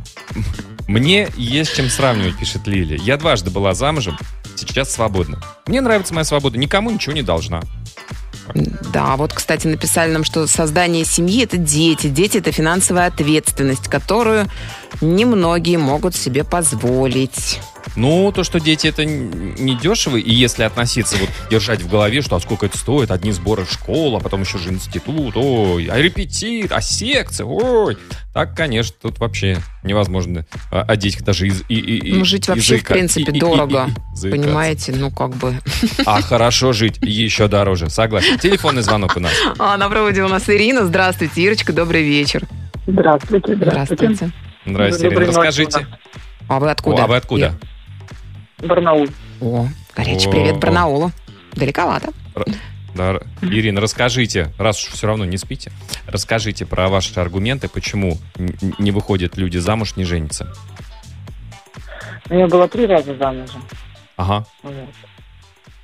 Мне 0.89 1.29
есть 1.37 1.77
чем 1.77 1.91
сравнивать, 1.91 2.39
пишет 2.39 2.67
Лилия. 2.67 2.97
Я 2.97 3.19
дважды 3.19 3.51
была 3.51 3.75
замужем, 3.75 4.17
сейчас 4.57 4.91
свободна. 4.91 5.39
Мне 5.67 5.83
нравится 5.83 6.15
моя 6.15 6.25
свобода, 6.25 6.57
никому 6.57 6.91
ничего 6.91 7.13
не 7.13 7.23
должна. 7.23 7.61
Да, 8.93 9.17
вот, 9.17 9.33
кстати, 9.33 9.67
написали 9.67 10.13
нам, 10.13 10.25
что 10.25 10.47
создание 10.47 11.05
семьи– 11.05 11.45
это 11.45 11.57
дети. 11.57 12.09
Дети– 12.09 12.37
это 12.39 12.53
финансовая 12.53 13.07
ответственность, 13.07 13.89
которую 13.89 14.47
немногие 15.01 15.79
могут 15.79 16.15
себе 16.15 16.45
позволить. 16.45 17.61
Ну, 17.97 18.33
то, 18.33 18.43
что 18.45 18.59
дети 18.59 18.87
это 18.87 19.05
не 19.05 19.77
дешево, 19.77 20.17
и 20.17 20.33
если 20.33 20.63
относиться, 20.63 21.17
вот 21.19 21.29
держать 21.51 21.83
в 21.83 21.89
голове, 21.91 22.23
что 22.23 22.37
а 22.37 22.41
сколько 22.41 22.67
это 22.67 22.79
стоит, 22.79 23.11
одни 23.11 23.33
сборы 23.33 23.65
в 23.65 23.73
школу, 23.73 24.17
а 24.17 24.21
потом 24.21 24.43
еще 24.43 24.59
же 24.59 24.71
институт, 24.71 25.37
ой, 25.37 25.87
а 25.91 25.99
репетит, 25.99 26.73
а 26.73 26.81
секция, 26.81 27.45
ой. 27.45 27.99
Так, 28.33 28.57
конечно, 28.57 28.95
тут 29.03 29.19
вообще 29.19 29.59
невозможно 29.83 30.47
а, 30.71 30.83
одеть 30.83 31.17
их 31.17 31.23
даже 31.25 31.47
из 31.49 31.63
и, 31.69 31.75
и- 31.75 32.15
Ну, 32.15 32.25
жить 32.25 32.49
вообще, 32.49 32.63
в 32.63 32.77
языка. 32.77 32.95
принципе, 32.95 33.31
И- 33.31 33.35
и- 33.35 33.37
и- 33.37 33.41
дорого. 33.41 33.89
и-. 34.25 34.31
Понимаете, 34.31 34.93
ну 34.97 35.11
как 35.11 35.35
бы. 35.37 35.55
А 36.07 36.23
хорошо 36.23 36.73
жить 36.73 36.97
еще 37.03 37.47
дороже, 37.49 37.91
согласен. 37.91 38.39
Телефонный 38.39 38.81
звонок 38.83 39.17
у 39.19 39.21
нас. 39.21 39.33
А 39.59 39.77
на 39.77 39.91
проводе 39.91 40.23
у 40.23 40.29
нас 40.29 40.49
Ирина. 40.49 40.87
Здравствуйте, 40.87 41.43
Ирочка, 41.43 41.75
добрый 41.75 42.03
вечер. 42.05 42.45
Здравствуйте, 42.87 43.55
Здравствуйте. 43.55 44.31
Здрасте, 44.65 45.07
Ирина, 45.09 45.27
расскажите. 45.27 45.87
А 46.49 46.59
вы 46.59 46.71
откуда? 46.71 47.03
О, 47.03 47.05
а 47.05 47.07
вы 47.09 47.17
откуда? 47.17 47.59
Барнаул. 48.63 49.09
О, 49.41 49.67
горячий 49.97 50.29
О, 50.29 50.31
привет. 50.31 50.57
Барнаулу. 50.59 51.11
Далековато. 51.55 52.11
Да, 52.95 53.11
Р- 53.11 53.23
Ирина, 53.43 53.81
расскажите, 53.81 54.53
раз 54.59 54.83
уж 54.85 54.93
все 54.93 55.07
равно 55.07 55.25
не 55.25 55.39
спите, 55.39 55.73
расскажите 56.07 56.67
про 56.67 56.89
ваши 56.89 57.19
аргументы, 57.19 57.69
почему 57.69 58.19
не 58.79 58.91
выходят 58.91 59.37
люди 59.37 59.59
замуж, 59.59 59.97
не 59.97 60.05
женятся. 60.05 60.53
Ну, 62.29 62.39
Я 62.39 62.47
была 62.49 62.69
три 62.69 62.87
раза 62.87 63.15
замужем. 63.17 63.63
Ага. 64.17 64.45
Вот. 64.63 64.75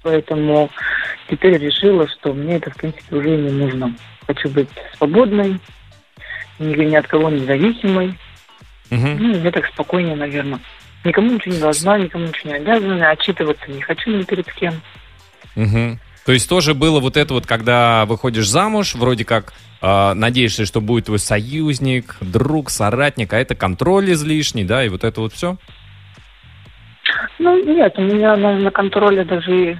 Поэтому 0.02 0.70
теперь 1.30 1.58
решила, 1.58 2.06
что 2.08 2.32
мне 2.32 2.56
это, 2.56 2.70
в 2.70 2.76
принципе, 2.76 3.16
уже 3.16 3.30
не 3.30 3.50
нужно. 3.50 3.94
Хочу 4.26 4.48
быть 4.50 4.68
свободной, 4.96 5.58
ни, 6.58 6.74
ни 6.84 6.94
от 6.94 7.06
кого 7.06 7.30
не 7.30 7.44
зависимой. 7.46 8.18
Мгм. 8.90 9.16
Ну, 9.18 9.38
мне 9.40 9.50
так 9.50 9.66
спокойнее, 9.66 10.14
наверное. 10.16 10.60
Никому 11.04 11.32
ничего 11.32 11.54
не 11.54 11.60
должна, 11.60 11.98
никому 11.98 12.26
ничего 12.26 12.50
не 12.50 12.56
обязана, 12.56 13.10
отчитываться 13.10 13.70
не 13.70 13.80
хочу 13.80 14.10
ни 14.10 14.22
перед 14.22 14.52
кем. 14.52 14.74
Мгм. 15.54 16.00
То 16.26 16.32
есть 16.32 16.48
тоже 16.48 16.74
было 16.74 17.00
вот 17.00 17.16
это 17.16 17.34
вот, 17.34 17.46
когда 17.46 18.04
выходишь 18.04 18.48
замуж, 18.48 18.94
вроде 18.94 19.24
как 19.24 19.54
э, 19.80 20.12
надеешься, 20.12 20.66
что 20.66 20.80
будет 20.80 21.06
твой 21.06 21.18
союзник, 21.18 22.16
друг, 22.20 22.68
соратник, 22.70 23.32
а 23.32 23.38
это 23.38 23.54
контроль 23.54 24.12
излишний, 24.12 24.64
да, 24.64 24.84
и 24.84 24.88
вот 24.88 25.04
это 25.04 25.20
вот 25.20 25.32
все? 25.32 25.56
Ну, 27.38 27.64
нет, 27.64 27.94
у 27.96 28.02
меня 28.02 28.36
на, 28.36 28.58
на 28.58 28.70
контроле 28.70 29.24
даже 29.24 29.78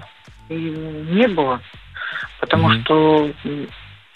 и, 0.48 0.54
не 0.54 1.28
было, 1.28 1.60
потому 2.40 2.68
Мгм. 2.68 2.80
что 2.80 3.30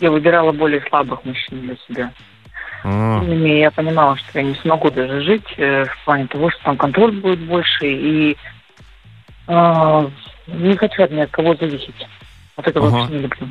я 0.01 0.11
выбирала 0.11 0.53
более 0.53 0.81
слабых 0.89 1.25
мужчин 1.25 1.61
для 1.61 1.77
себя. 1.87 2.13
А, 2.85 3.20
Тем 3.20 3.30
не 3.30 3.37
менее, 3.37 3.61
я 3.61 3.70
понимала, 3.70 4.16
что 4.16 4.39
я 4.39 4.45
не 4.45 4.55
смогу 4.57 4.91
даже 4.91 5.20
жить 5.22 5.47
э, 5.57 5.85
в 5.85 6.05
плане 6.05 6.26
того, 6.26 6.51
что 6.51 6.62
там 6.64 6.76
контроль 6.76 7.12
будет 7.12 7.41
больше, 7.41 7.87
и 7.87 8.37
а, 9.47 10.11
не 10.47 10.76
хочу 10.76 11.03
от 11.03 11.11
ни 11.11 11.20
от 11.20 11.30
кого 11.30 11.55
зависеть. 11.55 12.07
Вот 12.57 12.66
это 12.66 12.78
Ага. 12.78 12.89
вообще 12.89 13.12
не 13.14 13.22
люблю. 13.22 13.49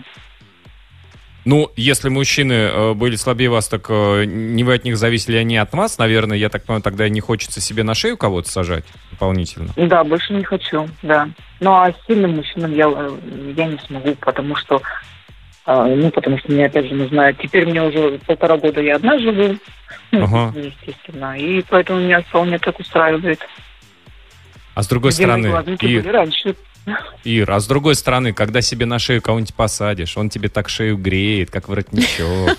Ну, 1.43 1.71
если 1.75 2.09
мужчины 2.09 2.53
э, 2.53 2.93
были 2.93 3.15
слабее 3.15 3.49
вас, 3.49 3.67
так 3.67 3.87
э, 3.89 4.25
не 4.25 4.63
вы 4.63 4.75
от 4.75 4.83
них 4.83 4.95
зависели, 4.95 5.37
они 5.37 5.57
от 5.57 5.73
вас, 5.73 5.97
наверное, 5.97 6.37
я 6.37 6.49
так 6.49 6.65
понимаю, 6.65 6.83
тогда 6.83 7.09
не 7.09 7.19
хочется 7.19 7.59
себе 7.59 7.81
на 7.83 7.95
шею 7.95 8.15
кого-то 8.15 8.47
сажать 8.47 8.83
дополнительно. 9.09 9.69
Да, 9.75 10.03
больше 10.03 10.33
не 10.33 10.43
хочу, 10.43 10.87
да. 11.01 11.29
Ну, 11.59 11.71
а 11.71 11.91
сильным 12.05 12.35
мужчинам 12.35 12.75
я, 12.75 12.87
э, 12.87 13.09
я 13.57 13.65
не 13.65 13.79
смогу, 13.79 14.13
потому 14.19 14.55
что 14.55 14.81
а, 15.65 15.85
ну, 15.85 16.09
потому 16.09 16.37
что 16.39 16.51
мне, 16.51 16.65
опять 16.65 16.87
же, 16.87 16.95
нужна... 16.95 17.33
Теперь 17.33 17.67
мне 17.67 17.83
уже 17.83 18.19
полтора 18.25 18.57
года 18.57 18.81
я 18.81 18.95
одна 18.95 19.19
живу, 19.19 19.57
ну, 20.11 20.23
Ага. 20.23 20.53
естественно, 20.57 21.37
и 21.37 21.63
поэтому 21.69 21.99
меня 21.99 22.21
вполне 22.21 22.57
так 22.57 22.79
устраивает. 22.79 23.39
А 24.73 24.83
с 24.83 24.87
другой 24.87 25.11
Где 25.11 25.23
стороны, 25.23 25.63
были 25.63 26.07
раньше. 26.07 26.55
Ир, 27.23 27.51
а 27.51 27.59
с 27.59 27.67
другой 27.67 27.93
стороны, 27.93 28.33
когда 28.33 28.61
себе 28.61 28.85
на 28.87 28.97
шею 28.97 29.21
кого-нибудь 29.21 29.53
посадишь, 29.53 30.17
он 30.17 30.29
тебе 30.29 30.49
так 30.49 30.67
шею 30.67 30.97
греет, 30.97 31.51
как 31.51 31.69
воротничок. 31.69 32.57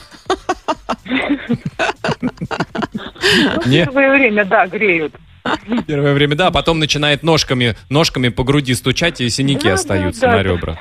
Не? 3.67 3.85
Первое 3.85 4.11
время, 4.13 4.45
да, 4.45 4.67
греют. 4.67 5.15
Первое 5.87 6.15
время, 6.15 6.37
да, 6.37 6.49
а 6.49 6.51
потом 6.53 6.79
начинает 6.79 7.25
ножками, 7.25 7.75
ножками 7.89 8.29
по 8.29 8.45
груди 8.45 8.75
стучать, 8.75 9.21
и 9.21 9.29
синяки 9.29 9.69
остаются 9.69 10.29
на 10.29 10.45
да. 10.45 10.79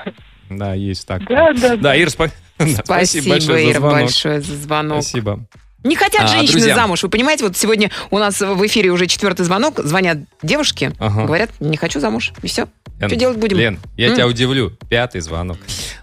Да, 0.58 0.74
есть 0.74 1.06
так. 1.08 1.26
Да, 1.28 1.54
да, 1.54 1.76
Да, 1.78 1.96
Ир, 1.96 2.08
спа- 2.08 2.32
да, 2.60 2.66
Спасибо, 2.84 3.30
большое 3.30 3.64
за 3.66 3.72
Ира, 3.72 3.80
звонок. 3.80 4.00
большое 4.02 4.42
за 4.42 4.56
звонок. 4.58 5.02
Спасибо. 5.04 5.46
Не 5.84 5.96
хотят 5.96 6.24
А, 6.26 6.28
женщины 6.28 6.52
друзья. 6.60 6.76
замуж. 6.76 7.02
Вы 7.04 7.10
понимаете, 7.10 7.44
вот 7.44 7.58
сегодня 7.58 7.90
у 8.12 8.20
нас 8.20 8.40
в 8.40 8.68
эфире 8.68 8.92
уже 8.92 9.08
четвертый 9.08 9.44
звонок. 9.46 9.80
Звонят 9.84 10.20
девушки, 10.44 10.92
Ага. 11.00 11.26
говорят, 11.26 11.50
не 11.60 11.76
хочу 11.78 12.00
замуж. 12.00 12.34
И 12.44 12.48
все. 12.48 12.68
Лен, 13.00 13.10
Что 13.10 13.16
делать 13.16 13.38
будем? 13.40 13.58
Лен, 13.58 13.80
я 13.98 14.10
М. 14.10 14.14
тебя 14.16 14.28
удивлю. 14.28 14.72
Пятый 14.90 15.22
звонок. 15.22 15.58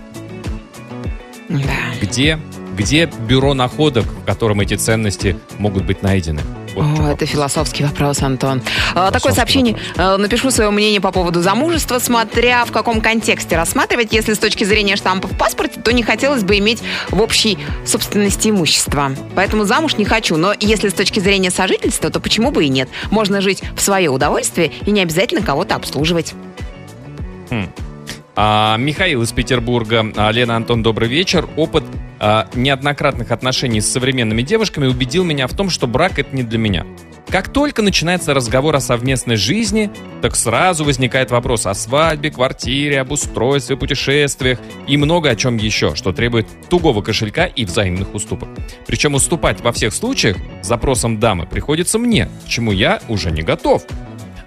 Да. 1.53 1.99
Где, 2.01 2.39
где 2.77 3.07
бюро 3.07 3.55
находок, 3.55 4.05
в 4.07 4.25
котором 4.25 4.61
эти 4.61 4.75
ценности 4.75 5.37
могут 5.59 5.85
быть 5.85 6.03
найдены? 6.03 6.41
Вот 6.75 6.85
О, 6.85 6.93
это 6.95 7.03
вопрос. 7.03 7.29
философский 7.29 7.85
вопрос, 7.85 8.23
Антон. 8.23 8.63
А, 8.95 9.11
Такое 9.11 9.33
Философский 9.33 9.37
сообщение. 9.37 9.75
вопрос. 9.75 9.97
э, 9.99 10.17
Напишу 10.17 10.51
свое 10.51 10.71
мнение 10.71 11.03
по 11.03 11.13
поводу 11.13 11.43
замужества, 11.43 11.99
смотря 11.99 12.65
в 12.65 12.73
каком 12.73 13.03
контексте 13.03 13.57
рассматривать. 13.57 14.13
Если 14.15 14.33
с 14.33 14.39
точки 14.39 14.65
зрения 14.65 14.97
штампа 14.97 15.29
в 15.29 15.37
паспорте, 15.37 15.81
то 15.81 15.93
не 15.93 16.03
хотелось 16.03 16.45
бы 16.45 16.57
иметь 16.59 16.83
в 17.11 17.21
общей 17.21 17.59
собственности 17.85 18.49
имущества. 18.49 19.13
Поэтому 19.35 19.65
замуж 19.65 19.99
не 19.99 20.07
хочу. 20.07 20.39
Но 20.39 20.55
если 20.59 20.89
с 20.89 20.95
точки 20.95 21.21
зрения 21.21 21.51
сожительства, 21.51 22.09
то 22.09 22.21
почему 22.21 22.51
бы 22.51 22.65
и 22.65 22.69
нет? 22.71 22.89
Можно 23.11 23.43
жить 23.43 23.63
в 23.77 23.83
свое 23.83 24.09
удовольствие 24.09 24.73
и 24.87 24.91
не 24.91 25.03
обязательно 25.03 25.43
кого-то 25.43 25.75
обслуживать. 25.75 26.33
А, 28.35 28.77
Михаил 28.79 29.23
из 29.23 29.33
Петербурга. 29.33 30.11
А, 30.17 30.31
Лена, 30.31 30.57
Антон, 30.57 30.83
добрый 30.83 31.09
вечер. 31.09 31.49
Опыт 31.57 31.85
э, 32.19 32.45
неоднократных 32.55 33.31
отношений 33.31 33.81
с 33.81 33.91
современными 33.91 34.43
девушками 34.43 34.87
убедил 34.87 35.25
меня 35.25 35.47
в 35.47 35.55
том, 35.55 35.69
что 35.69 35.87
брак 35.87 36.19
это 36.19 36.35
не 36.35 36.43
для 36.43 36.59
меня. 36.59 36.87
Как 37.29 37.51
только 37.51 37.83
начинается 37.83 38.35
разговор 38.35 38.75
о 38.77 38.81
совместной 38.81 39.37
жизни, 39.37 39.91
так 40.21 40.35
сразу 40.37 40.85
возникает 40.85 41.31
вопрос 41.31 41.67
о 41.67 41.75
свадьбе, 41.75 42.31
квартире, 42.31 43.01
обустройстве, 43.01 43.77
путешествиях 43.77 44.59
и 44.87 44.97
много 44.97 45.31
о 45.31 45.37
чем 45.37 45.57
еще, 45.57 45.95
что 45.95 46.13
требует 46.13 46.47
тугого 46.69 47.01
кошелька 47.01 47.47
и 47.47 47.65
взаимных 47.65 48.15
уступок. 48.15 48.49
Причем 48.87 49.15
уступать 49.15 49.61
во 49.61 49.73
всех 49.73 49.95
случаях 49.95 50.37
запросам 50.63 51.21
дамы 51.21 51.47
приходится 51.47 51.99
мне, 51.99 52.29
к 52.45 52.49
чему 52.49 52.73
я 52.73 53.01
уже 53.09 53.31
не 53.31 53.43
готов. 53.43 53.85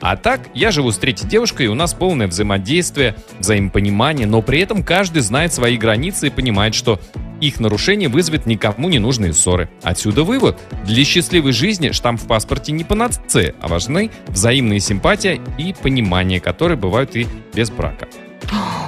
А 0.08 0.18
так, 0.18 0.50
я 0.54 0.70
живу 0.70 0.92
с 0.92 1.00
третьей 1.00 1.28
девушкой, 1.28 1.66
и 1.66 1.68
у 1.68 1.74
нас 1.74 1.96
полное 1.96 2.28
взаимодействие, 2.28 3.16
взаимопонимание, 3.40 4.28
но 4.28 4.44
при 4.44 4.60
этом 4.60 4.84
каждый 4.84 5.24
знает 5.24 5.52
свои 5.52 5.78
границы 5.78 6.28
и 6.28 6.30
понимает, 6.30 6.76
что 6.76 7.00
их 7.42 7.60
нарушение 7.60 8.08
вызовет 8.08 8.46
никому 8.46 8.88
не 8.88 9.00
нужные 9.00 9.34
ссоры. 9.34 9.68
Отсюда 9.82 10.22
вывод. 10.22 10.60
Для 10.86 11.04
счастливой 11.04 11.54
жизни 11.54 11.90
штамп 11.90 12.22
в 12.22 12.28
паспорте 12.28 12.72
не 12.72 12.84
панацея, 12.84 13.56
а 13.62 13.68
важны 13.68 14.12
взаимные 14.28 14.80
симпатия 14.80 15.42
и 15.58 15.74
понимание, 15.74 16.40
которые 16.40 16.78
бывают 16.78 17.16
и 17.16 17.26
без 17.56 17.72
брака. 17.72 18.08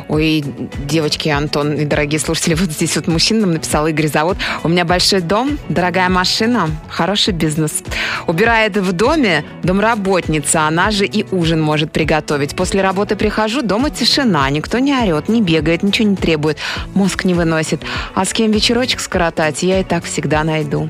Ой, 0.09 0.43
девочки, 0.85 1.29
Антон 1.29 1.73
и 1.73 1.85
дорогие 1.85 2.19
слушатели, 2.19 2.53
вот 2.53 2.71
здесь 2.71 2.95
вот 2.95 3.07
мужчина 3.07 3.41
нам 3.41 3.53
написал 3.53 3.87
Игорь 3.87 4.07
Завод. 4.07 4.37
У 4.63 4.69
меня 4.69 4.85
большой 4.85 5.21
дом, 5.21 5.57
дорогая 5.67 6.09
машина, 6.09 6.69
хороший 6.89 7.33
бизнес. 7.33 7.83
Убирает 8.25 8.77
в 8.77 8.91
доме 8.93 9.43
домработница, 9.63 10.61
она 10.67 10.91
же 10.91 11.05
и 11.05 11.25
ужин 11.31 11.61
может 11.61 11.91
приготовить. 11.91 12.55
После 12.55 12.81
работы 12.81 13.15
прихожу, 13.15 13.61
дома 13.61 13.89
тишина, 13.89 14.49
никто 14.49 14.79
не 14.79 14.93
орет, 14.93 15.27
не 15.27 15.41
бегает, 15.41 15.83
ничего 15.83 16.07
не 16.07 16.15
требует, 16.15 16.57
мозг 16.93 17.25
не 17.25 17.33
выносит. 17.33 17.81
А 18.15 18.23
с 18.23 18.33
кем 18.33 18.51
вечерочек 18.51 19.01
скоротать, 19.01 19.61
я 19.63 19.81
и 19.81 19.83
так 19.83 20.05
всегда 20.05 20.43
найду. 20.43 20.89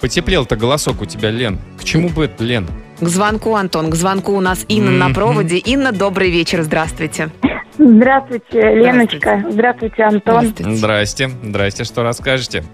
Потеплел-то 0.00 0.56
голосок 0.56 1.02
у 1.02 1.06
тебя, 1.06 1.30
Лен. 1.30 1.58
К 1.78 1.84
чему 1.84 2.08
бы 2.08 2.24
это, 2.24 2.44
Лен? 2.44 2.66
К 3.00 3.06
звонку, 3.06 3.54
Антон, 3.54 3.90
к 3.90 3.94
звонку 3.94 4.32
у 4.32 4.40
нас 4.40 4.64
Инна 4.68 4.90
на 4.90 5.14
проводе. 5.14 5.58
Инна, 5.58 5.92
добрый 5.92 6.30
вечер, 6.30 6.62
здравствуйте. 6.62 7.28
Здравствуйте, 7.78 8.60
Леночка. 8.74 9.44
Здравствуйте, 9.48 10.02
Антон. 10.02 10.52
Здрасте. 10.58 11.28
Здрасте, 11.28 11.84
что 11.84 12.02
расскажете? 12.02 12.64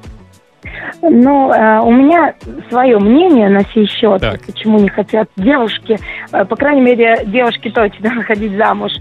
Ну, 1.02 1.52
э, 1.52 1.80
у 1.80 1.90
меня 1.90 2.34
свое 2.70 2.98
мнение 2.98 3.50
на 3.50 3.62
сей 3.74 3.86
счет, 3.86 4.22
Так. 4.22 4.40
почему 4.46 4.78
не 4.78 4.88
хотят 4.88 5.28
девушки, 5.36 5.98
э, 6.32 6.44
по 6.46 6.56
крайней 6.56 6.80
мере, 6.80 7.22
девушки 7.26 7.68
точно 7.68 8.10
выходить 8.14 8.56
замуж. 8.56 8.92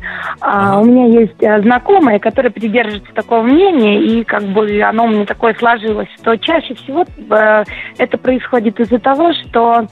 А, 0.42 0.82
У 0.82 0.84
меня 0.84 1.22
есть 1.22 1.42
э, 1.42 1.62
знакомые, 1.62 2.20
которые 2.20 2.52
придерживаются 2.52 3.14
такого 3.14 3.44
мнения, 3.44 4.02
и 4.04 4.26
как 4.26 4.44
бы 4.44 4.82
оно 4.82 5.06
у 5.06 5.08
меня 5.08 5.26
такое 5.26 5.56
сложилось, 5.58 6.10
что 6.20 6.36
чаще 6.38 6.74
всего 6.76 7.06
э, 7.30 7.64
это 7.98 8.18
происходит 8.18 8.82
из-за 8.82 9.00
того, 9.00 9.32
что 9.34 9.88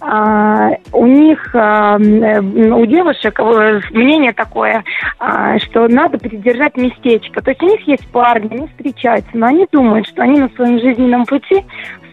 у 0.00 1.06
них, 1.06 1.54
а, 1.54 1.96
у 1.96 2.86
девушек 2.86 3.40
э, 3.40 3.80
мнение 3.90 4.32
такое, 4.32 4.84
а, 5.18 5.58
что 5.58 5.88
надо 5.88 6.18
придержать 6.18 6.76
местечко. 6.76 7.42
То 7.42 7.50
есть 7.50 7.62
у 7.62 7.66
них 7.66 7.80
есть 7.88 8.06
парни, 8.08 8.48
они 8.50 8.68
встречаются, 8.68 9.30
но 9.32 9.46
они 9.46 9.66
думают, 9.72 10.06
что 10.06 10.22
они 10.22 10.38
на 10.38 10.48
своем 10.50 10.80
жизненном 10.80 11.24
пути 11.24 11.64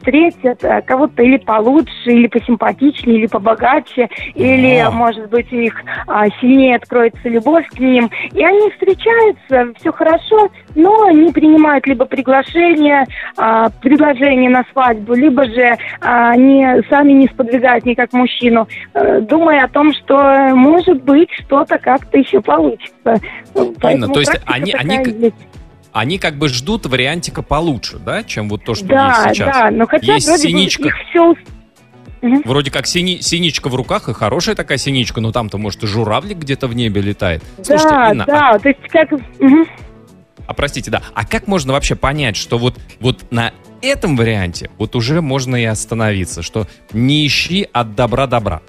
встретят 0.03 0.63
э, 0.63 0.81
кого-то 0.81 1.23
или 1.23 1.37
получше, 1.37 1.91
или 2.05 2.27
посимпатичнее, 2.27 3.19
или 3.19 3.27
побогаче, 3.27 4.09
или, 4.35 4.77
Ага. 4.77 4.91
может 4.91 5.29
быть, 5.29 5.51
у 5.51 5.55
них 5.55 5.73
а, 6.07 6.27
сильнее 6.41 6.75
откроется 6.75 7.29
любовь 7.29 7.67
к 7.69 7.79
ним. 7.79 8.09
И 8.33 8.43
они 8.43 8.69
встречаются, 8.71 9.73
все 9.79 9.91
хорошо, 9.91 10.49
но 10.75 11.09
не 11.11 11.31
принимают 11.31 11.87
либо 11.87 12.05
приглашение, 12.05 13.05
а, 13.37 13.69
предложение 13.81 14.49
на 14.49 14.65
свадьбу, 14.71 15.13
либо 15.13 15.45
же 15.45 15.77
а, 16.01 16.31
они 16.31 16.65
сами 16.89 17.13
не 17.13 17.27
сподвигают 17.27 17.85
никак 17.85 18.11
мужчину, 18.13 18.67
э, 18.93 19.21
думая 19.21 19.63
о 19.63 19.67
том, 19.69 19.93
что, 19.93 20.51
может 20.53 21.01
быть, 21.03 21.29
что-то 21.45 21.77
как-то 21.77 22.17
еще 22.17 22.41
получится. 22.41 23.17
Поэтому 23.81 24.13
то 24.13 24.19
есть 24.19 24.39
они- 24.45 24.73
они- 24.73 24.95
есть. 24.95 25.35
Они 25.93 26.17
как 26.17 26.37
бы 26.37 26.49
ждут 26.49 26.87
вариантика 26.87 27.43
получше, 27.43 27.99
да, 27.99 28.23
чем 28.23 28.49
вот 28.49 28.65
то, 28.65 28.73
что 28.73 28.85
Да, 28.87 29.25
есть 29.27 29.37
сейчас. 29.37 29.55
да, 29.55 29.71
но 29.71 29.85
хотя 29.85 30.15
есть 30.15 30.27
вроде 30.27 30.43
бы 30.43 30.49
синичка. 30.49 30.87
их 30.87 30.95
все 31.09 31.35
Вроде 32.45 32.71
как 32.71 32.85
сини- 32.87 33.19
синичка 33.19 33.67
в 33.69 33.75
руках, 33.75 34.07
и 34.09 34.13
хорошая 34.13 34.55
такая 34.55 34.77
синичка, 34.77 35.19
но 35.21 35.31
там-то, 35.33 35.57
может, 35.57 35.83
и 35.83 35.87
журавлик 35.87 36.37
где-то 36.37 36.67
в 36.67 36.73
небе 36.75 37.01
летает. 37.01 37.43
Слушайте, 37.61 37.89
да, 37.89 38.11
Инна, 38.11 38.23
а- 38.23 38.27
да, 38.27 38.59
то 38.59 38.69
есть 38.69 38.79
как... 38.89 39.11
мгм. 39.11 39.65
А 40.47 40.53
простите, 40.53 40.89
да. 40.89 41.01
А 41.13 41.25
как 41.25 41.47
можно 41.47 41.73
вообще 41.73 41.95
понять, 41.95 42.37
что 42.37 42.57
вот, 42.57 42.79
вот 43.01 43.29
на 43.31 43.51
этом 43.81 44.15
варианте 44.15 44.69
вот 44.77 44.95
уже 44.95 45.21
можно 45.21 45.55
и 45.57 45.65
остановиться, 45.65 46.41
что 46.41 46.65
не 46.93 47.27
ищи 47.27 47.67
от 47.73 47.93
добра 47.95 48.25
добра. 48.25 48.61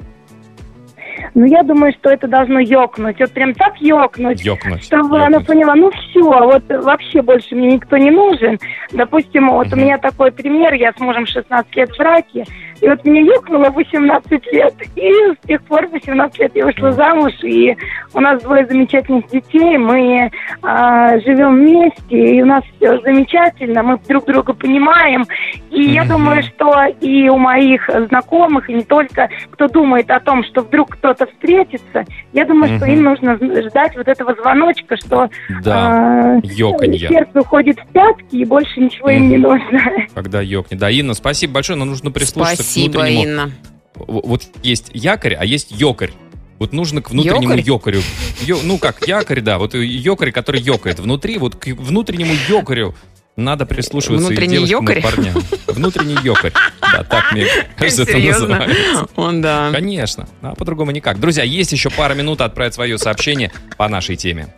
Ну, 1.34 1.44
я 1.46 1.62
думаю, 1.64 1.92
что 1.98 2.10
это 2.10 2.28
должно 2.28 2.60
ёкнуть. 2.60 3.18
Вот 3.18 3.32
прям 3.32 3.54
так 3.54 3.74
ёкнуть, 3.80 4.44
Ёкнуть. 4.44 4.84
чтобы 4.84 5.20
она 5.20 5.40
поняла, 5.40 5.74
ну 5.74 5.90
все, 5.90 6.20
вот 6.22 6.62
вообще 6.68 7.22
больше 7.22 7.56
мне 7.56 7.72
никто 7.72 7.96
не 7.96 8.10
нужен. 8.12 8.58
Допустим, 8.92 9.50
вот 9.50 9.72
у 9.72 9.76
меня 9.76 9.98
такой 9.98 10.30
пример, 10.30 10.74
я 10.74 10.92
с 10.92 11.00
мужем 11.00 11.26
16 11.26 11.74
лет 11.74 11.90
в 11.90 11.98
браке, 11.98 12.44
и 12.80 12.88
вот 12.88 13.04
мне 13.04 13.22
ёкнуло 13.22 13.70
18 13.70 14.52
лет, 14.52 14.74
и 14.94 15.10
с 15.10 15.46
тех 15.46 15.62
пор 15.64 15.86
18 15.88 16.38
лет 16.38 16.52
я 16.54 16.64
вышла 16.66 16.92
замуж, 16.92 17.32
и 17.42 17.76
у 18.12 18.20
нас 18.20 18.40
двое 18.42 18.66
замечательных 18.66 19.26
детей, 19.28 19.76
мы 19.78 20.30
а, 20.62 21.18
живем 21.20 21.56
вместе, 21.56 22.36
и 22.36 22.42
у 22.42 22.46
нас 22.46 22.62
все 22.76 23.00
замечательно, 23.00 23.82
мы 23.82 23.98
друг 24.08 24.26
друга 24.26 24.52
понимаем, 24.52 25.24
и 25.70 25.82
я 25.82 26.02
Мгм. 26.04 26.10
думаю, 26.12 26.42
что 26.42 26.84
и 27.00 27.28
у 27.28 27.38
моих 27.38 27.88
знакомых, 28.08 28.68
и 28.70 28.74
не 28.74 28.84
только, 28.84 29.28
кто 29.50 29.66
думает 29.68 30.10
о 30.10 30.20
том, 30.20 30.44
что 30.44 30.60
вдруг 30.60 30.90
кто-то 30.90 31.23
встретится, 31.26 32.04
я 32.32 32.44
думаю, 32.46 32.76
что 32.76 32.86
им 32.86 33.02
нужно 33.02 33.36
ждать 33.36 33.96
вот 33.96 34.08
этого 34.08 34.34
звоночка, 34.34 34.96
что 34.96 35.28
Да, 35.62 36.40
ёканье. 36.42 37.08
сердце 37.08 37.40
уходит 37.40 37.78
в 37.78 37.86
пятки, 37.92 38.36
и 38.36 38.44
больше 38.44 38.80
ничего 38.80 39.10
им 39.10 39.28
не 39.28 39.36
нужно. 39.36 39.80
Когда 40.14 40.40
ёкнет. 40.40 40.78
Да, 40.78 40.90
Инна, 40.90 41.14
спасибо 41.14 41.54
большое, 41.54 41.78
но 41.78 41.84
нужно 41.84 42.10
прислушаться 42.10 42.62
Спасибо, 42.62 42.92
к 42.92 42.96
внутреннему... 42.96 43.22
Инна. 43.24 43.50
Вот 43.96 44.42
есть 44.62 44.90
якорь, 44.92 45.34
а 45.34 45.44
есть 45.44 45.70
ёкарь. 45.70 46.10
Вот 46.58 46.72
нужно 46.72 47.02
к 47.02 47.10
внутреннему 47.10 47.54
ёкарю. 47.56 48.00
Ё- 48.42 48.58
ну 48.62 48.78
как, 48.78 49.06
якорь, 49.06 49.40
да. 49.40 49.58
Вот 49.58 49.74
ёкарь, 49.74 50.30
который 50.32 50.60
ёкает 50.60 50.98
внутри, 51.00 51.38
вот 51.38 51.56
к 51.56 51.66
внутреннему 51.66 52.32
ёкарю 52.48 52.94
надо 53.36 53.66
прислушиваться 53.66 54.28
Внутренний 54.28 54.56
и 54.62 54.66
девушкам, 54.66 54.88
и 54.88 54.96
ёкарь? 54.96 55.02
парням. 55.02 55.34
Внутренний 55.66 56.16
ёкарь. 56.22 56.52
Да, 56.80 57.02
так 57.04 57.32
мне 57.32 57.46
кажется, 57.76 58.02
это 58.02 58.16
называется. 58.18 59.06
Он, 59.16 59.42
да. 59.42 59.70
Конечно. 59.72 60.28
А 60.42 60.54
по-другому 60.54 60.92
никак. 60.92 61.18
Друзья, 61.18 61.42
есть 61.42 61.72
еще 61.72 61.90
пара 61.90 62.14
минут 62.14 62.40
отправить 62.40 62.74
свое 62.74 62.96
сообщение 62.98 63.50
по 63.76 63.88
нашей 63.88 64.16
теме. 64.16 64.54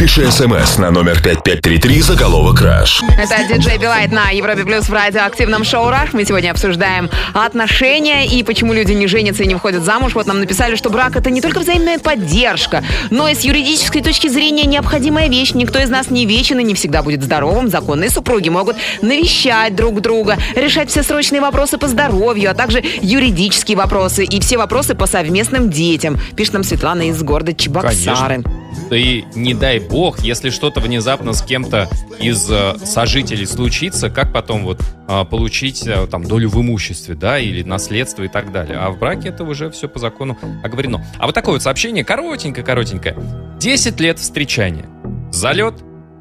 Пиши 0.00 0.30
смс 0.30 0.78
на 0.78 0.90
номер 0.90 1.20
5533 1.22 2.00
заголовок 2.00 2.56
«Краш». 2.56 3.02
Это 3.18 3.46
диджей 3.46 3.76
Билайт 3.76 4.10
на 4.10 4.30
Европе 4.30 4.64
Плюс 4.64 4.88
в 4.88 4.92
радиоактивном 4.94 5.62
шоу 5.62 5.90
«Раш». 5.90 6.14
Мы 6.14 6.24
сегодня 6.24 6.52
обсуждаем 6.52 7.10
отношения 7.34 8.26
и 8.26 8.42
почему 8.42 8.72
люди 8.72 8.92
не 8.92 9.06
женятся 9.08 9.42
и 9.42 9.46
не 9.46 9.52
выходят 9.52 9.84
замуж. 9.84 10.14
Вот 10.14 10.26
нам 10.26 10.40
написали, 10.40 10.74
что 10.76 10.88
брак— 10.88 11.16
это 11.16 11.28
не 11.28 11.42
только 11.42 11.58
взаимная 11.58 11.98
поддержка, 11.98 12.82
но 13.10 13.28
и 13.28 13.34
с 13.34 13.42
юридической 13.42 14.00
точки 14.00 14.28
зрения 14.28 14.64
необходимая 14.64 15.28
вещь. 15.28 15.52
Никто 15.52 15.78
из 15.78 15.90
нас 15.90 16.08
не 16.08 16.24
вечен 16.24 16.58
и 16.60 16.64
не 16.64 16.72
всегда 16.72 17.02
будет 17.02 17.22
здоровым. 17.22 17.68
Законные 17.68 18.08
супруги 18.08 18.48
могут 18.48 18.76
навещать 19.02 19.76
друг 19.76 20.00
друга, 20.00 20.38
решать 20.56 20.88
все 20.88 21.02
срочные 21.02 21.42
вопросы 21.42 21.76
по 21.76 21.88
здоровью, 21.88 22.50
а 22.50 22.54
также 22.54 22.82
юридические 23.02 23.76
вопросы 23.76 24.24
и 24.24 24.40
все 24.40 24.56
вопросы 24.56 24.94
по 24.94 25.04
совместным 25.04 25.68
детям. 25.68 26.18
Пишет 26.38 26.54
нам 26.54 26.64
Светлана 26.64 27.10
из 27.10 27.22
города 27.22 27.52
Чебоксары. 27.52 28.38
Да 28.38 28.59
и 28.90 29.24
не 29.34 29.54
дай 29.54 29.78
бог, 29.78 30.20
если 30.20 30.50
что-то 30.50 30.80
внезапно 30.80 31.32
с 31.32 31.42
кем-то 31.42 31.88
из 32.18 32.50
э, 32.50 32.76
сожителей 32.84 33.46
случится, 33.46 34.10
как 34.10 34.32
потом 34.32 34.64
вот 34.64 34.80
э, 35.08 35.24
получить 35.24 35.86
э, 35.86 36.06
там 36.06 36.24
долю 36.24 36.48
в 36.48 36.60
имуществе, 36.60 37.14
да, 37.14 37.38
или 37.38 37.62
наследство 37.62 38.22
и 38.22 38.28
так 38.28 38.52
далее. 38.52 38.78
А 38.78 38.90
в 38.90 38.98
браке 38.98 39.28
это 39.28 39.44
уже 39.44 39.70
все 39.70 39.88
по 39.88 39.98
закону 39.98 40.38
оговорено. 40.62 41.04
А 41.18 41.26
вот 41.26 41.34
такое 41.34 41.54
вот 41.54 41.62
сообщение, 41.62 42.04
коротенькое-коротенькое. 42.04 43.16
10 43.58 44.00
лет 44.00 44.18
встречания. 44.18 44.86
Залет, 45.30 45.74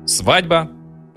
свадьба, 0.06 0.70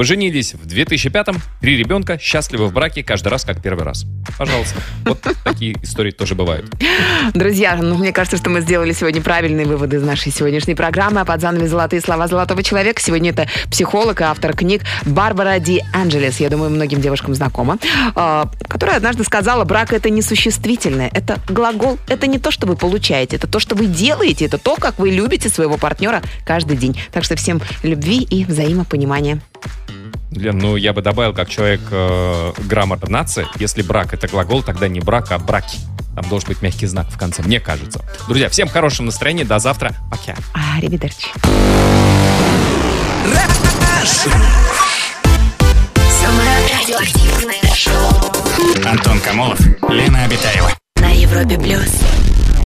Поженились 0.02 0.54
в 0.54 0.66
2005-м, 0.66 1.40
три 1.60 1.76
ребенка, 1.76 2.18
счастливы 2.18 2.66
в 2.66 2.72
браке, 2.72 3.04
каждый 3.04 3.28
раз 3.28 3.44
как 3.44 3.62
первый 3.62 3.84
раз. 3.84 4.04
Пожалуйста. 4.36 4.80
Вот 5.04 5.20
такие 5.44 5.76
истории 5.80 6.10
тоже 6.10 6.34
бывают. 6.34 6.68
Друзья, 7.34 7.78
ну, 7.80 7.96
мне 7.96 8.10
кажется, 8.10 8.36
что 8.36 8.50
мы 8.50 8.62
сделали 8.62 8.92
сегодня 8.94 9.22
правильные 9.22 9.64
выводы 9.64 9.98
из 9.98 10.02
нашей 10.02 10.32
сегодняшней 10.32 10.74
программы. 10.74 11.20
А 11.20 11.24
под 11.24 11.40
занавес 11.40 11.70
«Золотые 11.70 12.00
слова 12.02 12.26
золотого 12.26 12.64
человека» 12.64 13.00
сегодня 13.00 13.30
это 13.30 13.46
психолог 13.70 14.20
и 14.22 14.24
автор 14.24 14.56
книг 14.56 14.82
Барбара 15.06 15.60
Ди 15.60 15.80
Анджелес. 15.92 16.40
Я 16.40 16.50
думаю, 16.50 16.70
многим 16.70 17.00
девушкам 17.00 17.36
знакома. 17.36 17.78
э, 18.16 18.44
Которая 18.66 18.96
однажды 18.96 19.22
сказала, 19.22 19.62
брак 19.62 19.92
это 19.92 20.10
не 20.10 20.20
существительное, 20.20 21.12
это 21.14 21.38
глагол. 21.48 22.00
Это 22.08 22.26
не 22.26 22.40
то, 22.40 22.50
что 22.50 22.66
вы 22.66 22.74
получаете, 22.74 23.36
это 23.36 23.46
то, 23.46 23.60
что 23.60 23.76
вы 23.76 23.86
делаете, 23.86 24.46
это 24.46 24.58
то, 24.58 24.74
как 24.74 24.98
вы 24.98 25.10
любите 25.10 25.48
своего 25.48 25.76
партнера 25.76 26.22
каждый 26.44 26.76
день. 26.76 27.00
Так 27.12 27.22
что 27.22 27.36
всем 27.36 27.62
любви 27.84 28.18
и 28.18 28.44
взаимопонимания. 28.44 29.40
Лен, 30.30 30.58
ну 30.58 30.76
я 30.76 30.92
бы 30.92 31.02
добавил, 31.02 31.34
как 31.34 31.48
человек 31.48 31.80
э, 31.90 32.52
граммар 32.58 33.08
нации, 33.08 33.46
если 33.56 33.82
брак 33.82 34.14
это 34.14 34.28
глагол, 34.28 34.62
тогда 34.62 34.88
не 34.88 35.00
брак, 35.00 35.30
а 35.30 35.38
браки. 35.38 35.78
Там 36.14 36.28
должен 36.28 36.48
быть 36.48 36.62
мягкий 36.62 36.86
знак 36.86 37.06
в 37.08 37.18
конце, 37.18 37.42
мне 37.42 37.60
кажется. 37.60 38.00
Друзья, 38.28 38.48
всем 38.48 38.68
хорошего 38.68 39.06
настроения, 39.06 39.44
до 39.44 39.58
завтра. 39.58 39.94
Пока. 40.10 40.34
А, 40.54 40.78
шоу 47.74 47.94
Антон 48.84 49.20
Камолов, 49.20 49.60
Лена 49.88 50.24
Обитаева. 50.24 50.70
на 50.96 51.10
Европе 51.10 51.58
плюс. 51.58 52.00